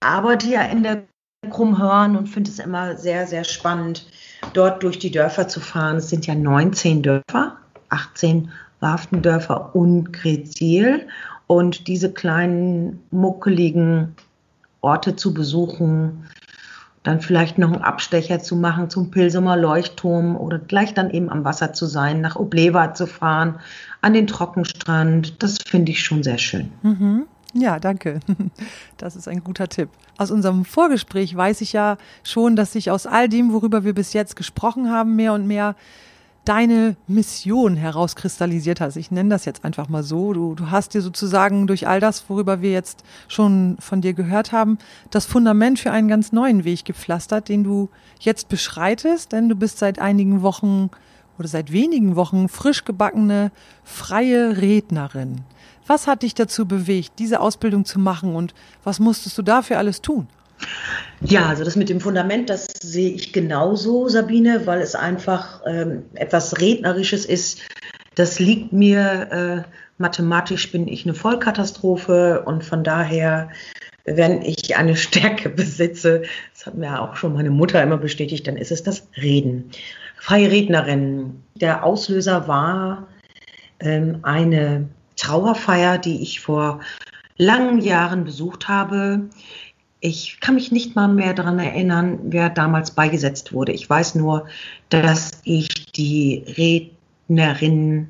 arbeite 0.00 0.48
ja 0.48 0.62
in 0.62 0.82
der 0.82 1.04
Krummhörn 1.50 2.16
und 2.16 2.26
finde 2.26 2.50
es 2.50 2.58
immer 2.58 2.96
sehr, 2.96 3.26
sehr 3.26 3.44
spannend, 3.44 4.06
dort 4.52 4.82
durch 4.82 4.98
die 4.98 5.10
Dörfer 5.10 5.48
zu 5.48 5.60
fahren. 5.60 5.96
Es 5.96 6.10
sind 6.10 6.26
ja 6.26 6.34
19 6.34 7.02
Dörfer, 7.02 7.56
18 7.88 8.50
Warftendörfer 8.80 9.74
und 9.74 10.12
Grezil. 10.12 11.06
Und 11.46 11.88
diese 11.88 12.12
kleinen, 12.12 13.02
muckeligen 13.10 14.14
Orte 14.80 15.16
zu 15.16 15.34
besuchen, 15.34 16.26
dann 17.02 17.20
vielleicht 17.20 17.58
noch 17.58 17.70
einen 17.70 17.82
Abstecher 17.82 18.40
zu 18.40 18.56
machen 18.56 18.88
zum 18.88 19.10
Pilsumer 19.10 19.56
Leuchtturm 19.56 20.36
oder 20.36 20.58
gleich 20.58 20.94
dann 20.94 21.10
eben 21.10 21.28
am 21.28 21.44
Wasser 21.44 21.74
zu 21.74 21.86
sein, 21.86 22.22
nach 22.22 22.36
Obleva 22.36 22.94
zu 22.94 23.06
fahren, 23.06 23.56
an 24.00 24.14
den 24.14 24.26
Trockenstrand. 24.26 25.42
Das 25.42 25.58
finde 25.66 25.92
ich 25.92 26.02
schon 26.02 26.22
sehr 26.22 26.38
schön. 26.38 26.72
Mhm. 26.82 27.26
Ja, 27.54 27.78
danke. 27.78 28.20
Das 28.96 29.16
ist 29.16 29.28
ein 29.28 29.44
guter 29.44 29.68
Tipp. 29.68 29.90
Aus 30.16 30.30
unserem 30.30 30.64
Vorgespräch 30.64 31.36
weiß 31.36 31.60
ich 31.60 31.74
ja 31.74 31.98
schon, 32.22 32.56
dass 32.56 32.72
sich 32.72 32.90
aus 32.90 33.06
all 33.06 33.28
dem, 33.28 33.52
worüber 33.52 33.84
wir 33.84 33.92
bis 33.92 34.14
jetzt 34.14 34.34
gesprochen 34.34 34.90
haben, 34.90 35.14
mehr 35.14 35.34
und 35.34 35.46
mehr 35.46 35.74
deine 36.44 36.96
Mission 37.06 37.76
herauskristallisiert 37.76 38.80
hast. 38.80 38.96
Ich 38.96 39.10
nenne 39.10 39.30
das 39.30 39.44
jetzt 39.44 39.64
einfach 39.64 39.88
mal 39.88 40.02
so. 40.02 40.32
Du, 40.32 40.54
du 40.54 40.70
hast 40.70 40.94
dir 40.94 41.00
sozusagen 41.00 41.66
durch 41.66 41.88
all 41.88 42.00
das, 42.00 42.28
worüber 42.28 42.60
wir 42.60 42.70
jetzt 42.70 43.02
schon 43.28 43.76
von 43.80 44.00
dir 44.00 44.12
gehört 44.12 44.52
haben, 44.52 44.78
das 45.10 45.24
Fundament 45.24 45.78
für 45.78 45.90
einen 45.90 46.08
ganz 46.08 46.32
neuen 46.32 46.64
Weg 46.64 46.84
gepflastert, 46.84 47.48
den 47.48 47.64
du 47.64 47.88
jetzt 48.20 48.48
beschreitest, 48.48 49.32
denn 49.32 49.48
du 49.48 49.56
bist 49.56 49.78
seit 49.78 49.98
einigen 49.98 50.42
Wochen 50.42 50.90
oder 51.38 51.48
seit 51.48 51.72
wenigen 51.72 52.16
Wochen 52.16 52.48
frisch 52.48 52.84
gebackene 52.84 53.50
freie 53.82 54.58
Rednerin. 54.58 55.40
Was 55.86 56.06
hat 56.06 56.22
dich 56.22 56.34
dazu 56.34 56.66
bewegt, 56.66 57.18
diese 57.18 57.40
Ausbildung 57.40 57.84
zu 57.84 57.98
machen 57.98 58.34
und 58.34 58.54
was 58.84 59.00
musstest 59.00 59.36
du 59.36 59.42
dafür 59.42 59.78
alles 59.78 60.00
tun? 60.00 60.28
Ja, 61.20 61.46
also 61.46 61.64
das 61.64 61.76
mit 61.76 61.88
dem 61.88 62.00
Fundament, 62.00 62.50
das 62.50 62.66
sehe 62.82 63.10
ich 63.10 63.32
genauso, 63.32 64.08
Sabine, 64.08 64.66
weil 64.66 64.80
es 64.80 64.94
einfach 64.94 65.62
ähm, 65.66 66.04
etwas 66.14 66.60
Rednerisches 66.60 67.24
ist. 67.24 67.60
Das 68.14 68.38
liegt 68.38 68.72
mir, 68.72 69.64
äh, 69.66 69.70
mathematisch 69.98 70.70
bin 70.70 70.88
ich 70.88 71.04
eine 71.04 71.14
Vollkatastrophe 71.14 72.42
und 72.44 72.64
von 72.64 72.84
daher, 72.84 73.50
wenn 74.04 74.42
ich 74.42 74.76
eine 74.76 74.96
Stärke 74.96 75.48
besitze, 75.48 76.22
das 76.52 76.66
hat 76.66 76.74
mir 76.74 77.00
auch 77.00 77.16
schon 77.16 77.34
meine 77.34 77.50
Mutter 77.50 77.82
immer 77.82 77.98
bestätigt, 77.98 78.46
dann 78.46 78.56
ist 78.56 78.72
es 78.72 78.82
das 78.82 79.08
Reden. 79.16 79.70
Freie 80.16 80.50
Rednerin. 80.50 81.42
Der 81.54 81.84
Auslöser 81.84 82.48
war 82.48 83.08
ähm, 83.80 84.18
eine 84.22 84.88
Trauerfeier, 85.16 85.98
die 85.98 86.22
ich 86.22 86.40
vor 86.40 86.80
langen 87.36 87.80
Jahren 87.80 88.24
besucht 88.24 88.68
habe 88.68 89.28
ich 90.04 90.38
kann 90.40 90.56
mich 90.56 90.70
nicht 90.70 90.94
mal 90.94 91.08
mehr 91.08 91.32
daran 91.32 91.58
erinnern, 91.58 92.18
wer 92.24 92.50
damals 92.50 92.90
beigesetzt 92.90 93.54
wurde. 93.54 93.72
Ich 93.72 93.88
weiß 93.88 94.16
nur, 94.16 94.46
dass 94.90 95.30
ich 95.44 95.86
die 95.92 96.44
Rednerin 96.58 98.08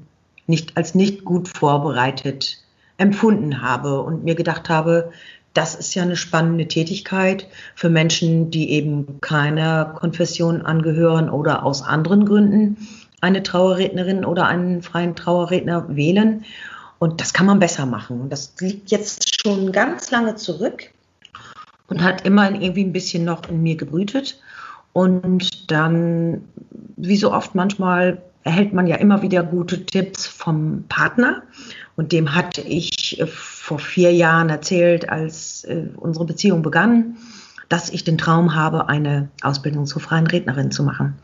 nicht 0.48 0.76
als 0.76 0.96
nicht 0.96 1.24
gut 1.24 1.46
vorbereitet 1.46 2.58
empfunden 2.96 3.62
habe 3.62 4.02
und 4.02 4.24
mir 4.24 4.34
gedacht 4.34 4.68
habe, 4.68 5.12
das 5.52 5.76
ist 5.76 5.94
ja 5.94 6.02
eine 6.02 6.16
spannende 6.16 6.66
Tätigkeit 6.66 7.46
für 7.76 7.90
Menschen, 7.90 8.50
die 8.50 8.70
eben 8.70 9.20
keiner 9.20 9.84
Konfession 9.84 10.62
angehören 10.62 11.30
oder 11.30 11.64
aus 11.64 11.82
anderen 11.82 12.24
Gründen 12.24 12.88
eine 13.20 13.44
Trauerrednerin 13.44 14.24
oder 14.24 14.48
einen 14.48 14.82
freien 14.82 15.14
Trauerredner 15.14 15.94
wählen. 15.94 16.44
Und 16.98 17.20
das 17.20 17.32
kann 17.32 17.46
man 17.46 17.60
besser 17.60 17.86
machen. 17.86 18.30
Das 18.30 18.52
liegt 18.58 18.90
jetzt 18.90 19.40
schon 19.40 19.70
ganz 19.70 20.10
lange 20.10 20.34
zurück 20.34 20.90
und 21.94 22.02
hat 22.02 22.26
immer 22.26 22.50
irgendwie 22.50 22.82
ein 22.82 22.92
bisschen 22.92 23.24
noch 23.24 23.48
in 23.48 23.62
mir 23.62 23.76
gebrütet. 23.76 24.40
Und 24.92 25.70
dann, 25.70 26.42
wie 26.96 27.16
so 27.16 27.32
oft 27.32 27.54
manchmal, 27.54 28.20
erhält 28.42 28.72
man 28.72 28.88
ja 28.88 28.96
immer 28.96 29.22
wieder 29.22 29.44
gute 29.44 29.86
Tipps 29.86 30.26
vom 30.26 30.86
Partner. 30.88 31.42
Und 31.94 32.10
dem 32.10 32.34
hatte 32.34 32.62
ich 32.62 33.20
äh, 33.20 33.26
vor 33.28 33.78
vier 33.78 34.12
Jahren 34.12 34.48
erzählt, 34.48 35.08
als 35.08 35.62
äh, 35.64 35.84
unsere 35.96 36.24
Beziehung 36.24 36.62
begann, 36.62 37.16
dass 37.68 37.90
ich 37.90 38.02
den 38.02 38.18
Traum 38.18 38.56
habe, 38.56 38.88
eine 38.88 39.28
Ausbildung 39.42 39.86
zur 39.86 40.02
freien 40.02 40.26
Rednerin 40.26 40.72
zu 40.72 40.82
machen. 40.82 41.14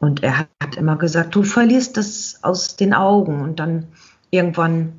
Und 0.00 0.24
er 0.24 0.38
hat 0.38 0.76
immer 0.76 0.96
gesagt, 0.96 1.32
du 1.36 1.44
verlierst 1.44 1.96
das 1.96 2.40
aus 2.42 2.74
den 2.74 2.92
Augen. 2.92 3.40
Und 3.40 3.60
dann 3.60 3.86
irgendwann 4.30 4.94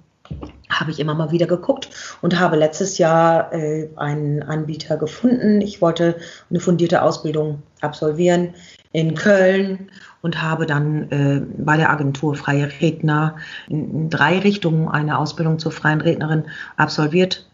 habe 0.70 0.92
ich 0.92 1.00
immer 1.00 1.16
mal 1.16 1.32
wieder 1.32 1.48
geguckt 1.48 1.90
und 2.22 2.40
habe 2.40 2.56
letztes 2.56 2.98
Jahr 2.98 3.52
äh, 3.54 3.90
einen 3.96 4.44
Anbieter 4.44 4.98
gefunden. 4.98 5.62
Ich 5.62 5.82
wollte 5.82 6.18
eine 6.50 6.60
fundierte 6.60 7.02
Ausbildung 7.02 7.64
absolvieren 7.82 8.54
in 8.92 9.16
Köln 9.16 9.90
und 10.22 10.42
habe 10.42 10.66
dann 10.66 11.12
äh, 11.12 11.42
bei 11.58 11.78
der 11.78 11.90
Agentur 11.90 12.36
Freie 12.36 12.70
Redner 12.82 13.38
in, 13.68 13.92
in 13.92 14.10
drei 14.10 14.40
Richtungen 14.40 14.88
eine 14.88 15.18
Ausbildung 15.18 15.60
zur 15.60 15.72
freien 15.72 16.02
Rednerin 16.02 16.46
absolviert. 16.78 17.48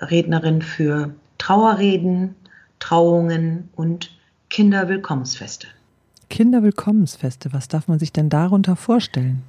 Rednerin 0.00 0.62
für 0.62 1.14
Trauerreden, 1.38 2.36
Trauungen 2.78 3.68
und 3.74 4.16
Kinderwillkommensfeste. 4.50 5.66
Kinderwillkommensfeste, 6.30 7.52
was 7.52 7.68
darf 7.68 7.88
man 7.88 7.98
sich 7.98 8.12
denn 8.12 8.28
darunter 8.28 8.76
vorstellen? 8.76 9.42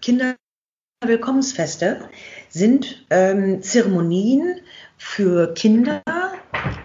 Kinder 0.00 0.34
Willkommensfeste 1.02 2.10
sind 2.50 3.06
ähm, 3.08 3.62
Zeremonien 3.62 4.60
für 4.98 5.54
Kinder. 5.54 6.02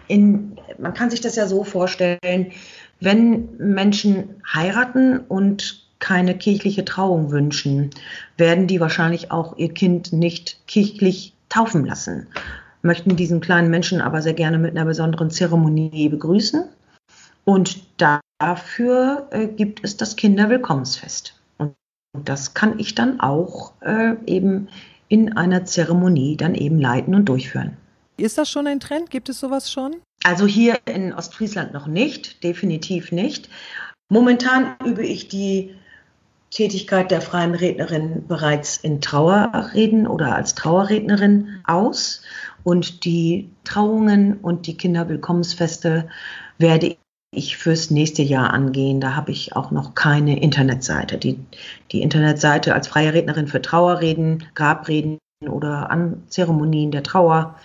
In, 0.08 0.58
man 0.78 0.94
kann 0.94 1.10
sich 1.10 1.20
das 1.20 1.36
ja 1.36 1.48
so 1.48 1.66
vorstellen, 1.66 2.54
wenn 3.02 3.58
Menschen 3.58 4.42
heiraten 4.54 5.20
und 5.20 5.86
keine 6.00 6.38
kirchliche 6.38 6.86
Trauung 6.86 7.32
wünschen, 7.32 7.90
werden 8.38 8.68
die 8.68 8.80
wahrscheinlich 8.80 9.32
auch 9.32 9.58
ihr 9.58 9.74
Kind 9.74 10.14
nicht 10.14 10.66
kirchlich 10.68 11.34
taufen 11.50 11.86
lassen, 11.86 12.28
möchten 12.84 13.18
diesen 13.18 13.42
kleinen 13.42 13.70
Menschen 13.70 14.00
aber 14.00 14.22
sehr 14.22 14.34
gerne 14.34 14.60
mit 14.60 14.72
einer 14.72 14.86
besonderen 14.86 15.30
Zeremonie 15.30 16.08
begrüßen. 16.08 16.64
Und 17.44 17.86
dafür 17.98 19.28
äh, 19.32 19.48
gibt 19.48 19.84
es 19.84 19.98
das 19.98 20.16
Kinderwillkommensfest. 20.16 21.34
Und 22.16 22.30
das 22.30 22.54
kann 22.54 22.80
ich 22.80 22.96
dann 22.96 23.20
auch 23.20 23.74
äh, 23.82 24.16
eben 24.26 24.70
in 25.08 25.36
einer 25.38 25.66
Zeremonie 25.66 26.38
dann 26.38 26.56
eben 26.56 26.80
leiten 26.80 27.14
und 27.14 27.26
durchführen. 27.26 27.78
Ist 28.18 28.38
das 28.38 28.50
schon 28.50 28.68
ein 28.68 28.80
Trend? 28.80 29.10
Gibt 29.10 29.30
es 29.30 29.40
sowas 29.40 29.72
schon? 29.72 29.98
Also 30.24 30.48
hier 30.48 30.80
in 30.86 31.14
Ostfriesland 31.14 31.74
noch 31.74 31.88
nicht, 31.88 32.44
definitiv 32.44 33.12
nicht. 33.12 33.50
Momentan 34.10 34.76
übe 34.86 35.06
ich 35.06 35.28
die 35.28 35.76
Tätigkeit 36.50 37.12
der 37.12 37.22
freien 37.22 37.54
Rednerin 37.54 38.26
bereits 38.28 38.78
in 38.78 39.02
Trauerreden 39.02 40.08
oder 40.08 40.36
als 40.36 40.56
Trauerrednerin 40.56 41.60
aus. 41.66 42.22
Und 42.64 43.04
die 43.04 43.50
Trauungen 43.66 44.38
und 44.38 44.66
die 44.68 44.78
Kinderwillkommensfeste 44.78 46.08
werde 46.58 46.96
ich 47.32 47.58
fürs 47.58 47.92
nächste 47.92 48.22
Jahr 48.22 48.54
angehen. 48.54 49.02
Da 49.02 49.16
habe 49.16 49.32
ich 49.32 49.56
auch 49.56 49.72
noch 49.72 49.96
keine 49.96 50.40
Internetseite. 50.42 51.18
Die, 51.18 51.40
die 51.92 52.02
Internetseite 52.02 52.74
als 52.74 52.88
freie 52.88 53.14
Rednerin 53.14 53.48
für 53.48 53.62
Trauerreden, 53.62 54.44
Grabreden 54.56 55.18
oder 55.48 55.90
an 55.90 56.24
Zeremonien 56.30 56.92
der 56.92 57.04
Trauer, 57.04 57.56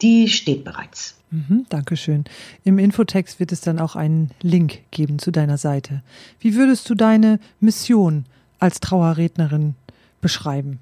die 0.00 0.28
steht 0.28 0.64
bereits. 0.64 1.16
Mhm, 1.30 1.66
Dankeschön. 1.68 2.24
Im 2.64 2.78
Infotext 2.78 3.38
wird 3.38 3.52
es 3.52 3.60
dann 3.60 3.78
auch 3.78 3.96
einen 3.96 4.30
Link 4.40 4.80
geben 4.90 5.18
zu 5.18 5.30
deiner 5.30 5.58
Seite. 5.58 6.02
Wie 6.40 6.54
würdest 6.54 6.88
du 6.88 6.94
deine 6.94 7.38
Mission 7.60 8.24
als 8.58 8.80
Trauerrednerin 8.80 9.74
beschreiben? 10.20 10.80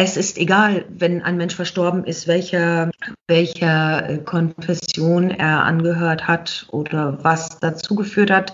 Es 0.00 0.16
ist 0.16 0.38
egal, 0.38 0.84
wenn 0.90 1.22
ein 1.22 1.36
Mensch 1.36 1.56
verstorben 1.56 2.04
ist, 2.04 2.28
welcher, 2.28 2.88
welcher 3.26 4.18
Konfession 4.18 5.32
er 5.32 5.64
angehört 5.64 6.28
hat 6.28 6.68
oder 6.70 7.18
was 7.22 7.58
dazu 7.58 7.96
geführt 7.96 8.30
hat, 8.30 8.52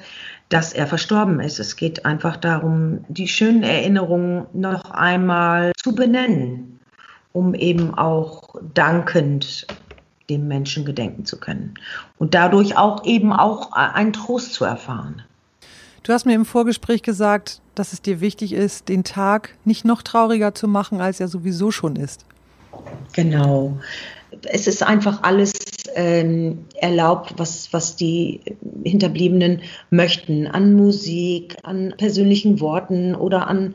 dass 0.49 0.73
er 0.73 0.87
verstorben 0.87 1.41
ist. 1.41 1.59
Es 1.61 1.77
geht 1.77 2.07
einfach 2.07 2.39
darum, 2.39 3.05
die 3.09 3.29
schönen 3.29 3.63
Erinnerungen 3.63 4.47
noch 4.55 4.91
einmal 4.91 5.73
zu 5.77 5.95
benennen, 5.95 6.81
um 7.35 7.53
eben 7.53 7.93
auch 7.93 8.55
dankend 8.73 9.67
dem 10.31 10.49
Menschen 10.49 10.87
gedenken 10.87 11.27
zu 11.27 11.39
können 11.39 11.75
und 12.17 12.33
dadurch 12.33 12.79
auch 12.79 13.05
eben 13.05 13.35
auch 13.35 13.73
einen 13.73 14.15
Trost 14.15 14.55
zu 14.55 14.65
erfahren. 14.65 15.21
Du 16.05 16.15
hast 16.15 16.25
mir 16.25 16.35
im 16.37 16.47
Vorgespräch 16.47 17.03
gesagt, 17.03 17.61
dass 17.75 17.93
es 17.93 18.03
dir 18.03 18.21
wichtig 18.21 18.53
ist, 18.53 18.89
den 18.89 19.05
Tag 19.05 19.57
nicht 19.65 19.85
noch 19.85 20.03
trauriger 20.03 20.55
zu 20.55 20.69
machen, 20.69 21.01
als 21.01 21.21
er 21.21 21.29
sowieso 21.29 21.71
schon 21.71 21.97
ist. 21.97 22.25
Genau. 23.13 23.79
Es 24.43 24.67
ist 24.67 24.83
einfach 24.83 25.23
alles 25.23 25.53
ähm, 25.95 26.67
erlaubt, 26.75 27.35
was, 27.37 27.73
was 27.73 27.97
die 27.97 28.41
Hinterbliebenen 28.85 29.63
möchten, 29.91 30.47
an 30.47 30.75
Musik, 30.75 31.57
an 31.63 31.95
persönlichen 31.97 32.61
Worten 32.61 33.15
oder 33.15 33.47
an 33.47 33.75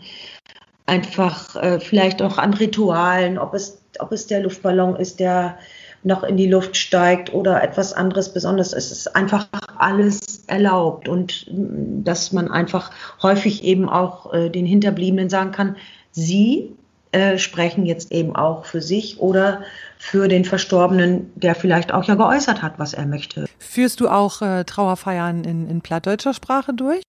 einfach 0.85 1.55
äh, 1.55 1.79
vielleicht 1.79 2.21
auch 2.21 2.37
an 2.37 2.53
Ritualen, 2.53 3.37
ob 3.37 3.53
es, 3.53 3.81
ob 3.99 4.11
es 4.11 4.27
der 4.27 4.41
Luftballon 4.41 4.95
ist, 4.95 5.19
der 5.19 5.57
noch 6.03 6.23
in 6.23 6.37
die 6.37 6.47
Luft 6.47 6.77
steigt 6.77 7.33
oder 7.33 7.61
etwas 7.61 7.93
anderes 7.93 8.33
Besonderes. 8.33 8.73
Es 8.73 8.91
ist 8.91 9.15
einfach 9.15 9.47
alles 9.77 10.43
erlaubt 10.47 11.07
und 11.07 11.45
mm, 11.51 12.03
dass 12.03 12.31
man 12.31 12.49
einfach 12.49 12.91
häufig 13.21 13.63
eben 13.63 13.89
auch 13.89 14.33
äh, 14.33 14.49
den 14.49 14.65
Hinterbliebenen 14.65 15.29
sagen 15.29 15.51
kann, 15.51 15.75
sie 16.11 16.75
äh, 17.11 17.37
sprechen 17.37 17.85
jetzt 17.85 18.11
eben 18.11 18.35
auch 18.35 18.65
für 18.65 18.81
sich 18.81 19.19
oder 19.19 19.63
für 19.97 20.27
den 20.27 20.45
Verstorbenen, 20.45 21.31
der 21.35 21.55
vielleicht 21.55 21.91
auch 21.91 22.03
ja 22.03 22.15
geäußert 22.15 22.61
hat, 22.61 22.77
was 22.77 22.93
er 22.93 23.05
möchte. 23.05 23.45
Führst 23.57 23.99
du 23.99 24.09
auch 24.09 24.41
äh, 24.41 24.63
Trauerfeiern 24.63 25.43
in, 25.43 25.67
in 25.67 25.81
plattdeutscher 25.81 26.33
Sprache 26.33 26.73
durch? 26.73 27.01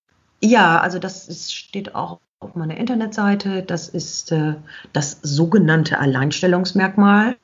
Ja, 0.43 0.81
also 0.81 0.99
das 0.99 1.29
ist, 1.29 1.55
steht 1.55 1.95
auch 1.95 2.19
auf 2.41 2.55
meiner 2.55 2.79
Internetseite. 2.79 3.63
Das 3.63 3.89
ist 3.89 4.33
äh, 4.33 4.55
das 4.95 5.19
sogenannte 5.23 5.99
Alleinstellungsmerkmal. 5.99 7.37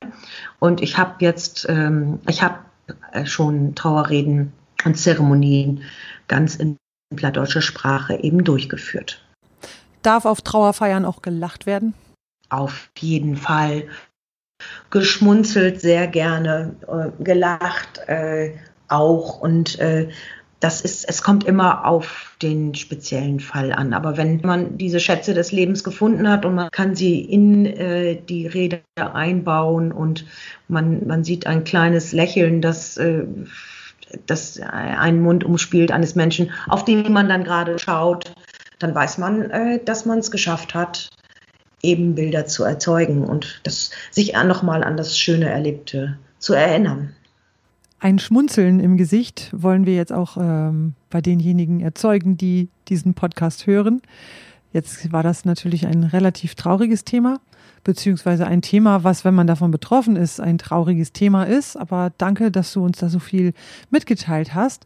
Und 0.59 0.81
ich 0.81 0.97
habe 0.97 1.17
jetzt, 1.21 1.67
ähm, 1.69 2.19
ich 2.27 2.43
habe 2.43 2.59
äh, 3.13 3.27
schon 3.27 3.75
Trauerreden 3.75 4.53
und 4.85 4.97
Zeremonien 4.97 5.83
ganz 6.29 6.57
in 6.57 6.79
plattdeutscher 7.15 7.61
Sprache 7.61 8.15
eben 8.17 8.43
durchgeführt. 8.43 9.23
Darf 10.01 10.25
auf 10.25 10.41
Trauerfeiern 10.41 11.05
auch 11.05 11.21
gelacht 11.21 11.67
werden? 11.67 11.93
Auf 12.49 12.91
jeden 12.99 13.37
Fall. 13.37 13.89
Geschmunzelt 14.89 15.81
sehr 15.81 16.07
gerne, 16.07 16.75
äh, 16.89 17.23
gelacht 17.23 17.99
äh, 18.07 18.55
auch 18.89 19.41
und 19.41 19.79
äh, 19.79 20.09
das 20.61 20.81
ist, 20.81 21.05
es 21.09 21.23
kommt 21.23 21.45
immer 21.45 21.87
auf 21.87 22.35
den 22.41 22.75
speziellen 22.75 23.41
Fall 23.41 23.73
an. 23.73 23.93
Aber 23.93 24.17
wenn 24.17 24.41
man 24.43 24.79
diese 24.79 25.01
Schätze 25.01 25.35
des 25.35 25.53
Lebens 25.53 25.85
gefunden 25.85 26.29
hat 26.29 26.45
und 26.45 26.55
man 26.55 26.71
kann 26.71 26.95
sie 26.95 27.21
in 27.21 27.67
äh, 27.67 28.17
die 28.17 28.47
Rede 28.47 28.81
einbauen 28.97 29.93
und 29.93 30.25
man, 30.69 31.07
man 31.07 31.25
sieht 31.25 31.47
ein 31.47 31.65
kleines 31.65 32.13
Lächeln, 32.13 32.63
das, 32.63 32.97
äh, 32.97 33.25
das 34.27 34.59
einen 34.61 35.21
Mund 35.21 35.45
umspielt 35.45 35.93
eines 35.93 36.15
Menschen, 36.15 36.51
auf 36.69 36.85
den 36.85 37.13
man 37.13 37.29
dann 37.29 37.45
gerade 37.45 37.79
schaut, 37.79 38.33
dann 38.79 38.95
weiß 38.95 39.19
man, 39.19 39.51
äh, 39.51 39.85
dass 39.85 40.07
man 40.07 40.21
es 40.21 40.31
geschafft 40.31 40.75
hat, 40.75 41.11
eben 41.83 42.15
Bilder 42.15 42.47
zu 42.47 42.65
erzeugen 42.65 43.25
und 43.25 43.61
das, 43.65 43.91
sich 44.11 44.33
nochmal 44.33 44.83
an 44.83 44.97
das 44.97 45.19
schöne 45.19 45.51
Erlebte 45.51 46.19
zu 46.39 46.55
erinnern. 46.55 47.16
Ein 47.99 48.19
Schmunzeln 48.19 48.79
im 48.79 48.99
Gesicht 48.99 49.51
wollen 49.57 49.87
wir 49.87 49.95
jetzt 49.95 50.13
auch 50.13 50.37
ähm, 50.39 50.95
bei 51.09 51.23
denjenigen 51.23 51.81
erzeugen, 51.81 52.37
die 52.37 52.69
diesen 52.89 53.15
Podcast 53.15 53.67
hören. 53.67 54.03
Jetzt 54.73 55.13
war 55.13 55.23
das 55.23 55.47
natürlich 55.47 55.87
ein 55.87 56.05
relativ 56.05 56.55
trauriges 56.55 57.05
Thema, 57.05 57.41
beziehungsweise 57.85 58.47
ein 58.47 58.61
Thema, 58.61 59.03
was, 59.03 59.25
wenn 59.25 59.35
man 59.35 59.47
davon 59.47 59.71
betroffen 59.71 60.17
ist, 60.17 60.41
ein 60.41 60.59
trauriges 60.59 61.13
Thema 61.13 61.45
ist. 61.45 61.77
Aber 61.77 62.13
danke, 62.19 62.51
dass 62.51 62.71
du 62.75 62.85
uns 62.85 62.99
da 62.99 63.09
so 63.09 63.19
viel 63.19 63.55
mitgeteilt 63.91 64.55
hast. 64.55 64.85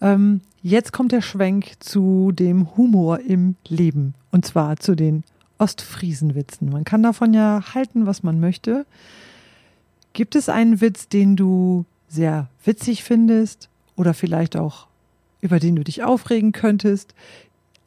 Ähm, 0.00 0.40
jetzt 0.62 0.92
kommt 0.92 1.10
der 1.10 1.22
Schwenk 1.22 1.72
zu 1.80 2.30
dem 2.30 2.76
Humor 2.76 3.18
im 3.18 3.56
Leben. 3.66 4.14
Und 4.30 4.46
zwar 4.46 4.76
zu 4.76 4.94
den 4.94 5.24
Ostfriesenwitzen. 5.58 6.70
Man 6.70 6.84
kann 6.84 7.02
davon 7.02 7.34
ja 7.34 7.74
halten, 7.74 8.06
was 8.06 8.22
man 8.22 8.38
möchte. 8.38 8.86
Gibt 10.12 10.36
es 10.36 10.48
einen 10.48 10.80
Witz, 10.80 11.08
den 11.08 11.34
du 11.34 11.84
sehr 12.14 12.48
witzig 12.64 13.04
findest 13.04 13.68
oder 13.96 14.14
vielleicht 14.14 14.56
auch 14.56 14.86
über 15.44 15.60
den 15.60 15.76
du 15.76 15.84
dich 15.84 16.02
aufregen 16.02 16.52
könntest. 16.52 17.14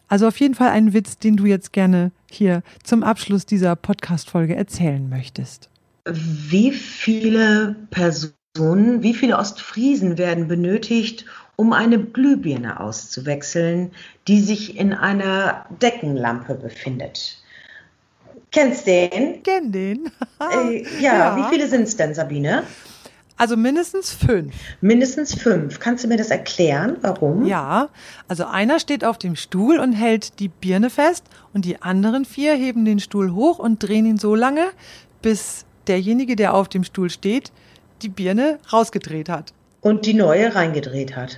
Also 0.07 0.27
auf 0.27 0.39
jeden 0.39 0.53
Fall 0.53 0.69
einen 0.69 0.93
Witz, 0.93 1.17
den 1.17 1.35
du 1.35 1.45
jetzt 1.45 1.73
gerne 1.73 2.11
hier 2.29 2.61
zum 2.83 3.03
Abschluss 3.03 3.45
dieser 3.45 3.75
Podcast-Folge 3.75 4.55
erzählen 4.55 5.09
möchtest. 5.09 5.69
Wie 6.05 6.71
viele 6.71 7.75
Personen, 7.89 9.01
wie 9.01 9.15
viele 9.15 9.37
Ostfriesen 9.37 10.19
werden 10.19 10.47
benötigt, 10.47 11.25
um 11.55 11.73
eine 11.73 11.99
Glühbirne 11.99 12.79
auszuwechseln, 12.79 13.91
die 14.27 14.39
sich 14.39 14.77
in 14.77 14.93
einer 14.93 15.65
Deckenlampe 15.81 16.53
befindet? 16.53 17.41
Kennst 18.51 18.85
den? 18.87 19.41
Kenn 19.43 19.71
den. 19.71 20.11
äh, 20.39 20.83
ja, 21.01 21.17
ja, 21.17 21.35
wie 21.35 21.49
viele 21.53 21.67
sind 21.67 21.83
es 21.83 21.97
denn, 21.97 22.13
Sabine? 22.13 22.63
Also 23.37 23.55
mindestens 23.55 24.11
fünf. 24.11 24.53
Mindestens 24.81 25.35
fünf. 25.35 25.79
Kannst 25.79 26.03
du 26.03 26.07
mir 26.07 26.17
das 26.17 26.31
erklären? 26.31 26.97
Warum? 27.01 27.45
Ja, 27.45 27.89
also 28.27 28.45
einer 28.45 28.79
steht 28.79 29.05
auf 29.05 29.19
dem 29.19 29.35
Stuhl 29.35 29.79
und 29.79 29.93
hält 29.93 30.39
die 30.39 30.47
Birne 30.49 30.89
fest 30.89 31.23
und 31.53 31.63
die 31.63 31.81
anderen 31.81 32.25
vier 32.25 32.55
heben 32.55 32.83
den 32.83 32.99
Stuhl 32.99 33.33
hoch 33.33 33.59
und 33.59 33.79
drehen 33.79 34.07
ihn 34.07 34.17
so 34.17 34.33
lange, 34.33 34.65
bis 35.21 35.65
derjenige, 35.85 36.35
der 36.35 36.55
auf 36.55 36.67
dem 36.67 36.83
Stuhl 36.83 37.11
steht, 37.11 37.51
die 38.01 38.09
Birne 38.09 38.57
rausgedreht 38.73 39.29
hat. 39.29 39.53
Und 39.81 40.07
die 40.07 40.15
neue 40.15 40.55
reingedreht 40.55 41.15
hat. 41.15 41.37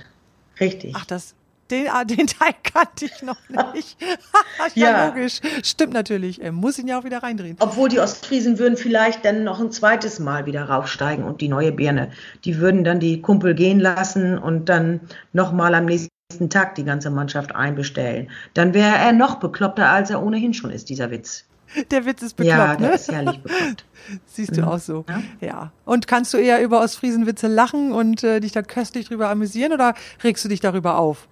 Richtig. 0.58 0.94
Ach, 0.96 1.04
das 1.04 1.34
den, 1.70 1.88
ah, 1.88 2.04
den 2.04 2.26
Teil 2.26 2.54
kannte 2.62 3.06
ich 3.06 3.22
noch 3.22 3.38
nicht. 3.74 3.96
ja, 4.74 4.90
ja, 4.90 5.06
logisch. 5.06 5.40
Stimmt 5.62 5.92
natürlich. 5.92 6.42
Er 6.42 6.52
muss 6.52 6.78
ihn 6.78 6.88
ja 6.88 6.98
auch 6.98 7.04
wieder 7.04 7.22
reindrehen. 7.22 7.56
Obwohl 7.60 7.88
die 7.88 8.00
Ostfriesen 8.00 8.58
würden 8.58 8.76
vielleicht 8.76 9.24
dann 9.24 9.44
noch 9.44 9.60
ein 9.60 9.70
zweites 9.70 10.18
Mal 10.18 10.46
wieder 10.46 10.64
raufsteigen 10.64 11.24
und 11.24 11.40
die 11.40 11.48
neue 11.48 11.72
Birne. 11.72 12.10
Die 12.44 12.58
würden 12.58 12.84
dann 12.84 13.00
die 13.00 13.20
Kumpel 13.20 13.54
gehen 13.54 13.80
lassen 13.80 14.38
und 14.38 14.68
dann 14.68 15.00
nochmal 15.32 15.74
am 15.74 15.84
nächsten 15.84 16.50
Tag 16.50 16.74
die 16.74 16.84
ganze 16.84 17.10
Mannschaft 17.10 17.54
einbestellen. 17.54 18.30
Dann 18.54 18.74
wäre 18.74 18.96
er 18.96 19.12
noch 19.12 19.36
bekloppter, 19.36 19.88
als 19.88 20.10
er 20.10 20.22
ohnehin 20.22 20.54
schon 20.54 20.70
ist, 20.70 20.88
dieser 20.88 21.10
Witz. 21.10 21.44
Der 21.90 22.04
Witz 22.04 22.22
ist 22.22 22.36
bekloppt, 22.36 22.58
ja, 22.58 22.76
der 22.76 22.88
ne? 22.88 22.94
ist 22.94 23.12
herrlich 23.12 23.40
bekloppt. 23.40 23.84
Siehst 24.26 24.56
du 24.56 24.62
mhm. 24.62 24.68
auch 24.68 24.78
so. 24.78 25.04
Ja. 25.08 25.22
ja. 25.40 25.72
Und 25.84 26.08
kannst 26.08 26.34
du 26.34 26.38
eher 26.38 26.62
über 26.62 26.80
Ostfriesenwitze 26.80 27.46
lachen 27.46 27.92
und 27.92 28.24
äh, 28.24 28.40
dich 28.40 28.52
da 28.52 28.62
köstlich 28.62 29.06
drüber 29.06 29.28
amüsieren 29.28 29.72
oder 29.72 29.94
regst 30.24 30.44
du 30.44 30.48
dich 30.48 30.60
darüber 30.60 30.98
auf? 30.98 31.28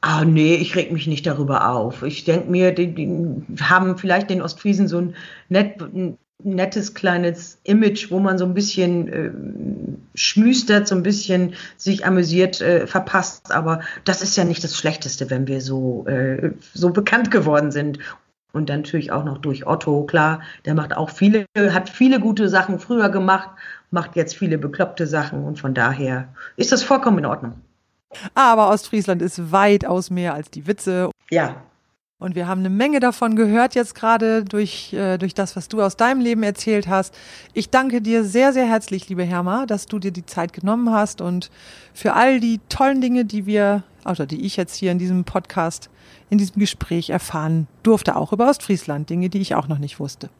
Ah, 0.00 0.24
nee, 0.24 0.54
ich 0.56 0.76
reg 0.76 0.92
mich 0.92 1.06
nicht 1.06 1.26
darüber 1.26 1.70
auf. 1.70 2.02
Ich 2.02 2.24
denke 2.24 2.50
mir, 2.50 2.72
die, 2.72 2.94
die, 2.94 3.08
haben 3.60 3.98
vielleicht 3.98 4.30
den 4.30 4.42
Ostfriesen 4.42 4.88
so 4.88 4.98
ein, 4.98 5.16
net, 5.48 5.80
ein, 5.80 6.18
nettes 6.42 6.94
kleines 6.94 7.58
Image, 7.64 8.10
wo 8.10 8.18
man 8.20 8.38
so 8.38 8.44
ein 8.44 8.54
bisschen 8.54 9.08
äh, 9.08 9.30
schmüstert, 10.14 10.86
so 10.86 10.94
ein 10.94 11.02
bisschen 11.02 11.54
sich 11.76 12.04
amüsiert, 12.06 12.60
äh, 12.60 12.86
verpasst. 12.86 13.52
Aber 13.52 13.80
das 14.04 14.22
ist 14.22 14.36
ja 14.36 14.44
nicht 14.44 14.62
das 14.62 14.76
Schlechteste, 14.76 15.30
wenn 15.30 15.46
wir 15.46 15.60
so, 15.60 16.06
äh, 16.06 16.52
so 16.74 16.90
bekannt 16.90 17.30
geworden 17.30 17.72
sind. 17.72 17.98
Und 18.52 18.70
dann 18.70 18.80
natürlich 18.80 19.12
auch 19.12 19.24
noch 19.24 19.38
durch 19.38 19.66
Otto, 19.66 20.04
klar, 20.04 20.40
der 20.64 20.74
macht 20.74 20.96
auch 20.96 21.10
viele, 21.10 21.46
hat 21.56 21.90
viele 21.90 22.20
gute 22.20 22.48
Sachen 22.48 22.78
früher 22.78 23.10
gemacht, 23.10 23.50
macht 23.90 24.16
jetzt 24.16 24.34
viele 24.36 24.56
bekloppte 24.56 25.06
Sachen 25.06 25.44
und 25.44 25.58
von 25.58 25.74
daher 25.74 26.32
ist 26.56 26.72
das 26.72 26.82
vollkommen 26.82 27.18
in 27.18 27.26
Ordnung. 27.26 27.60
Aber 28.34 28.70
Ostfriesland 28.70 29.22
ist 29.22 29.52
weitaus 29.52 30.10
mehr 30.10 30.34
als 30.34 30.50
die 30.50 30.66
Witze. 30.66 31.10
Ja. 31.30 31.62
Und 32.18 32.34
wir 32.34 32.48
haben 32.48 32.60
eine 32.60 32.70
Menge 32.70 32.98
davon 32.98 33.36
gehört 33.36 33.74
jetzt 33.74 33.94
gerade 33.94 34.42
durch, 34.42 34.94
äh, 34.94 35.18
durch 35.18 35.34
das, 35.34 35.54
was 35.54 35.68
du 35.68 35.82
aus 35.82 35.98
deinem 35.98 36.22
Leben 36.22 36.42
erzählt 36.42 36.88
hast. 36.88 37.14
Ich 37.52 37.68
danke 37.68 38.00
dir 38.00 38.24
sehr, 38.24 38.54
sehr 38.54 38.66
herzlich, 38.66 39.10
liebe 39.10 39.22
Herma, 39.22 39.66
dass 39.66 39.84
du 39.84 39.98
dir 39.98 40.12
die 40.12 40.24
Zeit 40.24 40.54
genommen 40.54 40.90
hast 40.90 41.20
und 41.20 41.50
für 41.92 42.14
all 42.14 42.40
die 42.40 42.60
tollen 42.70 43.02
Dinge, 43.02 43.26
die 43.26 43.44
wir 43.44 43.82
oder 44.06 44.24
die 44.24 44.46
ich 44.46 44.56
jetzt 44.56 44.76
hier 44.76 44.92
in 44.92 44.98
diesem 44.98 45.24
Podcast, 45.24 45.90
in 46.30 46.38
diesem 46.38 46.58
Gespräch 46.58 47.10
erfahren 47.10 47.66
durfte, 47.82 48.16
auch 48.16 48.32
über 48.32 48.48
Ostfriesland, 48.48 49.10
Dinge, 49.10 49.28
die 49.28 49.40
ich 49.40 49.54
auch 49.54 49.68
noch 49.68 49.78
nicht 49.78 50.00
wusste. 50.00 50.30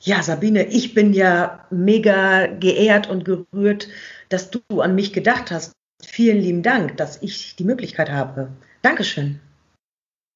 Ja, 0.00 0.22
Sabine, 0.22 0.66
ich 0.66 0.94
bin 0.94 1.12
ja 1.12 1.66
mega 1.70 2.46
geehrt 2.46 3.08
und 3.08 3.24
gerührt, 3.24 3.88
dass 4.28 4.50
du 4.50 4.60
an 4.80 4.94
mich 4.94 5.12
gedacht 5.12 5.50
hast. 5.50 5.72
Vielen 6.02 6.40
lieben 6.40 6.62
Dank, 6.62 6.96
dass 6.96 7.20
ich 7.22 7.56
die 7.56 7.64
Möglichkeit 7.64 8.10
habe. 8.10 8.52
Dankeschön. 8.82 9.40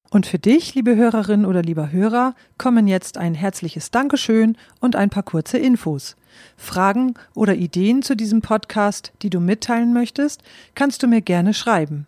Und 0.09 0.25
für 0.25 0.39
dich, 0.39 0.75
liebe 0.75 0.97
Hörerin 0.97 1.45
oder 1.45 1.61
lieber 1.61 1.91
Hörer, 1.91 2.35
kommen 2.57 2.87
jetzt 2.87 3.17
ein 3.17 3.33
herzliches 3.33 3.91
Dankeschön 3.91 4.57
und 4.81 4.97
ein 4.97 5.09
paar 5.09 5.23
kurze 5.23 5.57
Infos. 5.57 6.17
Fragen 6.57 7.13
oder 7.33 7.55
Ideen 7.55 8.01
zu 8.01 8.15
diesem 8.15 8.41
Podcast, 8.41 9.13
die 9.21 9.29
du 9.29 9.39
mitteilen 9.39 9.93
möchtest, 9.93 10.41
kannst 10.75 11.01
du 11.01 11.07
mir 11.07 11.21
gerne 11.21 11.53
schreiben. 11.53 12.07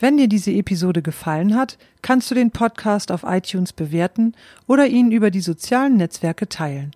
Wenn 0.00 0.16
dir 0.16 0.28
diese 0.28 0.52
Episode 0.52 1.02
gefallen 1.02 1.54
hat, 1.54 1.76
kannst 2.00 2.30
du 2.30 2.34
den 2.34 2.50
Podcast 2.50 3.12
auf 3.12 3.24
iTunes 3.24 3.72
bewerten 3.72 4.34
oder 4.66 4.86
ihn 4.86 5.12
über 5.12 5.30
die 5.30 5.40
sozialen 5.40 5.98
Netzwerke 5.98 6.48
teilen. 6.48 6.92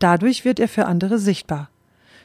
Dadurch 0.00 0.44
wird 0.44 0.58
er 0.58 0.68
für 0.68 0.86
andere 0.86 1.18
sichtbar. 1.18 1.70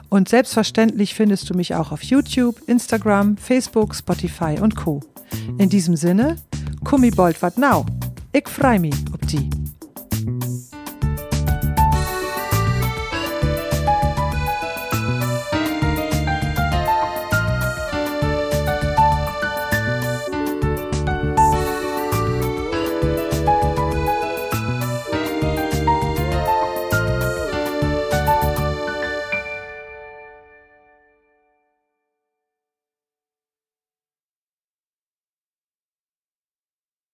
Und 0.09 0.29
selbstverständlich 0.29 1.13
findest 1.13 1.49
du 1.49 1.53
mich 1.53 1.75
auch 1.75 1.91
auf 1.91 2.03
YouTube, 2.03 2.61
Instagram, 2.67 3.37
Facebook, 3.37 3.95
Spotify 3.95 4.57
und 4.59 4.75
Co. 4.75 5.01
In 5.57 5.69
diesem 5.69 5.95
Sinne, 5.95 6.37
kummi 6.83 7.11
bold 7.11 7.41
wat 7.41 7.57
now. 7.57 7.85
Ich 8.31 8.47
freu 8.47 8.79
mich 8.79 8.95
ob 9.13 9.27
die. 9.27 9.49